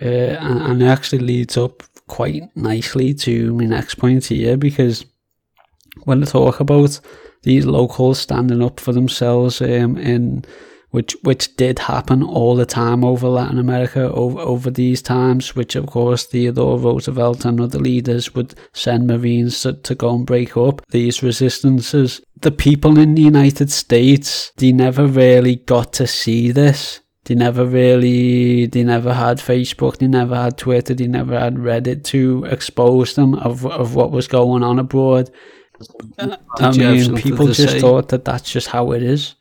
Uh, 0.00 0.06
and, 0.06 0.62
and 0.62 0.82
it 0.82 0.86
actually 0.86 1.18
leads 1.18 1.58
up 1.58 1.82
quite 2.06 2.44
nicely 2.56 3.12
to 3.12 3.52
my 3.54 3.64
next 3.64 3.96
point 3.96 4.24
here 4.24 4.56
because 4.56 5.04
when 6.04 6.22
I 6.22 6.26
talk 6.26 6.60
about 6.60 7.00
these 7.42 7.66
locals 7.66 8.18
standing 8.18 8.62
up 8.62 8.80
for 8.80 8.92
themselves 8.92 9.60
um, 9.60 9.96
in 9.96 10.44
which 10.90 11.16
which 11.22 11.54
did 11.56 11.78
happen 11.78 12.22
all 12.22 12.56
the 12.56 12.64
time 12.64 13.04
over 13.04 13.28
Latin 13.28 13.58
America 13.58 14.10
over 14.10 14.38
over 14.40 14.70
these 14.70 15.02
times, 15.02 15.54
which 15.54 15.76
of 15.76 15.86
course 15.86 16.24
Theodore 16.24 16.78
Roosevelt 16.78 17.44
and 17.44 17.60
other 17.60 17.78
leaders 17.78 18.34
would 18.34 18.54
send 18.72 19.06
Marines 19.06 19.60
to, 19.62 19.74
to 19.74 19.94
go 19.94 20.14
and 20.14 20.26
break 20.26 20.56
up 20.56 20.82
these 20.90 21.22
resistances. 21.22 22.22
The 22.40 22.50
people 22.50 22.98
in 22.98 23.14
the 23.14 23.22
United 23.22 23.70
States, 23.70 24.52
they 24.56 24.72
never 24.72 25.06
really 25.06 25.56
got 25.56 25.92
to 25.94 26.06
see 26.06 26.50
this. 26.52 27.00
They 27.24 27.34
never 27.34 27.66
really, 27.66 28.64
they 28.66 28.84
never 28.84 29.12
had 29.12 29.36
Facebook, 29.36 29.98
they 29.98 30.06
never 30.06 30.34
had 30.34 30.56
Twitter, 30.56 30.94
they 30.94 31.08
never 31.08 31.38
had 31.38 31.56
Reddit 31.56 32.04
to 32.04 32.44
expose 32.44 33.16
them 33.16 33.34
of, 33.34 33.66
of 33.66 33.94
what 33.94 34.12
was 34.12 34.26
going 34.26 34.62
on 34.62 34.78
abroad. 34.78 35.30
I 36.18 36.72
mean, 36.76 37.16
people 37.16 37.46
just 37.46 37.74
say? 37.74 37.80
thought 37.80 38.08
that 38.08 38.24
that's 38.24 38.50
just 38.50 38.68
how 38.68 38.92
it 38.92 39.02
is. 39.02 39.34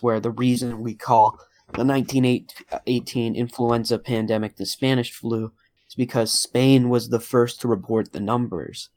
Where 0.00 0.20
the 0.20 0.30
reason 0.30 0.80
we 0.80 0.94
call 0.94 1.40
the 1.74 1.84
1918 1.84 3.34
influenza 3.34 3.98
pandemic 3.98 4.56
the 4.56 4.64
Spanish 4.64 5.12
flu 5.12 5.52
is 5.88 5.96
because 5.96 6.32
Spain 6.32 6.88
was 6.88 7.08
the 7.08 7.18
first 7.18 7.60
to 7.60 7.68
report 7.68 8.12
the 8.12 8.20
numbers. 8.20 8.90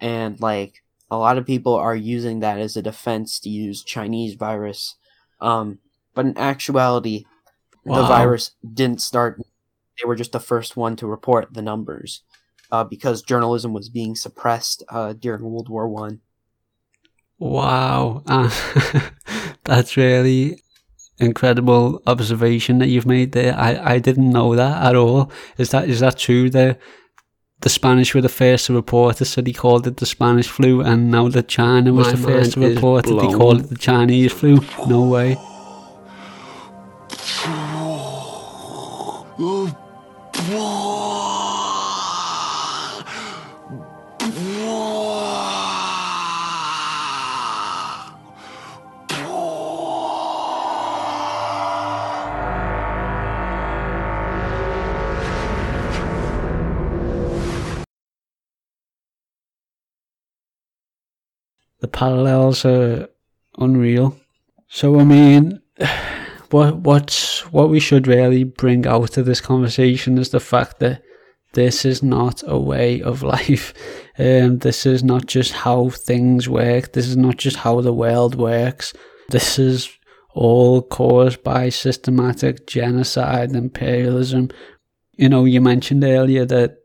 And, 0.00 0.40
like, 0.40 0.82
a 1.10 1.18
lot 1.18 1.36
of 1.36 1.46
people 1.46 1.74
are 1.74 1.94
using 1.94 2.40
that 2.40 2.58
as 2.58 2.74
a 2.74 2.82
defense 2.82 3.38
to 3.40 3.50
use 3.50 3.84
Chinese 3.84 4.34
virus. 4.34 4.96
Um, 5.42 5.78
but 6.14 6.24
in 6.24 6.38
actuality, 6.38 7.26
wow. 7.84 7.96
the 8.00 8.08
virus 8.08 8.52
didn't 8.72 9.02
start. 9.02 9.38
They 10.00 10.06
were 10.06 10.16
just 10.16 10.32
the 10.32 10.40
first 10.40 10.74
one 10.74 10.96
to 10.96 11.06
report 11.06 11.52
the 11.52 11.62
numbers 11.62 12.22
uh, 12.70 12.84
because 12.84 13.22
journalism 13.22 13.72
was 13.72 13.88
being 13.88 14.14
suppressed 14.14 14.82
uh, 14.88 15.12
during 15.12 15.42
World 15.42 15.68
War 15.68 15.88
One. 15.88 16.20
Wow, 17.38 18.22
uh, 18.26 18.50
that's 19.64 19.96
really 19.96 20.60
incredible 21.18 22.02
observation 22.06 22.78
that 22.78 22.88
you've 22.88 23.06
made 23.06 23.32
there. 23.32 23.54
I, 23.56 23.94
I 23.94 23.98
didn't 23.98 24.30
know 24.30 24.54
that 24.54 24.84
at 24.84 24.96
all. 24.96 25.30
Is 25.58 25.70
that 25.70 25.88
is 25.88 26.00
that 26.00 26.18
true? 26.18 26.50
The 26.50 26.78
the 27.60 27.68
Spanish 27.68 28.14
were 28.14 28.20
the 28.20 28.28
first 28.28 28.66
to 28.66 28.74
report 28.74 29.20
it, 29.20 29.24
so 29.24 29.40
they 29.40 29.52
called 29.52 29.86
it 29.86 29.96
the 29.96 30.06
Spanish 30.06 30.48
flu, 30.48 30.80
and 30.80 31.10
now 31.10 31.28
that 31.28 31.48
China 31.48 31.92
was 31.92 32.08
My 32.08 32.12
the 32.12 32.18
first 32.18 32.52
to 32.52 32.60
report 32.60 33.06
it, 33.06 33.18
they 33.20 33.32
called 33.32 33.60
it 33.60 33.68
the 33.70 33.78
Chinese 33.78 34.32
flu. 34.32 34.60
No 34.86 35.02
way. 35.02 35.36
The 61.84 61.88
parallels 61.88 62.64
are 62.64 63.06
unreal. 63.58 64.16
So 64.68 64.98
I 64.98 65.04
mean, 65.04 65.60
what 66.50 66.76
what's 66.78 67.40
what 67.52 67.68
we 67.68 67.78
should 67.78 68.06
really 68.06 68.42
bring 68.42 68.86
out 68.86 69.18
of 69.18 69.26
this 69.26 69.42
conversation 69.42 70.16
is 70.16 70.30
the 70.30 70.40
fact 70.40 70.78
that 70.78 71.02
this 71.52 71.84
is 71.84 72.02
not 72.02 72.42
a 72.46 72.58
way 72.58 73.02
of 73.02 73.22
life. 73.36 73.74
Um, 74.18 74.60
this 74.60 74.86
is 74.86 75.04
not 75.04 75.26
just 75.26 75.52
how 75.52 75.90
things 75.90 76.48
work. 76.48 76.94
This 76.94 77.06
is 77.06 77.18
not 77.18 77.36
just 77.36 77.56
how 77.56 77.82
the 77.82 77.92
world 77.92 78.34
works. 78.34 78.94
This 79.28 79.58
is 79.58 79.90
all 80.30 80.80
caused 80.80 81.42
by 81.42 81.68
systematic 81.68 82.66
genocide, 82.66 83.54
imperialism. 83.54 84.48
You 85.18 85.28
know, 85.28 85.44
you 85.44 85.60
mentioned 85.60 86.02
earlier 86.02 86.46
that 86.46 86.78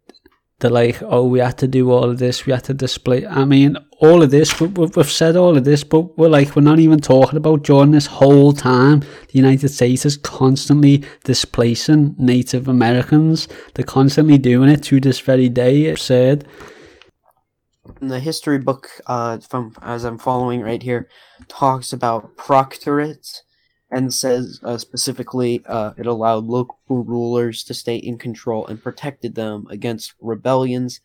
they're 0.60 0.70
like, 0.70 1.02
oh, 1.04 1.26
we 1.26 1.40
had 1.40 1.58
to 1.60 1.68
do 1.68 1.92
all 1.92 2.10
of 2.10 2.20
this, 2.20 2.46
we 2.46 2.54
had 2.54 2.66
to 2.66 2.74
display. 2.74 3.26
I 3.26 3.46
mean, 3.46 3.78
all 4.00 4.22
of 4.22 4.32
this, 4.32 4.60
we, 4.60 4.68
we've 4.68 5.10
said 5.10 5.36
all 5.36 5.58
of 5.58 5.64
this, 5.64 5.84
but 5.84 6.18
we're 6.18 6.30
like, 6.30 6.56
we're 6.56 6.62
not 6.62 6.80
even 6.80 7.00
talking 7.00 7.38
about 7.38 7.64
during 7.64 7.92
this 7.92 8.08
whole 8.08 8.52
time. 8.54 9.00
The 9.00 9.38
United 9.40 9.70
States 9.70 10.06
is 10.06 10.18
constantly 10.18 11.04
displacing 11.24 12.16
Native 12.18 12.68
Americans. 12.68 13.48
They're 13.74 13.86
constantly 13.86 14.38
doing 14.38 14.70
it 14.70 14.84
to 14.84 15.00
this 15.00 15.20
very 15.20 15.50
day. 15.50 15.86
It's 15.86 16.02
absurd. 16.02 16.48
the 18.02 18.20
history 18.20 18.58
book, 18.58 18.90
uh, 19.08 19.40
from 19.40 19.76
as 19.82 20.04
I'm 20.04 20.18
following 20.18 20.62
right 20.62 20.84
here, 20.84 21.08
talks 21.48 21.94
about 21.94 22.36
proctorates 22.36 23.42
and 23.92 24.14
says 24.14 24.60
uh, 24.64 24.78
specifically 24.78 25.64
uh, 25.66 25.94
it 25.98 26.06
allowed 26.06 26.46
local 26.46 26.78
rulers 26.88 27.64
to 27.64 27.74
stay 27.74 27.96
in 27.96 28.18
control 28.18 28.66
and 28.68 28.84
protected 28.84 29.36
them 29.36 29.66
against 29.70 30.14
rebellions 30.22 31.00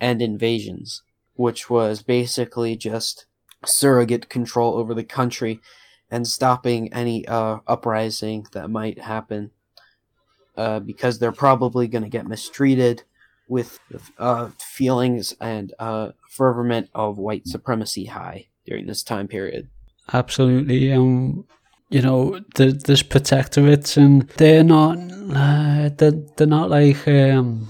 and 0.00 0.22
invasions, 0.22 1.02
which 1.34 1.68
was 1.68 2.02
basically 2.02 2.76
just 2.76 3.26
surrogate 3.64 4.28
control 4.28 4.74
over 4.74 4.94
the 4.94 5.04
country 5.04 5.60
and 6.10 6.26
stopping 6.26 6.92
any 6.92 7.26
uh, 7.28 7.58
uprising 7.66 8.46
that 8.52 8.68
might 8.68 8.98
happen 8.98 9.50
uh, 10.56 10.80
because 10.80 11.18
they're 11.18 11.32
probably 11.32 11.86
going 11.88 12.02
to 12.02 12.08
get 12.08 12.26
mistreated 12.26 13.02
with 13.48 13.78
uh, 14.18 14.50
feelings 14.58 15.34
and 15.40 15.72
uh, 15.78 16.10
fervent 16.28 16.88
of 16.94 17.18
white 17.18 17.46
supremacy 17.46 18.06
high 18.06 18.46
during 18.66 18.86
this 18.86 19.02
time 19.02 19.28
period. 19.28 19.68
Absolutely. 20.12 20.92
Um, 20.92 21.46
you 21.92 22.00
know, 22.00 22.40
the, 22.54 22.72
there's 22.72 23.02
protectorates, 23.02 23.96
and 23.96 24.28
they're 24.38 24.64
not, 24.64 24.96
uh, 25.34 25.90
they're, 25.96 26.22
they're 26.36 26.46
not 26.46 26.70
like 26.70 27.06
um, 27.06 27.68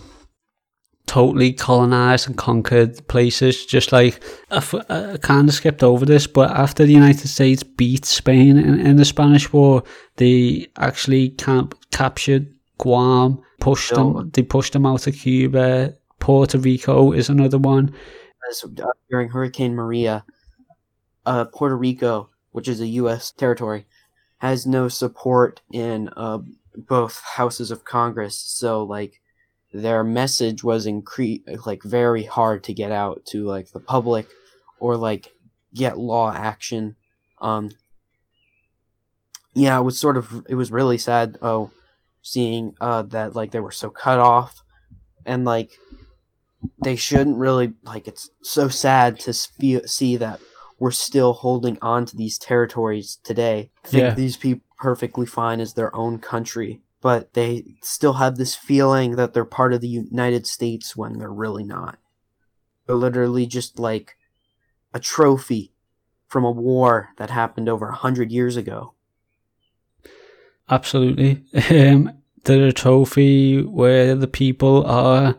totally 1.07 1.53
colonized 1.53 2.29
and 2.29 2.39
conquered 2.39 3.07
places. 3.09 3.67
Just 3.67 3.91
like 3.91 4.23
I, 4.51 4.63
I 4.89 5.17
kind 5.19 5.49
of 5.49 5.55
skipped 5.55 5.83
over 5.83 6.07
this, 6.07 6.27
but 6.27 6.51
after 6.53 6.87
the 6.87 6.93
United 6.93 7.27
States 7.27 7.63
beat 7.63 8.05
Spain 8.05 8.57
in, 8.57 8.81
in 8.81 8.97
the 8.97 9.05
Spanish 9.05 9.53
War, 9.53 9.83
they 10.17 10.69
actually 10.79 11.31
camp, 11.31 11.75
captured 11.91 12.55
Guam, 12.79 13.43
pushed 13.61 13.95
them, 13.95 14.31
they 14.33 14.43
pushed 14.43 14.73
them 14.73 14.87
out 14.87 15.07
of 15.07 15.15
Cuba. 15.15 15.95
Puerto 16.21 16.59
Rico 16.59 17.11
is 17.11 17.29
another 17.29 17.59
one. 17.59 17.93
As, 18.49 18.65
uh, 18.65 18.87
during 19.11 19.29
Hurricane 19.31 19.75
Maria, 19.75 20.25
uh, 21.27 21.47
Puerto 21.47 21.77
Rico, 21.77 22.31
which 22.53 22.69
is 22.69 22.81
a 22.81 22.87
U.S. 22.87 23.33
territory, 23.33 23.87
has 24.43 24.67
no 24.67 24.89
support 24.89 25.61
in 25.73 26.09
uh, 26.17 26.41
both 26.77 27.23
houses 27.37 27.71
of 27.71 27.85
Congress. 27.85 28.37
So 28.37 28.83
like 28.83 29.21
their 29.73 30.03
message 30.03 30.65
was 30.65 30.85
incre- 30.85 31.45
like 31.65 31.85
very 31.85 32.25
hard 32.25 32.65
to 32.65 32.75
get 32.75 32.91
out 32.91 33.25
to 33.27 33.45
like 33.45 33.71
the 33.71 33.79
public 33.79 34.27
or 34.81 34.97
like 34.97 35.33
get 35.73 35.97
law 35.97 36.35
action. 36.35 36.97
Um, 37.41 37.71
yeah, 39.55 39.79
it 39.79 39.83
was 39.83 39.97
sort 39.97 40.17
of 40.17 40.45
it 40.49 40.57
was 40.57 40.73
really 40.73 40.99
sad. 40.99 41.39
Oh, 41.41 41.71
seeing 42.21 42.75
uh 42.81 43.03
that 43.03 43.37
like 43.37 43.53
they 43.53 43.61
were 43.61 43.71
so 43.71 43.91
cut 43.91 44.19
off 44.19 44.65
and 45.25 45.45
like 45.45 45.71
they 46.83 46.97
shouldn't 46.97 47.39
really 47.39 47.75
like 47.85 48.09
it's 48.09 48.31
so 48.43 48.67
sad 48.67 49.21
to 49.21 49.33
see, 49.33 49.87
see 49.87 50.17
that 50.17 50.41
we're 50.83 50.91
still 50.91 51.33
holding 51.33 51.79
on 51.81 52.05
to 52.05 52.17
these 52.17 52.37
territories 52.37 53.21
today. 53.23 53.71
Think 53.85 54.03
yeah. 54.03 54.15
these 54.15 54.37
people 54.37 54.67
perfectly 54.77 55.27
fine 55.27 55.61
as 55.61 55.75
their 55.75 55.95
own 55.95 56.19
country, 56.19 56.81
but 57.01 57.35
they 57.35 57.77
still 57.83 58.15
have 58.15 58.35
this 58.35 58.57
feeling 58.57 59.15
that 59.15 59.33
they're 59.33 59.45
part 59.45 59.73
of 59.73 59.81
the 59.81 59.87
United 59.87 60.45
States 60.45 60.97
when 60.97 61.21
they're 61.21 61.33
really 61.33 61.63
not. 61.63 62.01
They're 62.85 62.97
literally 62.97 63.47
just 63.47 63.79
like 63.79 64.17
a 64.93 64.99
trophy 64.99 65.73
from 66.27 66.43
a 66.43 66.51
war 66.51 67.11
that 67.17 67.31
happened 67.31 67.69
over 67.69 67.87
a 67.91 67.95
hundred 67.95 68.33
years 68.33 68.57
ago. 68.57 68.95
Absolutely. 70.69 71.45
Um, 71.71 72.13
they're 72.43 72.67
a 72.67 72.73
trophy 72.73 73.63
where 73.63 74.17
the 74.17 74.27
people 74.27 74.85
are 74.85 75.37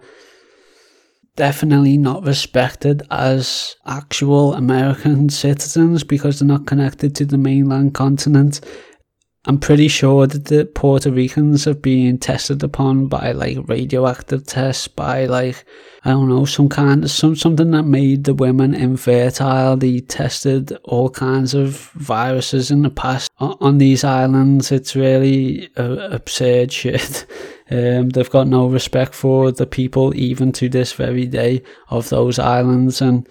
definitely 1.35 1.97
not 1.97 2.25
respected 2.25 3.01
as 3.09 3.75
actual 3.85 4.53
American 4.53 5.29
citizens 5.29 6.03
because 6.03 6.39
they're 6.39 6.47
not 6.47 6.67
connected 6.67 7.15
to 7.15 7.25
the 7.25 7.37
mainland 7.37 7.93
continent. 7.93 8.61
I'm 9.45 9.59
pretty 9.59 9.89
sure 9.89 10.25
that 10.25 10.45
the 10.45 10.65
Puerto 10.65 11.11
Ricans 11.11 11.65
have 11.65 11.81
been 11.81 12.17
tested 12.17 12.63
upon 12.63 13.07
by 13.07 13.33
like 13.33 13.57
radioactive 13.67 14.45
tests, 14.45 14.87
by 14.87 15.25
like 15.25 15.65
I 16.05 16.11
don't 16.11 16.29
know 16.29 16.45
some 16.45 16.69
kind 16.69 17.03
of 17.03 17.11
some 17.11 17.35
something 17.35 17.71
that 17.71 17.83
made 17.83 18.23
the 18.23 18.33
women 18.33 18.73
infertile. 18.73 19.75
They 19.75 19.99
tested 19.99 20.71
all 20.85 21.09
kinds 21.09 21.53
of 21.53 21.89
viruses 21.95 22.71
in 22.71 22.83
the 22.83 22.89
past 22.89 23.29
on, 23.39 23.57
on 23.59 23.77
these 23.79 24.05
islands. 24.05 24.71
It's 24.71 24.95
really 24.95 25.69
uh, 25.75 26.07
absurd 26.11 26.71
shit. 26.71 27.25
Um, 27.73 28.09
they've 28.09 28.29
got 28.29 28.47
no 28.47 28.67
respect 28.67 29.15
for 29.15 29.51
the 29.51 29.65
people, 29.65 30.15
even 30.15 30.51
to 30.53 30.69
this 30.69 30.93
very 30.93 31.25
day, 31.25 31.63
of 31.89 32.09
those 32.09 32.37
islands. 32.37 33.01
And, 33.01 33.27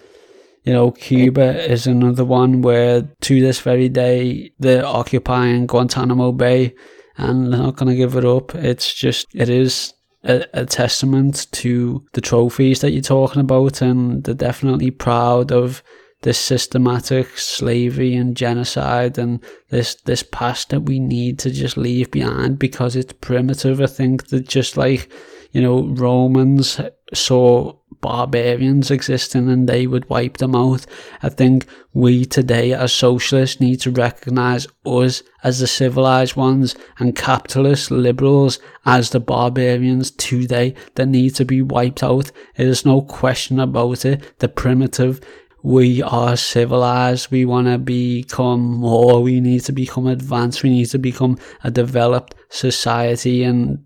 you 0.63 0.73
know, 0.73 0.91
Cuba 0.91 1.71
is 1.71 1.87
another 1.87 2.25
one 2.25 2.61
where 2.61 3.03
to 3.21 3.39
this 3.39 3.61
very 3.61 3.87
day 3.87 4.51
they're 4.59 4.85
occupying 4.85 5.65
Guantanamo 5.65 6.33
Bay 6.33 6.75
and 7.15 7.53
they're 7.53 7.59
not 7.59 7.77
going 7.77 7.89
to 7.89 7.95
give 7.95 8.17
it 8.17 8.25
up. 8.25 8.53
It's 8.53 8.93
just, 8.93 9.27
it 9.33 9.47
is 9.47 9.93
a, 10.25 10.45
a, 10.53 10.65
testament 10.65 11.47
to 11.53 12.05
the 12.11 12.21
trophies 12.21 12.81
that 12.81 12.91
you're 12.91 13.01
talking 13.01 13.41
about, 13.41 13.81
and 13.81 14.25
they're 14.25 14.33
definitely 14.33 14.91
proud 14.91 15.53
of 15.53 15.83
this 16.23 16.39
systematic 16.39 17.37
slavery 17.37 18.15
and 18.15 18.35
genocide 18.35 19.17
and 19.17 19.43
this 19.69 19.95
this 19.95 20.23
past 20.23 20.69
that 20.69 20.81
we 20.81 20.99
need 20.99 21.37
to 21.39 21.51
just 21.51 21.77
leave 21.77 22.11
behind 22.11 22.57
because 22.57 22.95
it's 22.95 23.13
primitive. 23.13 23.79
I 23.79 23.87
think 23.87 24.27
that 24.27 24.47
just 24.47 24.75
like 24.75 25.11
you 25.51 25.61
know 25.61 25.87
Romans 25.87 26.79
saw 27.13 27.73
barbarians 28.03 28.91
existing 28.91 29.49
and 29.49 29.67
they 29.67 29.87
would 29.87 30.09
wipe 30.09 30.37
them 30.37 30.55
out. 30.55 30.85
I 31.21 31.29
think 31.29 31.65
we 31.93 32.25
today 32.25 32.73
as 32.73 32.91
socialists 32.91 33.61
need 33.61 33.79
to 33.81 33.91
recognize 33.91 34.67
us 34.85 35.23
as 35.41 35.59
the 35.59 35.67
civilized 35.67 36.35
ones 36.35 36.75
and 36.99 37.15
capitalist 37.15 37.91
liberals 37.91 38.59
as 38.85 39.11
the 39.11 39.21
barbarians 39.21 40.11
today 40.11 40.75
that 40.95 41.05
need 41.05 41.35
to 41.35 41.45
be 41.45 41.61
wiped 41.61 42.03
out. 42.03 42.31
There's 42.57 42.85
no 42.85 43.01
question 43.01 43.59
about 43.59 44.03
it. 44.03 44.37
The 44.39 44.49
primitive 44.49 45.21
we 45.63 46.03
are 46.03 46.35
civilized, 46.35 47.31
we 47.31 47.45
want 47.45 47.67
to 47.67 47.77
become 47.77 48.61
more, 48.61 49.23
we 49.23 49.39
need 49.39 49.61
to 49.61 49.71
become 49.71 50.07
advanced, 50.07 50.61
we 50.61 50.69
need 50.69 50.87
to 50.87 50.99
become 50.99 51.37
a 51.63 51.71
developed 51.71 52.35
society. 52.49 53.43
And 53.43 53.85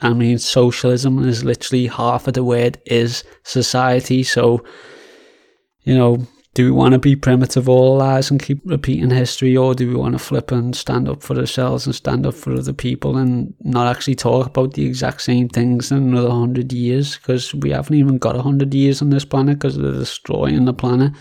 I 0.00 0.12
mean, 0.12 0.38
socialism 0.38 1.26
is 1.28 1.44
literally 1.44 1.88
half 1.88 2.28
of 2.28 2.34
the 2.34 2.44
word 2.44 2.78
is 2.86 3.24
society. 3.42 4.22
So, 4.22 4.64
you 5.82 5.96
know, 5.96 6.26
do 6.56 6.64
we 6.64 6.70
want 6.70 6.94
to 6.94 6.98
be 6.98 7.14
primitive 7.14 7.68
all 7.68 7.92
our 7.92 7.98
lives 7.98 8.30
and 8.30 8.42
keep 8.42 8.62
repeating 8.64 9.10
history, 9.10 9.54
or 9.54 9.74
do 9.74 9.86
we 9.86 9.94
want 9.94 10.14
to 10.14 10.18
flip 10.18 10.50
and 10.50 10.74
stand 10.74 11.06
up 11.06 11.22
for 11.22 11.38
ourselves 11.38 11.84
and 11.84 11.94
stand 11.94 12.24
up 12.24 12.32
for 12.32 12.54
other 12.54 12.72
people 12.72 13.18
and 13.18 13.52
not 13.60 13.94
actually 13.94 14.14
talk 14.14 14.46
about 14.46 14.72
the 14.72 14.86
exact 14.86 15.20
same 15.20 15.50
things 15.50 15.92
in 15.92 15.98
another 15.98 16.30
hundred 16.30 16.72
years? 16.72 17.18
Because 17.18 17.54
we 17.54 17.72
haven't 17.72 17.96
even 17.96 18.16
got 18.16 18.36
a 18.36 18.40
hundred 18.40 18.72
years 18.72 19.02
on 19.02 19.10
this 19.10 19.26
planet 19.26 19.58
because 19.58 19.76
they're 19.76 19.92
destroying 19.92 20.64
the 20.64 20.72
planet. 20.72 21.12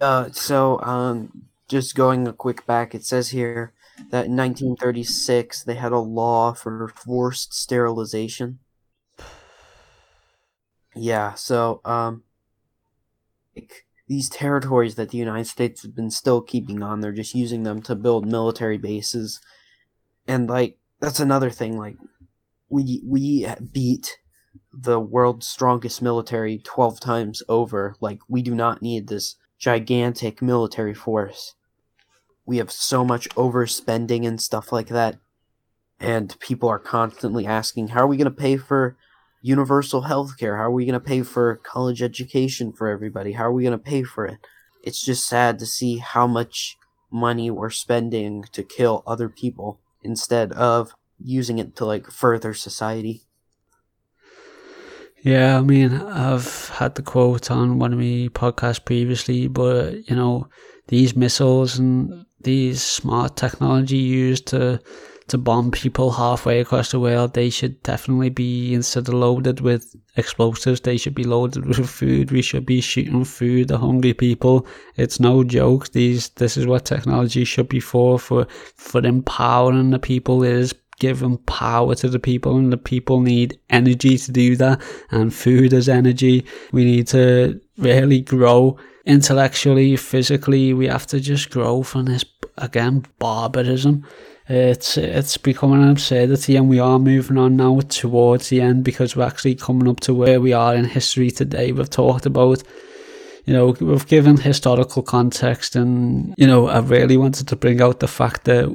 Uh, 0.00 0.30
so, 0.32 0.80
um, 0.80 1.42
just 1.68 1.94
going 1.94 2.26
a 2.26 2.32
quick 2.32 2.64
back, 2.64 2.94
it 2.94 3.04
says 3.04 3.28
here 3.28 3.74
that 4.10 4.24
in 4.24 4.36
1936 4.36 5.64
they 5.64 5.74
had 5.74 5.92
a 5.92 5.98
law 5.98 6.54
for 6.54 6.90
forced 6.96 7.52
sterilization. 7.52 8.60
Yeah, 10.94 11.34
so, 11.34 11.82
um, 11.84 12.22
like, 13.54 13.84
these 14.08 14.30
territories 14.30 14.94
that 14.94 15.10
the 15.10 15.18
United 15.18 15.46
States 15.46 15.82
has 15.82 15.90
been 15.90 16.10
still 16.10 16.40
keeping 16.40 16.82
on. 16.82 17.00
They're 17.00 17.12
just 17.12 17.34
using 17.34 17.62
them 17.62 17.82
to 17.82 17.94
build 17.94 18.26
military 18.26 18.78
bases, 18.78 19.40
and 20.26 20.48
like 20.48 20.78
that's 20.98 21.20
another 21.20 21.50
thing. 21.50 21.76
Like 21.76 21.96
we 22.68 23.02
we 23.04 23.46
beat 23.72 24.18
the 24.72 24.98
world's 24.98 25.46
strongest 25.46 26.00
military 26.02 26.58
twelve 26.58 27.00
times 27.00 27.42
over. 27.48 27.94
Like 28.00 28.20
we 28.28 28.42
do 28.42 28.54
not 28.54 28.82
need 28.82 29.08
this 29.08 29.36
gigantic 29.58 30.40
military 30.40 30.94
force. 30.94 31.54
We 32.46 32.56
have 32.56 32.70
so 32.72 33.04
much 33.04 33.28
overspending 33.30 34.26
and 34.26 34.40
stuff 34.40 34.72
like 34.72 34.88
that, 34.88 35.18
and 36.00 36.38
people 36.40 36.70
are 36.70 36.78
constantly 36.78 37.46
asking, 37.46 37.88
"How 37.88 38.04
are 38.04 38.06
we 38.06 38.16
going 38.16 38.24
to 38.24 38.30
pay 38.30 38.56
for?" 38.56 38.96
Universal 39.48 40.02
health 40.02 40.36
care? 40.38 40.56
How 40.58 40.64
are 40.64 40.70
we 40.70 40.84
going 40.84 41.00
to 41.00 41.00
pay 41.00 41.22
for 41.22 41.56
college 41.56 42.02
education 42.02 42.72
for 42.72 42.88
everybody? 42.88 43.32
How 43.32 43.44
are 43.44 43.52
we 43.52 43.62
going 43.62 43.78
to 43.78 43.90
pay 43.92 44.02
for 44.02 44.26
it? 44.26 44.38
It's 44.82 45.02
just 45.02 45.26
sad 45.26 45.58
to 45.58 45.66
see 45.66 45.96
how 45.96 46.26
much 46.26 46.76
money 47.10 47.50
we're 47.50 47.70
spending 47.70 48.44
to 48.52 48.62
kill 48.62 49.02
other 49.06 49.28
people 49.30 49.80
instead 50.02 50.52
of 50.52 50.92
using 51.18 51.58
it 51.58 51.74
to 51.76 51.86
like 51.86 52.10
further 52.10 52.52
society. 52.52 53.22
Yeah, 55.22 55.58
I 55.58 55.62
mean, 55.62 55.92
I've 55.94 56.68
had 56.68 56.94
the 56.94 57.02
quote 57.02 57.50
on 57.50 57.78
one 57.78 57.92
of 57.92 57.98
my 57.98 58.28
podcasts 58.32 58.84
previously, 58.84 59.48
but 59.48 60.08
you 60.08 60.14
know, 60.14 60.48
these 60.88 61.16
missiles 61.16 61.78
and 61.78 62.26
these 62.40 62.82
smart 62.82 63.36
technology 63.36 63.96
used 63.96 64.46
to 64.48 64.80
to 65.28 65.38
bomb 65.38 65.70
people 65.70 66.10
halfway 66.10 66.60
across 66.60 66.90
the 66.90 67.00
world, 67.00 67.34
they 67.34 67.50
should 67.50 67.82
definitely 67.82 68.30
be 68.30 68.74
instead 68.74 69.08
of 69.08 69.14
loaded 69.14 69.60
with 69.60 69.94
explosives, 70.16 70.80
they 70.80 70.96
should 70.96 71.14
be 71.14 71.24
loaded 71.24 71.66
with 71.66 71.88
food. 71.88 72.30
We 72.30 72.42
should 72.42 72.66
be 72.66 72.80
shooting 72.80 73.24
food 73.24 73.70
at 73.70 73.80
hungry 73.80 74.14
people. 74.14 74.66
It's 74.96 75.20
no 75.20 75.44
joke. 75.44 75.92
These 75.92 76.30
this 76.30 76.56
is 76.56 76.66
what 76.66 76.84
technology 76.84 77.44
should 77.44 77.68
be 77.68 77.80
for 77.80 78.18
for 78.18 78.46
for 78.76 79.04
empowering 79.04 79.90
the 79.90 79.98
people. 79.98 80.42
It 80.42 80.52
is 80.52 80.74
giving 80.98 81.38
power 81.38 81.94
to 81.94 82.08
the 82.08 82.18
people 82.18 82.56
and 82.56 82.72
the 82.72 82.76
people 82.76 83.20
need 83.20 83.58
energy 83.70 84.18
to 84.18 84.32
do 84.32 84.56
that 84.56 84.82
and 85.10 85.32
food 85.32 85.72
is 85.72 85.88
energy. 85.88 86.44
We 86.72 86.84
need 86.84 87.06
to 87.08 87.60
really 87.76 88.20
grow 88.20 88.78
intellectually, 89.06 89.96
physically. 89.96 90.74
We 90.74 90.86
have 90.86 91.06
to 91.08 91.20
just 91.20 91.50
grow 91.50 91.82
from 91.82 92.06
this 92.06 92.24
again 92.58 93.04
barbarism. 93.18 94.04
It's 94.48 94.96
it's 94.96 95.36
becoming 95.36 95.82
an 95.82 95.90
absurdity, 95.90 96.56
and 96.56 96.70
we 96.70 96.78
are 96.78 96.98
moving 96.98 97.36
on 97.36 97.56
now 97.56 97.80
towards 97.80 98.48
the 98.48 98.62
end 98.62 98.82
because 98.82 99.14
we're 99.14 99.26
actually 99.26 99.56
coming 99.56 99.88
up 99.88 100.00
to 100.00 100.14
where 100.14 100.40
we 100.40 100.54
are 100.54 100.74
in 100.74 100.86
history 100.86 101.30
today. 101.30 101.70
We've 101.70 101.90
talked 101.90 102.24
about, 102.24 102.62
you 103.44 103.52
know, 103.52 103.76
we've 103.78 104.06
given 104.06 104.38
historical 104.38 105.02
context, 105.02 105.76
and 105.76 106.34
you 106.38 106.46
know, 106.46 106.68
I 106.68 106.78
really 106.78 107.18
wanted 107.18 107.46
to 107.48 107.56
bring 107.56 107.82
out 107.82 108.00
the 108.00 108.08
fact 108.08 108.44
that 108.44 108.68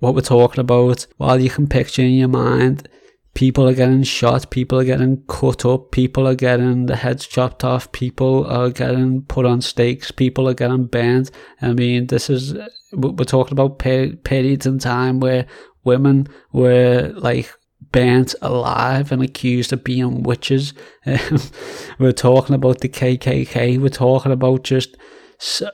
what 0.00 0.14
we're 0.14 0.22
talking 0.22 0.60
about, 0.60 1.06
while 1.18 1.40
you 1.40 1.50
can 1.50 1.68
picture 1.68 2.02
in 2.02 2.12
your 2.12 2.28
mind 2.28 2.88
people 3.34 3.68
are 3.68 3.74
getting 3.74 4.02
shot, 4.02 4.50
people 4.50 4.78
are 4.78 4.84
getting 4.84 5.22
cut 5.28 5.64
up, 5.64 5.92
people 5.92 6.26
are 6.26 6.34
getting 6.34 6.86
the 6.86 6.96
heads 6.96 7.26
chopped 7.26 7.64
off, 7.64 7.90
people 7.92 8.44
are 8.46 8.70
getting 8.70 9.22
put 9.22 9.46
on 9.46 9.60
stakes, 9.60 10.10
people 10.10 10.48
are 10.48 10.54
getting 10.54 10.86
burned. 10.86 11.30
I 11.62 11.72
mean, 11.72 12.08
this 12.08 12.28
is, 12.28 12.54
we're 12.92 13.24
talking 13.24 13.52
about 13.52 13.78
periods 13.78 14.66
in 14.66 14.78
time 14.78 15.20
where 15.20 15.46
women 15.84 16.28
were 16.52 17.12
like 17.16 17.52
burnt 17.92 18.34
alive 18.42 19.10
and 19.12 19.22
accused 19.22 19.72
of 19.72 19.84
being 19.84 20.22
witches. 20.22 20.74
Um, 21.06 21.40
we're 21.98 22.12
talking 22.12 22.54
about 22.54 22.80
the 22.80 22.88
KKK, 22.88 23.78
we're 23.78 23.88
talking 23.88 24.32
about 24.32 24.64
just, 24.64 24.96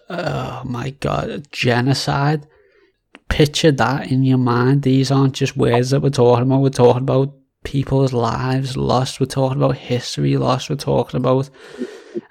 oh 0.09 0.63
my 0.65 0.91
god, 0.91 1.51
genocide. 1.53 2.47
Picture 3.29 3.73
that 3.73 4.13
in 4.13 4.23
your 4.23 4.39
mind. 4.39 4.83
These 4.83 5.11
aren't 5.11 5.35
just 5.35 5.57
words 5.57 5.91
that 5.91 6.01
we're 6.01 6.11
talking 6.11 6.45
about. 6.45 6.61
We're 6.61 6.71
talking 6.71 7.03
about 7.03 7.35
people's 7.67 8.13
lives 8.13 8.77
lost. 8.77 9.19
We're 9.19 9.27
talking 9.27 9.59
about 9.59 9.77
history 9.77 10.37
lost. 10.37 10.71
We're 10.71 10.77
talking 10.77 11.19
about 11.19 11.51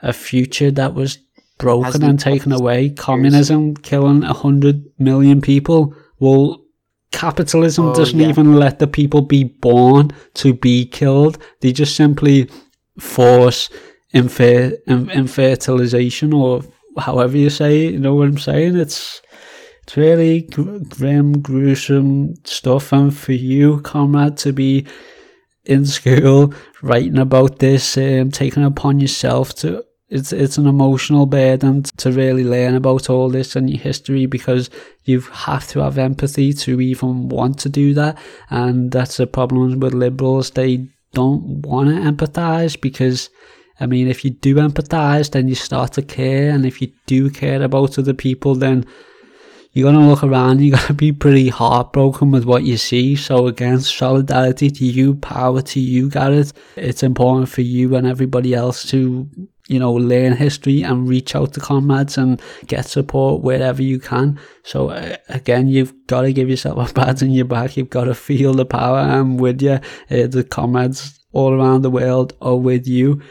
a 0.02 0.14
future 0.14 0.72
that 0.72 0.94
was 0.94 1.18
broken 1.58 2.04
and 2.04 2.18
taken 2.18 2.54
away. 2.54 2.92
Communism 2.92 3.76
killing 3.76 4.24
a 4.24 4.34
hundred 4.34 4.86
million 4.98 5.42
people. 5.42 5.94
Well, 6.20 6.64
capitalism 7.12 7.88
oh, 7.88 7.94
doesn't 7.94 8.18
yeah. 8.18 8.30
even 8.30 8.56
let 8.56 8.80
the 8.80 8.88
people 8.88 9.22
be 9.22 9.44
born 9.44 10.12
to 10.36 10.54
be 10.54 10.86
killed. 10.86 11.38
They 11.60 11.74
just 11.74 11.98
simply 11.98 12.50
force 12.98 13.70
infer- 14.12 14.78
infertilization 14.88 16.32
or 16.32 16.62
however 16.98 17.38
you 17.38 17.50
say 17.50 17.88
it. 17.88 17.94
You 17.94 18.00
know 18.00 18.16
what 18.16 18.30
I'm 18.30 18.38
saying? 18.38 18.78
It's 18.78 19.22
it's 19.84 19.98
really 19.98 20.42
grim, 20.42 21.42
gruesome 21.42 22.36
stuff. 22.44 22.94
And 22.94 23.16
for 23.16 23.34
you, 23.34 23.82
comrade, 23.82 24.38
to 24.38 24.54
be 24.54 24.88
in 25.66 25.86
school 25.86 26.54
writing 26.82 27.18
about 27.18 27.60
this, 27.60 27.98
um, 27.98 28.32
taking 28.32 28.64
upon 28.64 29.00
yourself 29.00 29.54
to 29.56 29.84
it's 30.08 30.32
it's 30.32 30.58
an 30.58 30.68
emotional 30.68 31.26
burden 31.26 31.82
to 31.84 32.12
really 32.12 32.44
learn 32.44 32.76
about 32.76 33.10
all 33.10 33.30
this 33.30 33.56
and 33.56 33.70
your 33.70 33.80
history 33.80 34.28
because 34.28 34.70
you 35.04 35.22
have 35.22 35.68
to 35.68 35.80
have 35.80 35.98
empathy 35.98 36.54
to 36.54 36.80
even 36.80 37.28
want 37.28 37.58
to 37.60 37.70
do 37.70 37.94
that. 37.96 38.18
And 38.50 38.92
that's 38.92 39.18
the 39.18 39.28
problem 39.28 39.80
with 39.80 39.94
liberals. 39.94 40.52
They 40.52 40.88
don't 41.14 41.62
want 41.64 41.90
to 41.90 41.96
empathize 41.96 42.80
because 42.80 43.30
I 43.80 43.88
mean 43.88 44.08
if 44.08 44.24
you 44.24 44.32
do 44.32 44.56
empathize 44.56 45.32
then 45.32 45.48
you 45.48 45.56
start 45.56 45.94
to 45.94 46.04
care. 46.04 46.52
And 46.52 46.66
if 46.66 46.82
you 46.82 46.92
do 47.08 47.32
care 47.32 47.64
about 47.64 47.98
other 47.98 48.14
people 48.14 48.54
then 48.54 48.86
you're 49.76 49.92
going 49.92 50.02
to 50.02 50.10
look 50.10 50.24
around, 50.24 50.62
you're 50.62 50.78
going 50.78 50.88
to 50.88 50.94
be 50.94 51.12
pretty 51.12 51.50
heartbroken 51.50 52.32
with 52.32 52.46
what 52.46 52.64
you 52.64 52.78
see. 52.78 53.18
So, 53.18 53.48
again, 53.48 53.82
solidarity 53.82 54.72
to 54.72 54.86
you, 54.86 55.16
power 55.16 55.62
to 55.62 55.80
you, 55.82 56.10
Gareth. 56.10 56.54
It's 56.78 57.04
important 57.04 57.50
for 57.50 57.60
you 57.60 57.94
and 57.98 58.08
everybody 58.08 58.54
else 58.54 58.90
to, 58.92 59.30
you 59.68 59.80
know, 59.80 59.92
learn 59.92 60.32
history 60.38 60.82
and 60.82 61.10
reach 61.10 61.36
out 61.36 61.52
to 61.54 61.60
comrades 61.60 62.18
and 62.18 62.42
get 62.68 62.86
support 62.86 63.44
wherever 63.44 63.82
you 63.82 64.00
can. 64.00 64.40
So, 64.64 64.92
uh, 64.92 65.18
again, 65.28 65.68
you've 65.68 65.94
got 66.08 66.22
to 66.22 66.32
give 66.32 66.50
yourself 66.50 66.90
a 66.90 66.94
pat 66.94 67.22
on 67.22 67.32
your 67.32 67.44
back. 67.44 67.76
You've 67.76 67.90
got 67.90 68.06
to 68.06 68.16
feel 68.16 68.54
the 68.54 68.66
power. 68.66 69.00
I'm 69.00 69.36
with 69.36 69.62
you. 69.62 69.82
Uh, 70.10 70.28
the 70.28 70.48
comrades 70.50 71.20
all 71.34 71.52
around 71.52 71.82
the 71.82 71.92
world 71.92 72.32
are 72.42 72.56
with 72.56 72.88
you. 72.88 73.22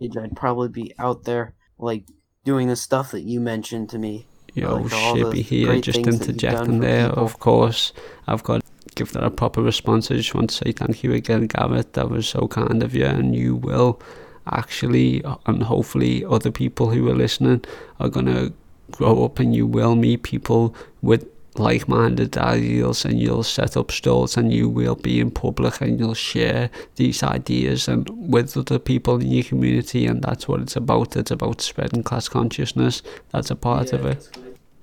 I'd 0.00 0.34
probably 0.34 0.70
be 0.70 0.94
out 0.98 1.24
there, 1.24 1.54
like, 1.78 2.06
doing 2.42 2.68
the 2.68 2.76
stuff 2.76 3.10
that 3.10 3.24
you 3.24 3.38
mentioned 3.38 3.90
to 3.90 3.98
me 3.98 4.28
Yo, 4.54 4.76
like 4.76 4.92
Shippy 4.92 5.42
here, 5.42 5.80
just 5.80 5.98
interjecting 5.98 6.78
there. 6.78 7.08
Of 7.08 7.40
course, 7.40 7.92
I've 8.28 8.44
got 8.44 8.60
to 8.60 8.94
give 8.94 9.12
that 9.12 9.24
a 9.24 9.30
proper 9.30 9.60
response. 9.60 10.10
I 10.10 10.14
just 10.14 10.34
want 10.34 10.50
to 10.50 10.56
say 10.56 10.70
thank 10.70 11.02
you 11.02 11.12
again, 11.12 11.48
Gareth. 11.48 11.92
That 11.94 12.08
was 12.08 12.28
so 12.28 12.46
kind 12.46 12.82
of 12.82 12.94
you, 12.94 13.04
and 13.04 13.34
you 13.34 13.56
will 13.56 14.00
actually, 14.46 15.22
and 15.46 15.64
hopefully, 15.64 16.24
other 16.24 16.52
people 16.52 16.90
who 16.90 17.08
are 17.08 17.14
listening 17.16 17.64
are 17.98 18.08
gonna 18.08 18.52
grow 18.92 19.24
up, 19.24 19.40
and 19.40 19.56
you 19.56 19.66
will 19.66 19.96
meet 19.96 20.22
people 20.22 20.72
with 21.02 21.26
like-minded 21.56 22.36
ideals 22.36 23.04
and 23.04 23.20
you'll 23.20 23.42
set 23.42 23.76
up 23.76 23.90
stalls 23.90 24.36
and 24.36 24.52
you 24.52 24.68
will 24.68 24.96
be 24.96 25.20
in 25.20 25.30
public 25.30 25.80
and 25.80 25.98
you'll 26.00 26.14
share 26.14 26.70
these 26.96 27.22
ideas 27.22 27.86
and 27.86 28.08
with 28.10 28.56
other 28.56 28.78
people 28.78 29.20
in 29.20 29.28
your 29.28 29.44
community 29.44 30.06
and 30.06 30.22
that's 30.22 30.48
what 30.48 30.60
it's 30.60 30.76
about. 30.76 31.16
It's 31.16 31.30
about 31.30 31.60
spreading 31.60 32.02
class 32.02 32.28
consciousness. 32.28 33.02
That's 33.30 33.50
a 33.50 33.56
part 33.56 33.92
yeah, 33.92 33.98
of 33.98 34.06
it 34.06 34.38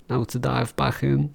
now 0.09 0.23
to 0.23 0.39
dive 0.39 0.75
back 0.75 1.03
in. 1.03 1.33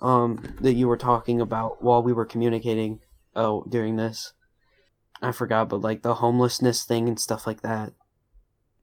Um 0.00 0.54
that 0.60 0.74
you 0.74 0.86
were 0.86 0.96
talking 0.96 1.40
about 1.40 1.82
while 1.82 2.02
we 2.02 2.12
were 2.12 2.26
communicating 2.26 3.00
oh 3.34 3.64
during 3.68 3.96
this. 3.96 4.32
I 5.20 5.32
forgot 5.32 5.68
but 5.68 5.80
like 5.80 6.02
the 6.02 6.14
homelessness 6.14 6.84
thing 6.84 7.08
and 7.08 7.18
stuff 7.18 7.48
like 7.48 7.62
that 7.62 7.94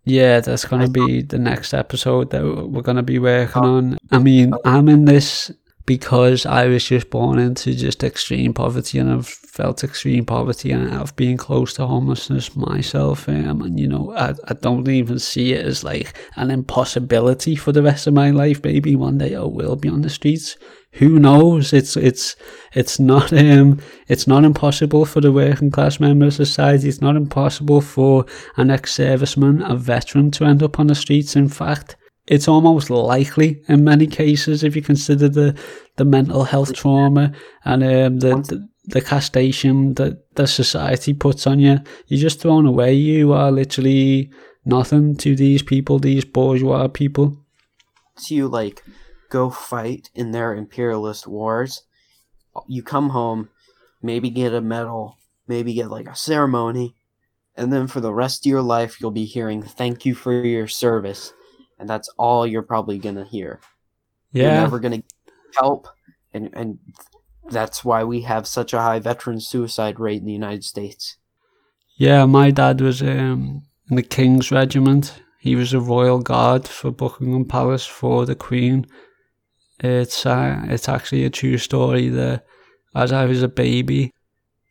yeah, 0.05 0.39
that's 0.39 0.65
going 0.65 0.83
to 0.83 0.89
be 0.89 1.21
the 1.21 1.39
next 1.39 1.73
episode 1.73 2.29
that 2.29 2.43
we're 2.43 2.81
going 2.81 2.97
to 2.97 3.03
be 3.03 3.19
working 3.19 3.63
on. 3.63 3.97
I 4.11 4.19
mean, 4.19 4.53
I'm 4.63 4.87
in 4.87 5.05
this 5.05 5.51
because 5.85 6.45
I 6.45 6.65
was 6.67 6.85
just 6.85 7.09
born 7.09 7.37
into 7.37 7.73
just 7.73 8.03
extreme 8.03 8.53
poverty 8.53 8.97
and 8.97 9.11
I've 9.11 9.27
felt 9.27 9.83
extreme 9.83 10.25
poverty 10.25 10.71
and 10.71 10.93
I've 10.93 11.15
been 11.15 11.37
close 11.37 11.73
to 11.73 11.85
homelessness 11.85 12.55
myself. 12.55 13.29
Um, 13.29 13.61
and, 13.61 13.79
you 13.79 13.87
know, 13.87 14.13
I, 14.15 14.33
I 14.47 14.53
don't 14.53 14.87
even 14.87 15.19
see 15.19 15.53
it 15.53 15.65
as 15.65 15.83
like 15.83 16.17
an 16.35 16.49
impossibility 16.49 17.55
for 17.55 17.71
the 17.71 17.83
rest 17.83 18.07
of 18.07 18.13
my 18.13 18.31
life. 18.31 18.63
Maybe 18.63 18.95
one 18.95 19.17
day 19.17 19.35
I 19.35 19.41
will 19.41 19.75
be 19.75 19.89
on 19.89 20.01
the 20.01 20.09
streets 20.09 20.57
who 20.95 21.19
knows? 21.19 21.73
It's 21.73 21.97
it's 21.97 22.35
it's 22.73 22.99
not 22.99 23.33
um 23.45 23.79
it's 24.07 24.27
not 24.27 24.43
impossible 24.43 25.05
for 25.05 25.21
the 25.21 25.31
working 25.31 25.71
class 25.71 25.99
member 25.99 26.27
of 26.27 26.33
society. 26.33 26.87
It's 26.87 27.01
not 27.01 27.15
impossible 27.15 27.81
for 27.81 28.25
an 28.57 28.71
ex-serviceman, 28.71 29.69
a 29.69 29.75
veteran, 29.75 30.31
to 30.31 30.45
end 30.45 30.63
up 30.63 30.79
on 30.79 30.87
the 30.87 30.95
streets. 30.95 31.35
In 31.35 31.49
fact, 31.49 31.95
it's 32.27 32.47
almost 32.47 32.89
likely 32.89 33.61
in 33.67 33.83
many 33.83 34.07
cases 34.07 34.63
if 34.63 34.75
you 34.75 34.81
consider 34.81 35.29
the 35.29 35.57
the 35.97 36.05
mental 36.05 36.43
health 36.43 36.73
trauma 36.73 37.31
and 37.63 37.83
um, 37.83 38.19
the, 38.19 38.35
the 38.49 38.67
the 38.87 39.01
castation 39.01 39.95
that 39.95 40.35
the 40.35 40.47
society 40.47 41.13
puts 41.13 41.47
on 41.47 41.59
you. 41.59 41.79
You're 42.07 42.21
just 42.21 42.39
thrown 42.39 42.65
away. 42.65 42.93
You 42.93 43.33
are 43.33 43.51
literally 43.51 44.31
nothing 44.63 45.15
to 45.17 45.35
these 45.35 45.63
people, 45.63 45.99
these 45.99 46.23
bourgeois 46.23 46.87
people. 46.87 47.37
To 48.27 48.35
you, 48.35 48.47
like 48.47 48.83
go 49.35 49.49
fight 49.49 50.09
in 50.15 50.31
their 50.31 50.55
imperialist 50.55 51.27
wars. 51.27 51.83
You 52.69 52.81
come 52.81 53.09
home, 53.09 53.49
maybe 54.01 54.29
get 54.29 54.53
a 54.53 54.61
medal, 54.61 55.17
maybe 55.45 55.73
get 55.73 55.91
like 55.91 56.07
a 56.07 56.15
ceremony, 56.15 56.95
and 57.57 57.71
then 57.71 57.87
for 57.87 57.99
the 57.99 58.13
rest 58.13 58.45
of 58.45 58.49
your 58.49 58.61
life, 58.61 59.01
you'll 59.01 59.11
be 59.11 59.25
hearing 59.25 59.61
thank 59.61 60.05
you 60.05 60.15
for 60.15 60.33
your 60.33 60.69
service. 60.69 61.33
And 61.77 61.89
that's 61.89 62.09
all 62.17 62.47
you're 62.47 62.61
probably 62.61 62.97
to 63.15 63.25
hear. 63.25 63.59
Yeah. 64.31 64.43
You're 64.43 64.61
never 64.61 64.79
to 65.01 65.07
help. 65.59 65.87
And, 66.33 66.49
and 66.53 66.79
that's 67.49 67.83
why 67.83 68.05
we 68.05 68.21
have 68.21 68.47
such 68.47 68.73
a 68.73 68.79
high 68.79 68.99
veteran 68.99 69.41
suicide 69.41 69.99
rate 69.99 70.19
in 70.19 70.25
the 70.25 70.31
United 70.31 70.63
States. 70.63 71.17
Yeah, 71.97 72.25
my 72.25 72.51
dad 72.51 72.79
was 72.79 73.01
um, 73.01 73.63
in 73.89 73.97
the 73.97 74.03
King's 74.03 74.49
Regiment. 74.51 75.21
He 75.39 75.55
was 75.55 75.73
a 75.73 75.79
royal 75.79 76.19
guard 76.19 76.67
for 76.67 76.91
Buckingham 76.91 77.45
Palace 77.45 77.85
for 77.85 78.25
the 78.25 78.35
Queen 78.35 78.85
it's 79.79 80.25
uh, 80.25 80.61
it's 80.65 80.89
actually 80.89 81.25
a 81.25 81.29
true 81.29 81.57
story 81.57 82.09
that 82.09 82.45
as 82.93 83.11
I 83.11 83.25
was 83.25 83.43
a 83.43 83.47
baby, 83.47 84.13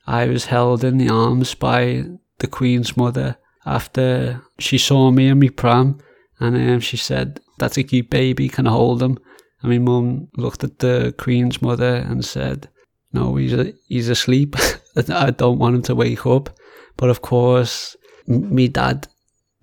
I 0.07 0.27
was 0.27 0.47
held 0.47 0.85
in 0.85 0.99
the 0.99 1.11
arms 1.11 1.55
by 1.55 2.05
the 2.39 2.47
Queen's 2.47 2.97
mother 2.97 3.37
after 3.67 4.43
she 4.59 4.79
saw 4.79 5.11
me 5.11 5.29
in 5.29 5.41
my 5.41 5.49
pram, 5.49 5.99
and 6.41 6.57
um, 6.57 6.81
she 6.81 6.97
said, 6.97 7.41
"That's 7.59 7.79
a 7.79 7.83
cute 7.83 8.11
baby. 8.11 8.49
Can 8.49 8.67
I 8.67 8.71
hold 8.71 9.03
him?" 9.03 9.19
And 9.65 9.73
my 9.73 9.79
mum 9.79 10.29
looked 10.37 10.63
at 10.63 10.81
the 10.81 11.15
Queen's 11.17 11.63
mother 11.63 11.95
and 11.95 12.23
said, 12.23 12.69
No, 13.15 13.37
he's, 13.37 13.55
a, 13.55 13.73
he's 13.89 14.11
asleep. 14.11 14.57
I 15.09 15.31
don't 15.31 15.59
want 15.59 15.77
him 15.77 15.83
to 15.83 15.95
wake 15.95 16.27
up. 16.27 16.51
But 16.99 17.09
of 17.09 17.23
course, 17.23 17.97
me 18.27 18.69
dad 18.69 19.09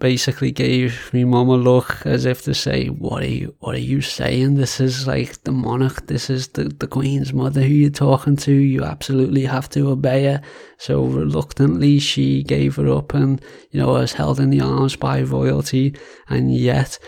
basically 0.01 0.51
gave 0.51 1.13
me 1.13 1.23
mum 1.23 1.47
a 1.47 1.55
look 1.55 2.05
as 2.05 2.25
if 2.25 2.41
to 2.41 2.53
say, 2.53 2.87
"What 2.87 3.23
are 3.23 3.27
you? 3.27 3.55
What 3.59 3.75
are 3.75 3.87
you 3.93 4.01
saying? 4.01 4.55
This 4.55 4.81
is 4.81 5.07
like 5.07 5.43
the 5.43 5.51
monarch. 5.51 6.07
This 6.07 6.29
is 6.29 6.49
the 6.49 6.65
the 6.65 6.87
queen's 6.87 7.31
mother 7.31 7.61
who 7.61 7.73
you're 7.73 7.89
talking 7.89 8.35
to. 8.37 8.51
You 8.51 8.83
absolutely 8.83 9.45
have 9.45 9.69
to 9.69 9.91
obey 9.91 10.25
her." 10.25 10.41
So 10.77 11.03
reluctantly, 11.03 11.99
she 11.99 12.43
gave 12.43 12.75
her 12.75 12.89
up, 12.89 13.13
and 13.13 13.39
you 13.69 13.79
know, 13.79 13.95
I 13.95 14.01
was 14.01 14.13
held 14.13 14.39
in 14.39 14.49
the 14.49 14.61
arms 14.61 14.97
by 14.97 15.21
royalty, 15.21 15.95
and 16.27 16.53
yet. 16.53 16.99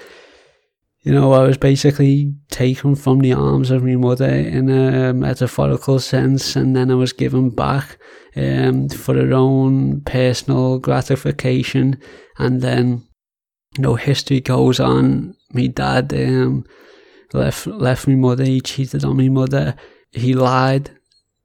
You 1.05 1.11
know, 1.11 1.33
I 1.33 1.43
was 1.45 1.57
basically 1.57 2.33
taken 2.49 2.95
from 2.95 3.19
the 3.19 3.33
arms 3.33 3.71
of 3.71 3.83
my 3.83 3.97
mother 3.97 4.29
in 4.29 4.69
a 4.69 5.13
metaphorical 5.13 5.99
sense, 5.99 6.55
and 6.55 6.73
then 6.77 6.89
I 6.89 6.95
was 6.95 7.11
given 7.11 7.49
back 7.49 7.97
um, 8.37 8.87
for 8.87 9.15
her 9.15 9.33
own 9.33 9.99
personal 10.01 10.79
gratification. 10.79 11.99
And 12.37 12.61
then, 12.61 13.07
you 13.77 13.83
know, 13.83 13.95
history 13.95 14.41
goes 14.41 14.79
on. 14.79 15.35
My 15.51 15.67
dad 15.67 16.13
um, 16.13 16.65
left 17.33 17.67
left 17.67 18.07
my 18.07 18.15
mother. 18.15 18.43
He 18.43 18.61
cheated 18.61 19.03
on 19.03 19.17
my 19.17 19.29
mother. 19.29 19.75
He 20.11 20.33
lied 20.33 20.91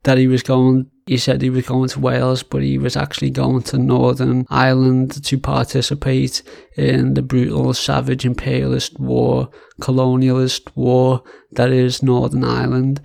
that 0.04 0.18
he 0.18 0.26
was 0.26 0.42
going. 0.42 0.90
He 1.06 1.16
said 1.16 1.40
he 1.40 1.50
was 1.50 1.66
going 1.66 1.88
to 1.88 2.00
Wales, 2.00 2.42
but 2.42 2.62
he 2.62 2.76
was 2.76 2.96
actually 2.96 3.30
going 3.30 3.62
to 3.64 3.78
Northern 3.78 4.44
Ireland 4.50 5.24
to 5.24 5.38
participate 5.38 6.42
in 6.76 7.14
the 7.14 7.22
brutal, 7.22 7.72
savage 7.72 8.26
imperialist 8.26 9.00
war, 9.00 9.48
colonialist 9.80 10.68
war 10.74 11.22
that 11.52 11.70
is 11.70 12.02
Northern 12.02 12.44
Ireland, 12.44 13.00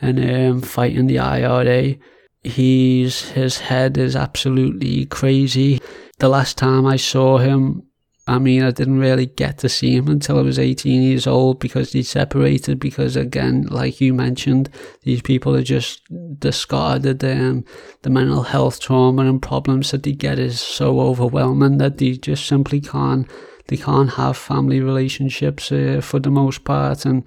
and 0.00 0.18
um, 0.18 0.62
fighting 0.62 1.06
the 1.06 1.20
IRA. 1.20 1.94
He's 2.42 3.30
his 3.30 3.58
head 3.58 3.96
is 3.96 4.16
absolutely 4.16 5.06
crazy. 5.06 5.80
The 6.18 6.28
last 6.28 6.56
time 6.56 6.86
I 6.86 6.96
saw 6.96 7.38
him, 7.38 7.82
I 8.26 8.38
mean, 8.38 8.62
I 8.62 8.70
didn't 8.70 9.00
really 9.00 9.26
get 9.26 9.58
to 9.58 9.68
see 9.68 9.94
him 9.96 10.08
until 10.08 10.38
I 10.38 10.42
was 10.42 10.58
18 10.58 11.02
years 11.02 11.26
old 11.26 11.60
because 11.60 11.92
he 11.92 12.02
separated. 12.02 12.80
Because 12.80 13.16
again, 13.16 13.64
like 13.64 14.00
you 14.00 14.14
mentioned, 14.14 14.70
these 15.02 15.20
people 15.20 15.54
are 15.54 15.62
just 15.62 16.02
discarded. 16.38 17.22
Um, 17.22 17.64
the 18.02 18.10
mental 18.10 18.44
health 18.44 18.80
trauma 18.80 19.22
and 19.22 19.42
problems 19.42 19.90
that 19.90 20.04
they 20.04 20.12
get 20.12 20.38
is 20.38 20.58
so 20.60 21.00
overwhelming 21.00 21.78
that 21.78 21.98
they 21.98 22.12
just 22.12 22.46
simply 22.46 22.80
can't 22.80 23.28
they 23.68 23.76
can't 23.76 24.10
have 24.10 24.36
family 24.36 24.80
relationships 24.80 25.72
uh, 25.72 26.00
for 26.02 26.20
the 26.20 26.30
most 26.30 26.64
part 26.64 27.04
and 27.06 27.24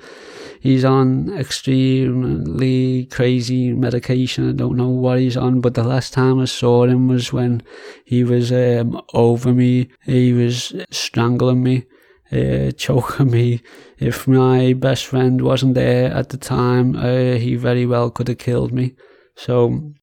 he's 0.59 0.85
on 0.85 1.35
extremely 1.37 3.05
crazy 3.05 3.73
medication 3.73 4.49
I 4.49 4.53
don't 4.53 4.77
know 4.77 4.89
what 4.89 5.19
he's 5.19 5.37
on 5.37 5.61
but 5.61 5.73
the 5.73 5.83
last 5.83 6.13
time 6.13 6.39
I 6.39 6.45
saw 6.45 6.85
him 6.85 7.07
was 7.07 7.33
when 7.33 7.63
he 8.05 8.23
was 8.23 8.51
um, 8.51 9.01
over 9.13 9.53
me. 9.53 9.89
He 10.03 10.33
was 10.33 10.73
strangling 10.91 11.63
me 11.63 11.85
uh, 12.31 12.71
choking 12.77 13.31
me. 13.31 13.61
If 13.97 14.27
my 14.27 14.73
best 14.73 15.07
friend 15.07 15.41
wasn't 15.41 15.73
there 15.73 16.11
at 16.11 16.29
the 16.29 16.37
time 16.37 16.95
uh, 16.95 17.37
he 17.37 17.55
very 17.55 17.85
well 17.85 18.11
could 18.11 18.27
have 18.27 18.37
killed 18.37 18.71
me. 18.71 18.95
So 19.35 19.93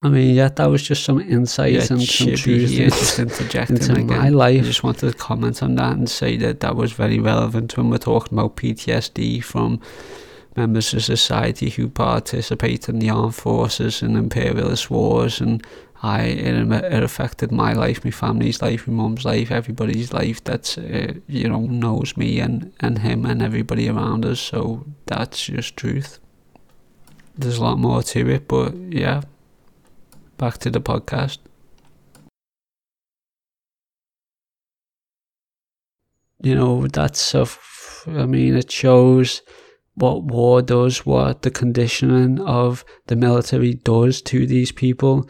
I 0.00 0.08
mean, 0.10 0.34
yeah, 0.36 0.48
that 0.48 0.66
was 0.70 0.82
just 0.82 1.02
some 1.02 1.20
insights 1.20 1.90
Yeah, 1.90 1.96
and 1.96 2.02
some 2.02 2.34
truth 2.34 2.70
here 2.70 2.84
into, 2.84 2.96
just 2.96 3.18
interjecting 3.18 3.76
into 3.78 3.92
again. 3.92 4.06
my 4.06 4.26
I 4.26 4.28
life. 4.28 4.64
just 4.64 4.84
wanted 4.84 5.10
to 5.10 5.16
comment 5.18 5.60
on 5.62 5.74
that 5.74 5.96
and 5.96 6.08
say 6.08 6.36
that 6.36 6.60
that 6.60 6.76
was 6.76 6.92
very 6.92 7.18
relevant 7.18 7.76
when 7.76 7.90
we're 7.90 7.98
talking 7.98 8.38
about 8.38 8.56
PTSD 8.56 9.42
from 9.42 9.80
members 10.56 10.94
of 10.94 11.02
society 11.02 11.70
who 11.70 11.88
participate 11.88 12.88
in 12.88 13.00
the 13.00 13.10
armed 13.10 13.34
forces 13.34 14.00
and 14.02 14.16
imperialist 14.16 14.88
wars 14.90 15.40
and 15.40 15.64
I 16.00 16.22
it, 16.22 16.54
it 16.72 17.02
affected 17.02 17.50
my 17.50 17.72
life, 17.72 18.04
my 18.04 18.12
family's 18.12 18.62
life, 18.62 18.86
my 18.86 18.94
mum's 18.94 19.24
life, 19.24 19.50
everybody's 19.50 20.12
life 20.12 20.42
that 20.44 20.78
uh, 20.78 21.18
you 21.26 21.48
know 21.48 21.62
knows 21.66 22.16
me 22.16 22.38
and, 22.38 22.72
and 22.78 23.00
him 23.00 23.26
and 23.26 23.42
everybody 23.42 23.88
around 23.88 24.24
us. 24.24 24.38
So 24.38 24.86
that's 25.06 25.44
just 25.46 25.76
truth. 25.76 26.20
There's 27.36 27.58
a 27.58 27.64
lot 27.64 27.78
more 27.78 28.02
to 28.04 28.28
it, 28.30 28.46
but 28.46 28.76
yeah. 28.76 29.22
Back 30.38 30.58
to 30.58 30.70
the 30.70 30.80
podcast. 30.80 31.38
you 36.40 36.54
know, 36.54 36.86
that 36.88 37.16
stuff, 37.16 38.04
I 38.06 38.26
mean, 38.26 38.56
it 38.56 38.70
shows 38.70 39.42
what 39.94 40.22
war 40.24 40.62
does, 40.62 41.04
what 41.04 41.42
the 41.42 41.50
conditioning 41.50 42.40
of 42.40 42.84
the 43.06 43.16
military 43.16 43.74
does 43.74 44.22
to 44.22 44.46
these 44.46 44.70
people. 44.70 45.28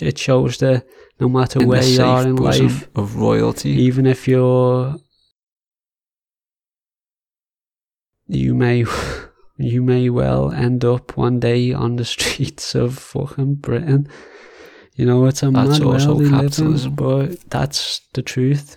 It 0.00 0.18
shows 0.18 0.58
that 0.58 0.86
no 1.18 1.28
matter 1.28 1.60
In 1.60 1.68
where 1.68 1.84
you 1.84 2.02
are 2.02 2.22
in 2.26 2.36
life, 2.36 2.88
of 2.94 3.16
royalty. 3.16 3.70
even 3.70 4.06
if 4.06 4.26
you're, 4.26 4.96
you 8.28 8.54
may, 8.54 8.84
you 9.60 9.82
may 9.82 10.08
well 10.10 10.50
end 10.52 10.84
up 10.84 11.16
one 11.16 11.38
day 11.40 11.72
on 11.72 11.96
the 11.96 12.04
streets 12.04 12.74
of 12.74 12.98
fucking 12.98 13.56
Britain. 13.56 14.08
You 14.94 15.06
know, 15.06 15.26
it's 15.26 15.42
a 15.42 15.50
That's 15.50 15.78
mad 15.78 15.82
also 15.82 16.08
world 16.08 16.18
we 16.20 16.24
live 16.26 16.34
in, 16.34 16.40
capitalism. 16.48 16.94
but 16.94 17.40
that's 17.50 18.00
the 18.12 18.22
truth. 18.22 18.76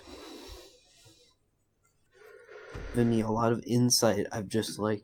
given 2.94 3.10
me 3.10 3.20
a 3.22 3.28
lot 3.28 3.50
of 3.52 3.62
insight. 3.66 4.26
I've 4.30 4.46
just 4.48 4.78
like 4.78 5.02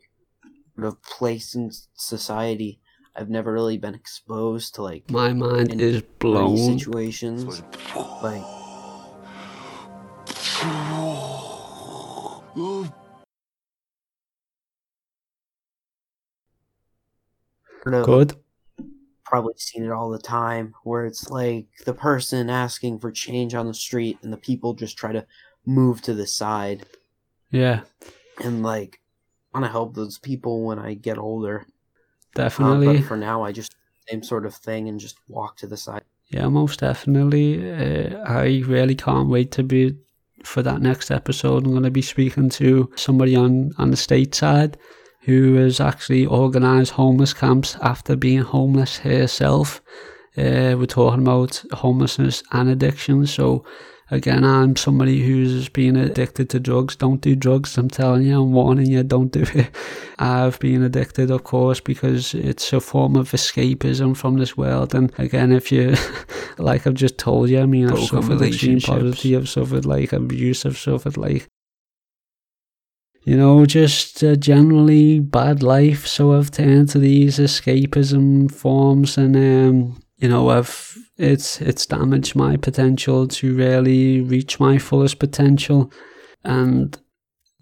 sort 0.77 0.87
of 0.87 1.03
placed 1.03 1.57
in 1.57 1.71
society. 1.95 2.81
I've 3.17 3.29
never 3.29 3.53
really 3.53 3.77
been 3.79 3.95
exposed 3.97 4.77
to 4.77 4.83
like 4.83 5.11
My 5.11 5.33
mind 5.33 5.73
In 5.73 5.81
is 5.81 5.95
these 6.03 6.11
blown. 6.21 6.79
situations. 6.79 7.63
Like 8.23 8.45
Good. 17.85 18.35
probably 19.25 19.55
seen 19.57 19.85
it 19.85 19.93
all 19.93 20.11
the 20.11 20.19
time 20.19 20.75
where 20.83 21.07
it's 21.07 21.31
like 21.31 21.67
the 21.85 21.95
person 21.95 22.51
asking 22.51 22.99
for 22.99 23.13
change 23.13 23.55
on 23.55 23.67
the 23.67 23.75
street 23.75 24.19
and 24.23 24.33
the 24.33 24.37
people 24.37 24.75
just 24.75 24.97
try 24.97 25.13
to 25.13 25.25
move 25.65 26.03
to 26.03 26.15
the 26.15 26.27
side 26.27 26.85
Yeah, 27.51 27.83
and 28.43 28.63
like 28.63 29.01
I 29.55 29.59
want 29.59 29.67
to 29.67 29.73
help 29.73 29.95
those 29.95 30.19
people 30.19 30.65
when 30.65 30.79
I 30.79 30.95
get 30.95 31.19
older. 31.19 31.61
Um, 31.61 31.67
definitely. 32.35 32.99
but 32.99 33.07
for 33.07 33.17
now, 33.17 33.43
I 33.43 33.53
just 33.53 33.75
same 34.09 34.23
sort 34.23 34.47
of 34.47 34.55
thing 34.55 34.89
and 34.89 34.99
just 35.01 35.17
walk 35.29 35.57
to 35.59 35.67
the 35.67 35.77
side. 35.77 36.03
Yeah, 36.29 36.49
most 36.49 36.81
definitely. 36.81 37.71
Uh, 37.71 38.23
I 38.25 38.63
really 38.67 38.95
can't 38.95 39.29
wait 39.29 39.51
to 39.53 39.63
be 39.65 39.97
for 40.45 40.63
that 40.63 40.81
next 40.81 41.11
episode. 41.11 41.65
I'm 41.65 41.73
going 41.73 41.83
to 41.83 41.91
be 41.91 42.03
speaking 42.03 42.49
to 42.51 42.91
somebody 42.97 43.35
on 43.37 43.73
on 43.79 43.91
the 43.91 43.97
state 43.97 44.35
side 44.35 44.79
who 45.23 45.55
has 45.55 45.81
actually 45.81 46.27
organised 46.27 46.93
homeless 46.93 47.35
camps 47.35 47.77
after 47.83 48.17
being 48.17 48.41
homeless 48.41 48.99
herself. 48.99 49.83
Uh, 50.37 50.75
we're 50.79 50.87
talking 50.87 51.23
about 51.23 51.63
homelessness 51.73 52.43
and 52.53 52.69
addiction. 52.69 53.27
So 53.27 53.65
again, 54.11 54.45
I'm 54.45 54.77
somebody 54.77 55.23
who's 55.23 55.69
been 55.69 55.97
addicted 55.97 56.49
to 56.51 56.61
drugs. 56.61 56.97
Don't 56.97 57.21
do 57.21 57.37
drugs. 57.37 57.77
I'm 57.77 57.89
telling 57.89 58.23
you, 58.23 58.41
I'm 58.41 58.53
warning 58.53 58.91
you, 58.91 59.03
don't 59.03 59.31
do 59.31 59.45
it. 59.55 59.71
I've 60.19 60.59
been 60.59 60.83
addicted, 60.83 61.31
of 61.31 61.45
course, 61.45 61.81
because 61.81 62.35
it's 62.35 62.73
a 62.73 62.81
form 62.81 63.17
of 63.17 63.31
escapism 63.31 64.17
from 64.17 64.39
this 64.39 64.57
world. 64.57 64.95
And 64.95 65.13
again, 65.19 65.53
if 65.53 65.71
you, 65.71 65.97
like 66.59 66.87
I've 66.87 66.95
just 66.95 67.19
told 67.19 67.51
you, 67.51 67.61
I 67.61 67.67
mean, 67.67 67.91
I've 67.91 68.01
suffered 68.01 68.41
extreme 68.43 68.81
poverty, 68.81 69.37
I've 69.37 69.49
suffered 69.49 69.85
like 69.85 70.13
abuse, 70.13 70.65
I've 70.65 70.79
suffered 70.79 71.17
like, 71.17 71.47
you 73.23 73.37
know, 73.37 73.67
just 73.67 74.23
a 74.23 74.37
generally 74.37 75.21
bad 75.21 75.63
life. 75.63 76.07
So 76.07 76.33
I've 76.33 76.51
turned 76.51 76.89
to 76.91 76.99
these 76.99 77.39
escapism 77.39 78.51
forms, 78.51 79.19
and 79.19 79.37
um, 79.37 80.03
you 80.19 80.29
know, 80.29 80.51
I've 80.51 80.97
it's 81.17 81.61
it's 81.61 81.87
damaged 81.87 82.35
my 82.35 82.57
potential 82.57 83.29
to 83.29 83.55
really 83.55 84.21
reach 84.23 84.59
my 84.59 84.79
fullest 84.79 85.19
potential, 85.19 85.93
and 86.45 86.99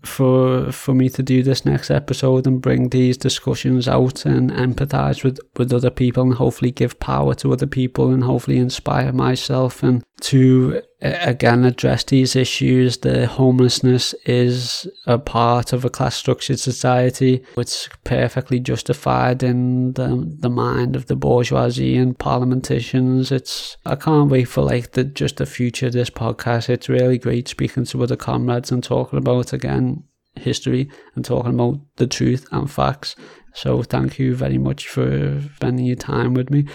for 0.05 0.71
for 0.71 0.95
me 0.95 1.09
to 1.09 1.23
do 1.23 1.43
this 1.43 1.65
next 1.65 1.91
episode 1.91 2.47
and 2.47 2.63
bring 2.63 2.89
these 2.91 3.17
discussions 3.17 3.89
out 3.89 4.25
and 4.25 4.51
empathize 4.53 5.25
with 5.25 5.41
with 5.57 5.73
other 5.73 5.91
people 5.91 6.23
and 6.23 6.35
hopefully 6.35 6.71
give 6.71 7.01
power 7.01 7.35
to 7.35 7.53
other 7.53 7.67
people 7.67 8.13
and 8.13 8.23
hopefully 8.23 8.59
inspire 8.59 9.13
myself 9.13 9.83
and 9.83 10.05
to 10.21 10.83
again 11.01 11.64
address 11.64 12.05
these 12.05 12.35
issues. 12.35 12.99
The 12.99 13.27
homelessness 13.27 14.14
is 14.27 14.87
a 15.07 15.19
part 15.19 15.73
of 15.73 15.85
a 15.85 15.91
class 15.91 16.16
structured 16.16 16.59
society. 16.59 17.45
It's 17.57 17.89
perfectly 18.05 18.61
justified 18.61 19.43
in 19.43 19.93
the, 19.93 20.37
the 20.39 20.51
mind 20.51 20.97
of 20.97 21.07
the 21.07 21.16
bourgeoisie 21.16 21.97
and 21.97 22.19
parliamentarians 22.19 23.31
it's 23.31 23.77
i 23.87 23.95
can't 23.95 24.31
wait 24.31 24.45
for 24.45 24.62
like 24.62 24.93
the 24.93 25.05
just 25.05 25.37
the 25.37 25.47
future 25.47 25.87
of 25.87 25.93
this 25.93 26.11
podcast. 26.11 26.69
It's 26.69 26.89
really 26.89 27.19
great 27.19 27.49
speaking 27.49 27.85
to 27.87 28.03
other 28.03 28.16
comrades 28.16 28.71
and 28.71 28.83
talking 28.83 29.19
about 29.19 29.53
again 29.53 30.05
history 30.39 30.89
and 31.14 31.25
talking 31.25 31.55
about 31.55 31.81
the 31.97 32.07
truth 32.07 32.47
and 32.53 32.71
facts. 32.71 33.16
So 33.55 33.83
thank 33.83 34.19
you 34.19 34.35
very 34.37 34.59
much 34.59 34.89
for 34.89 35.41
spending 35.57 35.87
your 35.87 35.97
time 35.97 36.35
with 36.35 36.51
me. 36.51 36.67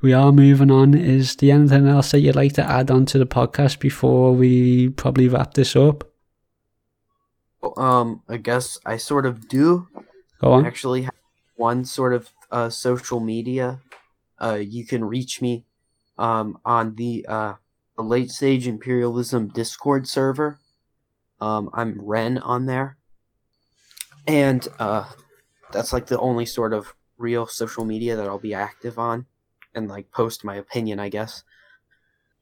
We 0.00 0.12
are 0.14 0.32
moving 0.32 0.70
on. 0.70 0.94
Is 0.94 1.36
there 1.36 1.54
anything 1.54 1.86
else 1.86 2.12
that 2.12 2.20
you'd 2.20 2.36
like 2.36 2.54
to 2.54 2.64
add 2.64 2.90
on 2.90 3.04
to 3.06 3.18
the 3.18 3.26
podcast 3.26 3.78
before 3.78 4.32
we 4.32 4.88
probably 4.90 5.28
wrap 5.28 5.54
this 5.54 5.76
up? 5.76 6.04
Um, 7.76 8.22
I 8.28 8.38
guess 8.38 8.78
I 8.86 8.96
sort 8.96 9.26
of 9.26 9.48
do 9.48 9.88
Go 10.40 10.52
on. 10.52 10.64
actually 10.64 11.02
have 11.02 11.14
one 11.56 11.84
sort 11.84 12.14
of 12.14 12.30
uh, 12.50 12.70
social 12.70 13.20
media. 13.20 13.80
Uh, 14.40 14.54
you 14.54 14.86
can 14.86 15.04
reach 15.04 15.42
me 15.42 15.66
um, 16.16 16.58
on 16.64 16.94
the 16.94 17.26
uh, 17.28 17.54
Late 17.98 18.30
Stage 18.30 18.66
Imperialism 18.66 19.48
Discord 19.48 20.08
server. 20.08 20.58
Um, 21.38 21.68
I'm 21.74 22.00
Ren 22.00 22.38
on 22.38 22.64
there, 22.64 22.96
and 24.26 24.66
uh, 24.78 25.04
that's 25.72 25.92
like 25.92 26.06
the 26.06 26.18
only 26.18 26.46
sort 26.46 26.72
of 26.72 26.94
real 27.18 27.46
social 27.46 27.84
media 27.84 28.16
that 28.16 28.26
I'll 28.26 28.38
be 28.38 28.54
active 28.54 28.98
on 28.98 29.26
and 29.74 29.88
like 29.88 30.10
post 30.12 30.44
my 30.44 30.56
opinion, 30.56 30.98
I 30.98 31.08
guess. 31.08 31.44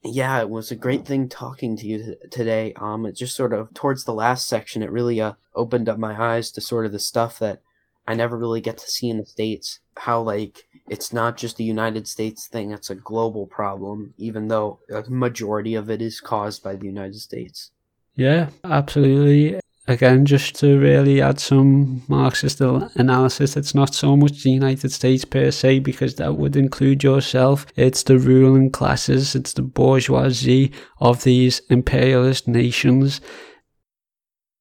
Yeah, 0.05 0.41
it 0.41 0.49
was 0.49 0.71
a 0.71 0.77
great 0.77 1.05
thing 1.05 1.29
talking 1.29 1.77
to 1.77 1.87
you 1.87 2.17
today. 2.31 2.73
Um, 2.77 3.05
it 3.05 3.17
just 3.17 3.35
sort 3.35 3.53
of 3.53 3.75
towards 3.75 4.05
the 4.05 4.15
last 4.15 4.49
section, 4.49 4.83
it 4.83 4.93
really 4.93 5.21
uh 5.21 5.35
opened 5.55 5.89
up 5.89 5.99
my 5.99 6.35
eyes 6.35 6.51
to 6.53 6.61
sort 6.61 6.87
of 6.87 6.93
the 6.93 7.01
stuff 7.01 7.39
that 7.41 7.63
I 8.07 8.15
never 8.15 8.39
really 8.39 8.61
get 8.61 8.79
to 8.79 8.91
see 8.91 9.11
in 9.11 9.19
the 9.19 9.27
states. 9.27 9.81
How 9.97 10.23
like 10.23 10.69
it's 10.89 11.13
not 11.13 11.37
just 11.37 11.59
a 11.59 11.65
United 11.65 12.07
States 12.07 12.47
thing; 12.47 12.71
it's 12.71 12.91
a 12.91 12.95
global 12.95 13.47
problem, 13.47 14.15
even 14.17 14.49
though 14.49 14.79
a 14.89 15.03
majority 15.11 15.75
of 15.75 15.91
it 15.91 16.01
is 16.01 16.21
caused 16.21 16.63
by 16.63 16.77
the 16.77 16.87
United 16.87 17.17
States. 17.17 17.73
Yeah, 18.15 18.51
absolutely. 18.65 19.61
Again, 19.89 20.27
just 20.27 20.55
to 20.57 20.79
really 20.79 21.23
add 21.23 21.41
some 21.41 22.03
Marxist 22.09 22.61
analysis, 22.61 23.57
it's 23.57 23.75
not 23.75 23.95
so 23.95 24.19
much 24.19 24.43
the 24.43 24.51
United 24.51 24.93
States 24.93 25.25
per 25.25 25.51
se, 25.51 25.79
because 25.79 26.17
that 26.17 26.37
would 26.37 26.57
include 26.57 27.03
yourself. 27.03 27.65
It's 27.75 28.03
the 28.03 28.19
ruling 28.19 28.71
classes, 28.71 29.35
it's 29.35 29.55
the 29.55 29.63
bourgeoisie 29.63 30.73
of 31.01 31.25
these 31.25 31.63
imperialist 31.71 32.47
nations. 32.47 33.23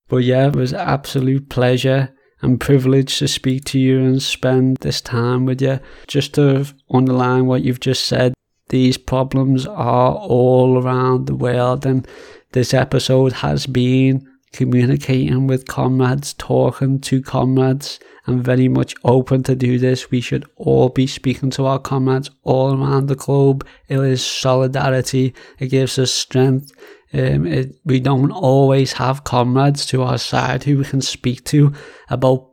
But 0.07 0.23
yeah, 0.23 0.47
it 0.47 0.55
was 0.55 0.73
absolute 0.73 1.49
pleasure 1.49 2.15
and 2.41 2.57
privilege 2.57 3.19
to 3.19 3.27
speak 3.27 3.65
to 3.65 3.79
you 3.79 3.99
and 3.99 4.23
spend 4.23 4.77
this 4.77 5.01
time 5.01 5.43
with 5.43 5.61
you. 5.61 5.81
Just 6.07 6.35
to 6.35 6.65
underline 6.89 7.47
what 7.47 7.63
you've 7.63 7.81
just 7.81 8.05
said, 8.05 8.33
these 8.69 8.97
problems 8.97 9.65
are 9.65 10.13
all 10.13 10.81
around 10.81 11.25
the 11.25 11.35
world, 11.35 11.85
and 11.85 12.07
this 12.53 12.73
episode 12.73 13.33
has 13.33 13.65
been 13.65 14.25
communicating 14.57 15.45
with 15.45 15.67
comrades, 15.67 16.33
talking 16.33 16.99
to 16.99 17.21
comrades, 17.21 17.99
and 18.25 18.43
very 18.43 18.67
much 18.67 18.95
open 19.03 19.43
to 19.43 19.55
do 19.55 19.77
this. 19.77 20.09
We 20.09 20.19
should 20.19 20.45
all 20.55 20.89
be 20.89 21.05
speaking 21.05 21.51
to 21.51 21.67
our 21.67 21.77
comrades 21.77 22.31
all 22.41 22.73
around 22.73 23.05
the 23.05 23.15
globe. 23.15 23.65
It 23.87 23.99
is 23.99 24.25
solidarity, 24.25 25.35
it 25.59 25.67
gives 25.67 25.99
us 25.99 26.11
strength. 26.11 26.71
Um, 27.13 27.45
it, 27.45 27.75
we 27.85 27.99
don't 27.99 28.31
always 28.31 28.93
have 28.93 29.23
comrades 29.23 29.85
to 29.87 30.01
our 30.01 30.17
side 30.17 30.63
who 30.63 30.79
we 30.79 30.83
can 30.85 31.01
speak 31.01 31.45
to 31.45 31.71
about 32.09 32.49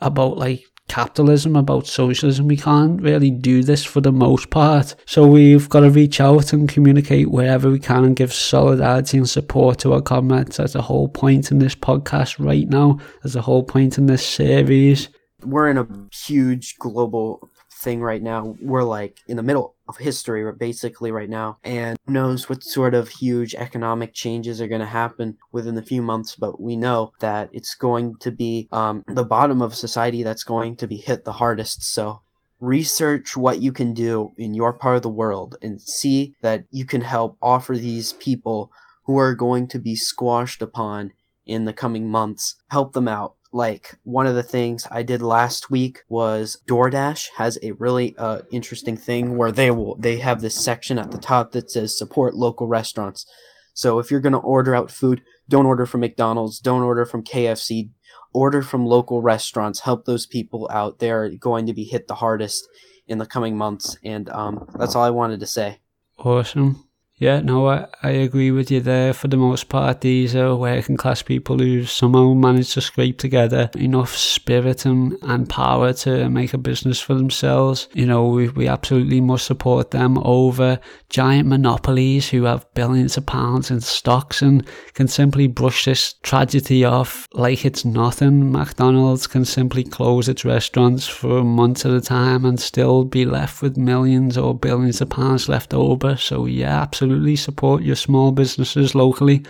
about 0.00 0.36
like 0.36 0.64
capitalism, 0.88 1.56
about 1.56 1.86
socialism. 1.86 2.48
We 2.48 2.56
can't 2.56 3.00
really 3.00 3.30
do 3.30 3.62
this 3.62 3.84
for 3.84 4.00
the 4.00 4.12
most 4.12 4.50
part. 4.50 4.94
So 5.06 5.26
we've 5.26 5.68
got 5.68 5.80
to 5.80 5.90
reach 5.90 6.20
out 6.20 6.52
and 6.52 6.68
communicate 6.68 7.30
wherever 7.30 7.70
we 7.70 7.78
can 7.78 8.04
and 8.04 8.16
give 8.16 8.32
solidarity 8.32 9.18
and 9.18 9.28
support 9.28 9.78
to 9.80 9.92
our 9.92 10.02
comrades. 10.02 10.56
That's 10.56 10.72
the 10.72 10.82
whole 10.82 11.08
point 11.08 11.50
in 11.50 11.58
this 11.58 11.74
podcast 11.74 12.44
right 12.44 12.68
now. 12.68 12.98
There's 13.22 13.36
a 13.36 13.42
whole 13.42 13.62
point 13.62 13.98
in 13.98 14.06
this 14.06 14.26
series. 14.26 15.08
We're 15.44 15.70
in 15.70 15.78
a 15.78 15.86
huge 16.12 16.76
global 16.78 17.48
thing 17.72 18.00
right 18.00 18.22
now. 18.22 18.56
We're 18.60 18.82
like 18.82 19.20
in 19.28 19.36
the 19.36 19.42
middle 19.42 19.76
of 19.88 19.96
history 19.96 20.50
basically 20.52 21.10
right 21.10 21.28
now. 21.28 21.58
And 21.64 21.98
who 22.06 22.12
knows 22.12 22.48
what 22.48 22.62
sort 22.62 22.94
of 22.94 23.08
huge 23.08 23.54
economic 23.54 24.14
changes 24.14 24.60
are 24.60 24.68
going 24.68 24.80
to 24.80 24.86
happen 24.86 25.38
within 25.52 25.78
a 25.78 25.82
few 25.82 26.02
months 26.02 26.36
but 26.36 26.60
we 26.60 26.76
know 26.76 27.12
that 27.20 27.50
it's 27.52 27.74
going 27.74 28.16
to 28.16 28.30
be 28.30 28.68
um, 28.72 29.04
the 29.06 29.24
bottom 29.24 29.62
of 29.62 29.74
society 29.74 30.22
that's 30.22 30.44
going 30.44 30.76
to 30.76 30.86
be 30.86 30.96
hit 30.96 31.24
the 31.24 31.32
hardest. 31.32 31.82
So 31.82 32.22
research 32.60 33.36
what 33.36 33.60
you 33.60 33.72
can 33.72 33.94
do 33.94 34.32
in 34.36 34.54
your 34.54 34.72
part 34.72 34.96
of 34.96 35.02
the 35.02 35.08
world 35.08 35.56
and 35.62 35.80
see 35.80 36.34
that 36.42 36.64
you 36.70 36.84
can 36.84 37.00
help 37.00 37.36
offer 37.40 37.76
these 37.76 38.14
people 38.14 38.72
who 39.04 39.16
are 39.16 39.34
going 39.34 39.68
to 39.68 39.78
be 39.78 39.94
squashed 39.94 40.60
upon 40.60 41.12
in 41.46 41.64
the 41.64 41.72
coming 41.72 42.08
months 42.08 42.56
help 42.70 42.92
them 42.92 43.08
out 43.08 43.34
like 43.52 43.96
one 44.04 44.26
of 44.26 44.34
the 44.34 44.42
things 44.42 44.86
I 44.90 45.02
did 45.02 45.22
last 45.22 45.70
week 45.70 46.02
was 46.08 46.60
DoorDash 46.66 47.30
has 47.36 47.58
a 47.62 47.72
really 47.72 48.14
uh, 48.18 48.42
interesting 48.50 48.96
thing 48.96 49.36
where 49.36 49.52
they 49.52 49.70
will 49.70 49.96
they 49.96 50.18
have 50.18 50.40
this 50.40 50.54
section 50.54 50.98
at 50.98 51.10
the 51.10 51.18
top 51.18 51.52
that 51.52 51.70
says 51.70 51.96
support 51.96 52.34
local 52.34 52.66
restaurants. 52.66 53.26
So 53.72 53.98
if 53.98 54.10
you're 54.10 54.20
going 54.20 54.32
to 54.32 54.38
order 54.38 54.74
out 54.74 54.90
food, 54.90 55.22
don't 55.48 55.66
order 55.66 55.86
from 55.86 56.00
McDonald's, 56.00 56.58
don't 56.58 56.82
order 56.82 57.06
from 57.06 57.22
KFC, 57.24 57.90
order 58.34 58.60
from 58.60 58.84
local 58.84 59.22
restaurants. 59.22 59.80
Help 59.80 60.04
those 60.04 60.26
people 60.26 60.68
out. 60.72 60.98
They're 60.98 61.30
going 61.30 61.66
to 61.66 61.72
be 61.72 61.84
hit 61.84 62.08
the 62.08 62.16
hardest 62.16 62.68
in 63.06 63.18
the 63.18 63.26
coming 63.26 63.56
months 63.56 63.96
and 64.04 64.28
um, 64.30 64.68
that's 64.78 64.94
all 64.94 65.04
I 65.04 65.10
wanted 65.10 65.40
to 65.40 65.46
say. 65.46 65.80
Awesome. 66.18 66.87
Yeah, 67.20 67.40
no, 67.40 67.68
I, 67.68 67.86
I 68.04 68.10
agree 68.10 68.52
with 68.52 68.70
you 68.70 68.80
there. 68.80 69.12
For 69.12 69.26
the 69.26 69.36
most 69.36 69.68
part, 69.68 70.02
these 70.02 70.36
are 70.36 70.54
working 70.54 70.96
class 70.96 71.20
people 71.20 71.58
who 71.58 71.84
somehow 71.84 72.32
managed 72.32 72.74
to 72.74 72.80
scrape 72.80 73.18
together 73.18 73.70
enough 73.74 74.14
spirit 74.14 74.86
and, 74.86 75.16
and 75.22 75.48
power 75.48 75.92
to 75.94 76.28
make 76.28 76.54
a 76.54 76.58
business 76.58 77.00
for 77.00 77.14
themselves. 77.14 77.88
You 77.92 78.06
know, 78.06 78.28
we, 78.28 78.50
we 78.50 78.68
absolutely 78.68 79.20
must 79.20 79.46
support 79.46 79.90
them 79.90 80.18
over 80.18 80.78
giant 81.08 81.48
monopolies 81.48 82.28
who 82.28 82.44
have 82.44 82.72
billions 82.74 83.16
of 83.16 83.26
pounds 83.26 83.72
in 83.72 83.80
stocks 83.80 84.40
and 84.40 84.64
can 84.94 85.08
simply 85.08 85.48
brush 85.48 85.86
this 85.86 86.12
tragedy 86.22 86.84
off 86.84 87.26
like 87.32 87.64
it's 87.64 87.84
nothing. 87.84 88.52
McDonald's 88.52 89.26
can 89.26 89.44
simply 89.44 89.82
close 89.82 90.28
its 90.28 90.44
restaurants 90.44 91.08
for 91.08 91.42
months 91.42 91.84
at 91.84 91.90
a 91.90 92.00
time 92.00 92.44
and 92.44 92.60
still 92.60 93.04
be 93.04 93.24
left 93.24 93.60
with 93.60 93.76
millions 93.76 94.38
or 94.38 94.56
billions 94.56 95.00
of 95.00 95.10
pounds 95.10 95.48
left 95.48 95.74
over. 95.74 96.16
So, 96.16 96.46
yeah, 96.46 96.80
absolutely 96.80 97.07
absolutely 97.08 97.36
support 97.36 97.82
your 97.82 97.96
small 97.96 98.32
businesses 98.32 98.94
locally. 98.94 99.42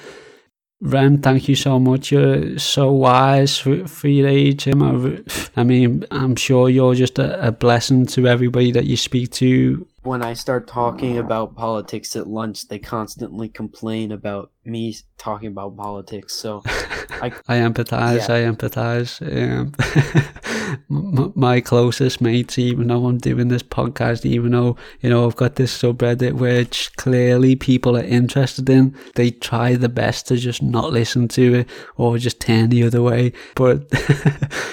Ren, 0.81 1.21
thank 1.21 1.49
you 1.49 1.57
so 1.57 1.81
much. 1.81 2.13
You're 2.13 2.57
so 2.57 2.93
wise 2.93 3.59
for, 3.59 3.85
for 3.89 4.07
your 4.07 4.29
age. 4.29 4.69
I 4.69 5.65
mean, 5.65 6.05
I'm 6.13 6.37
sure 6.37 6.69
you're 6.69 6.95
just 6.95 7.19
a, 7.19 7.49
a 7.49 7.51
blessing 7.51 8.07
to 8.07 8.29
everybody 8.29 8.71
that 8.71 8.85
you 8.85 8.97
speak 8.97 9.33
to. 9.33 9.85
When 10.05 10.23
I 10.23 10.35
start 10.35 10.69
talking 10.69 11.19
about 11.19 11.57
politics 11.57 12.15
at 12.15 12.29
lunch, 12.29 12.69
they 12.69 12.79
constantly 12.79 13.49
complain 13.49 14.13
about 14.13 14.53
me 14.69 14.95
talking 15.19 15.49
about 15.49 15.77
politics. 15.77 16.35
So 16.35 16.63
I, 16.67 17.33
I 17.49 17.57
empathize. 17.57 18.29
Yeah. 18.29 18.35
I 18.35 18.41
empathize. 18.53 19.21
Um, 19.21 19.75
my 21.35 21.61
closest 21.61 22.21
mates, 22.21 22.59
even 22.59 22.89
though 22.89 23.07
I'm 23.07 23.19
doing 23.19 23.49
this 23.49 23.63
podcast, 23.63 24.25
even 24.25 24.53
though, 24.53 24.77
you 25.01 25.11
know, 25.11 25.27
I've 25.27 25.37
got 25.37 25.57
this 25.57 25.77
subreddit 25.77 26.33
which 26.33 26.95
clearly 26.97 27.57
people 27.57 27.97
are 27.97 28.05
interested 28.05 28.69
in, 28.71 28.97
they 29.15 29.31
try 29.31 29.75
the 29.75 29.89
best 29.89 30.29
to 30.29 30.37
just 30.37 30.63
not 30.63 30.93
listen 30.93 31.29
to 31.29 31.55
it 31.55 31.69
or 31.97 32.19
just 32.19 32.41
turn 32.41 32.71
the 32.71 32.85
other 32.85 33.03
way. 33.03 33.33
But, 33.55 33.93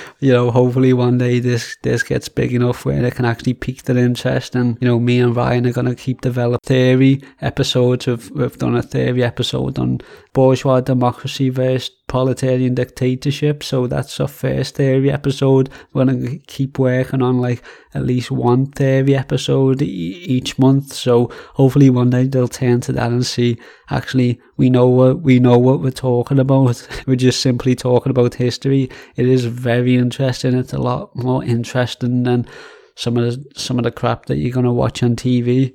you 0.19 0.31
know, 0.31 0.51
hopefully 0.51 0.93
one 0.93 1.17
day 1.17 1.39
this, 1.39 1.77
this 1.81 2.03
gets 2.03 2.29
big 2.29 2.53
enough 2.53 2.85
where 2.85 3.03
it 3.03 3.15
can 3.15 3.25
actually 3.25 3.53
pique 3.53 3.83
their 3.83 3.97
interest. 3.97 4.55
And, 4.55 4.77
you 4.79 4.87
know, 4.87 4.99
me 4.99 5.19
and 5.19 5.35
Ryan 5.35 5.67
are 5.67 5.73
going 5.73 5.87
to 5.87 5.95
keep 5.95 6.21
developing 6.21 6.59
theory 6.63 7.21
episodes. 7.41 8.07
We've, 8.07 8.31
we've 8.31 8.57
done 8.57 8.75
a 8.75 8.83
theory 8.83 9.23
episode 9.23 9.79
on 9.79 9.84
bourgeois 10.33 10.81
democracy 10.81 11.49
versus 11.49 11.89
proletarian 12.07 12.75
dictatorship. 12.75 13.63
So 13.63 13.87
that's 13.87 14.19
our 14.19 14.27
first 14.27 14.75
theory 14.75 15.11
episode. 15.11 15.69
We're 15.93 16.05
going 16.05 16.25
to 16.25 16.37
keep 16.47 16.77
working 16.77 17.21
on 17.21 17.41
like 17.41 17.63
at 17.93 18.03
least 18.03 18.31
one 18.31 18.67
theory 18.67 19.15
episode 19.15 19.81
e- 19.81 19.85
each 19.85 20.57
month. 20.59 20.93
So 20.93 21.31
hopefully 21.53 21.89
one 21.89 22.09
day 22.09 22.25
they'll 22.25 22.47
turn 22.47 22.81
to 22.81 22.91
that 22.93 23.11
and 23.11 23.25
see 23.25 23.57
actually 23.89 24.39
we 24.57 24.69
know 24.69 24.87
what 24.87 25.21
we 25.21 25.39
know 25.39 25.57
what 25.57 25.81
we're 25.81 25.91
talking 25.91 26.39
about. 26.39 26.87
we're 27.07 27.15
just 27.15 27.41
simply 27.41 27.75
talking 27.75 28.11
about 28.11 28.35
history. 28.35 28.89
It 29.15 29.27
is 29.27 29.45
very 29.45 29.95
interesting. 29.95 30.53
It's 30.55 30.73
a 30.73 30.79
lot 30.79 31.15
more 31.15 31.43
interesting 31.43 32.23
than 32.23 32.47
some 32.95 33.17
of 33.17 33.23
the, 33.23 33.59
some 33.59 33.77
of 33.77 33.83
the 33.83 33.91
crap 33.91 34.27
that 34.27 34.37
you're 34.37 34.53
going 34.53 34.65
to 34.65 34.71
watch 34.71 35.03
on 35.03 35.15
TV. 35.15 35.73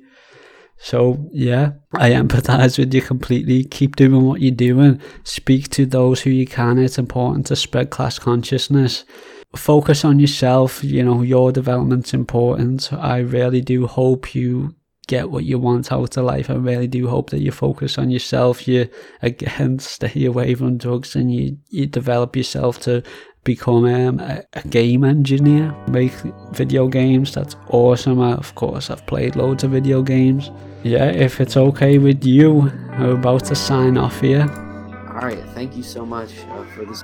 So 0.83 1.29
yeah, 1.31 1.73
I 1.93 2.09
empathize 2.09 2.79
with 2.79 2.93
you 2.93 3.01
completely. 3.01 3.63
Keep 3.65 3.97
doing 3.97 4.25
what 4.25 4.41
you're 4.41 4.51
doing. 4.51 4.99
Speak 5.23 5.69
to 5.69 5.85
those 5.85 6.21
who 6.21 6.31
you 6.31 6.47
can. 6.47 6.79
It's 6.79 6.97
important 6.97 7.45
to 7.47 7.55
spread 7.55 7.91
class 7.91 8.17
consciousness. 8.17 9.05
Focus 9.55 10.03
on 10.03 10.19
yourself. 10.19 10.83
You 10.83 11.03
know, 11.03 11.21
your 11.21 11.51
development's 11.51 12.15
important. 12.15 12.91
I 12.91 13.19
really 13.19 13.61
do 13.61 13.85
hope 13.85 14.33
you 14.33 14.75
get 15.07 15.29
what 15.29 15.43
you 15.43 15.59
want 15.59 15.91
out 15.91 16.17
of 16.17 16.25
life. 16.25 16.49
I 16.49 16.55
really 16.55 16.87
do 16.87 17.07
hope 17.07 17.29
that 17.29 17.41
you 17.41 17.51
focus 17.51 17.99
on 17.99 18.09
yourself. 18.09 18.67
You 18.67 18.89
again 19.21 19.77
stay 19.95 20.25
away 20.25 20.55
from 20.55 20.77
drugs 20.77 21.15
and 21.15 21.31
you, 21.33 21.57
you 21.69 21.85
develop 21.85 22.35
yourself 22.35 22.79
to 22.81 23.03
become 23.43 23.85
um, 23.85 24.19
a, 24.19 24.43
a, 24.53 24.67
game 24.67 25.03
engineer, 25.03 25.75
make 25.87 26.13
video 26.53 26.87
games. 26.87 27.33
That's 27.33 27.55
awesome. 27.69 28.19
I, 28.19 28.33
of 28.33 28.55
course, 28.55 28.89
I've 28.89 29.05
played 29.05 29.35
loads 29.35 29.63
of 29.63 29.71
video 29.71 30.01
games. 30.01 30.49
Yeah, 30.83 31.05
if 31.05 31.39
it's 31.39 31.57
okay 31.57 31.97
with 31.97 32.23
you, 32.25 32.71
we're 32.99 33.15
about 33.15 33.45
to 33.45 33.55
sign 33.55 33.97
off 33.97 34.21
here. 34.21 34.49
All 35.13 35.27
right, 35.27 35.43
thank 35.53 35.75
you 35.75 35.83
so 35.83 36.05
much 36.05 36.31
uh, 36.49 36.63
for 36.73 36.85
this 36.85 37.03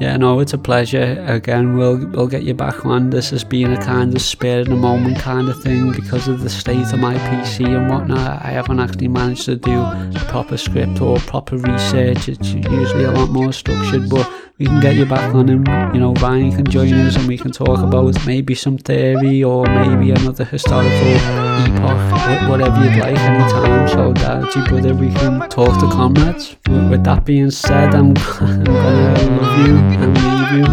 yeah, 0.00 0.16
no, 0.16 0.38
it's 0.38 0.52
a 0.52 0.58
pleasure. 0.58 1.24
Again, 1.26 1.76
we'll 1.76 2.06
we'll 2.10 2.28
get 2.28 2.44
you 2.44 2.54
back 2.54 2.86
on. 2.86 3.10
This 3.10 3.30
has 3.30 3.42
been 3.42 3.72
a 3.72 3.84
kind 3.84 4.14
of 4.14 4.22
spare 4.22 4.60
in 4.60 4.70
the 4.70 4.76
moment 4.76 5.18
kind 5.18 5.48
of 5.48 5.60
thing 5.60 5.90
because 5.90 6.28
of 6.28 6.42
the 6.42 6.50
state 6.50 6.92
of 6.92 7.00
my 7.00 7.14
PC 7.14 7.66
and 7.66 7.90
whatnot. 7.90 8.44
I 8.44 8.50
haven't 8.50 8.78
actually 8.78 9.08
managed 9.08 9.46
to 9.46 9.56
do 9.56 9.80
a 9.80 10.24
proper 10.28 10.56
script 10.56 11.00
or 11.00 11.16
proper 11.18 11.56
research. 11.56 12.28
It's 12.28 12.52
usually 12.52 13.04
a 13.04 13.10
lot 13.10 13.30
more 13.30 13.52
structured, 13.52 14.08
but 14.08 14.30
we 14.58 14.66
can 14.66 14.80
get 14.80 14.96
you 14.96 15.06
back 15.06 15.32
on 15.34 15.48
and 15.48 15.66
you 15.94 16.00
know 16.00 16.12
Ryan 16.14 16.50
can 16.50 16.64
join 16.64 16.92
us 16.92 17.14
and 17.14 17.28
we 17.28 17.38
can 17.38 17.52
talk 17.52 17.78
about 17.78 18.26
maybe 18.26 18.56
some 18.56 18.76
theory 18.76 19.44
or 19.44 19.64
maybe 19.66 20.10
another 20.10 20.44
historical 20.44 20.90
epoch, 20.90 22.48
whatever 22.48 22.84
you'd 22.84 22.98
like 22.98 23.16
anytime. 23.16 23.88
So 23.88 24.12
that, 24.14 24.66
brother, 24.68 24.94
we 24.94 25.12
can 25.12 25.48
talk 25.48 25.78
to 25.78 25.88
comrades. 25.88 26.56
With 26.68 27.04
that 27.04 27.24
being 27.24 27.52
said, 27.52 27.94
I'm, 27.94 28.16
I'm 28.40 28.64
gonna 28.64 29.40
love 29.40 29.68
you 29.68 29.76
and 30.02 30.16
leave 30.24 30.52
you. 30.58 30.64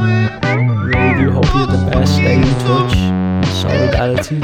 Really 0.87 1.13
do 1.19 1.31
hope 1.31 1.53
you're 1.53 1.67
the 1.67 1.77
best. 1.91 2.13
Stay 2.15 2.37
in 2.37 2.43
touch. 2.65 2.95
Solidarity. 3.61 4.41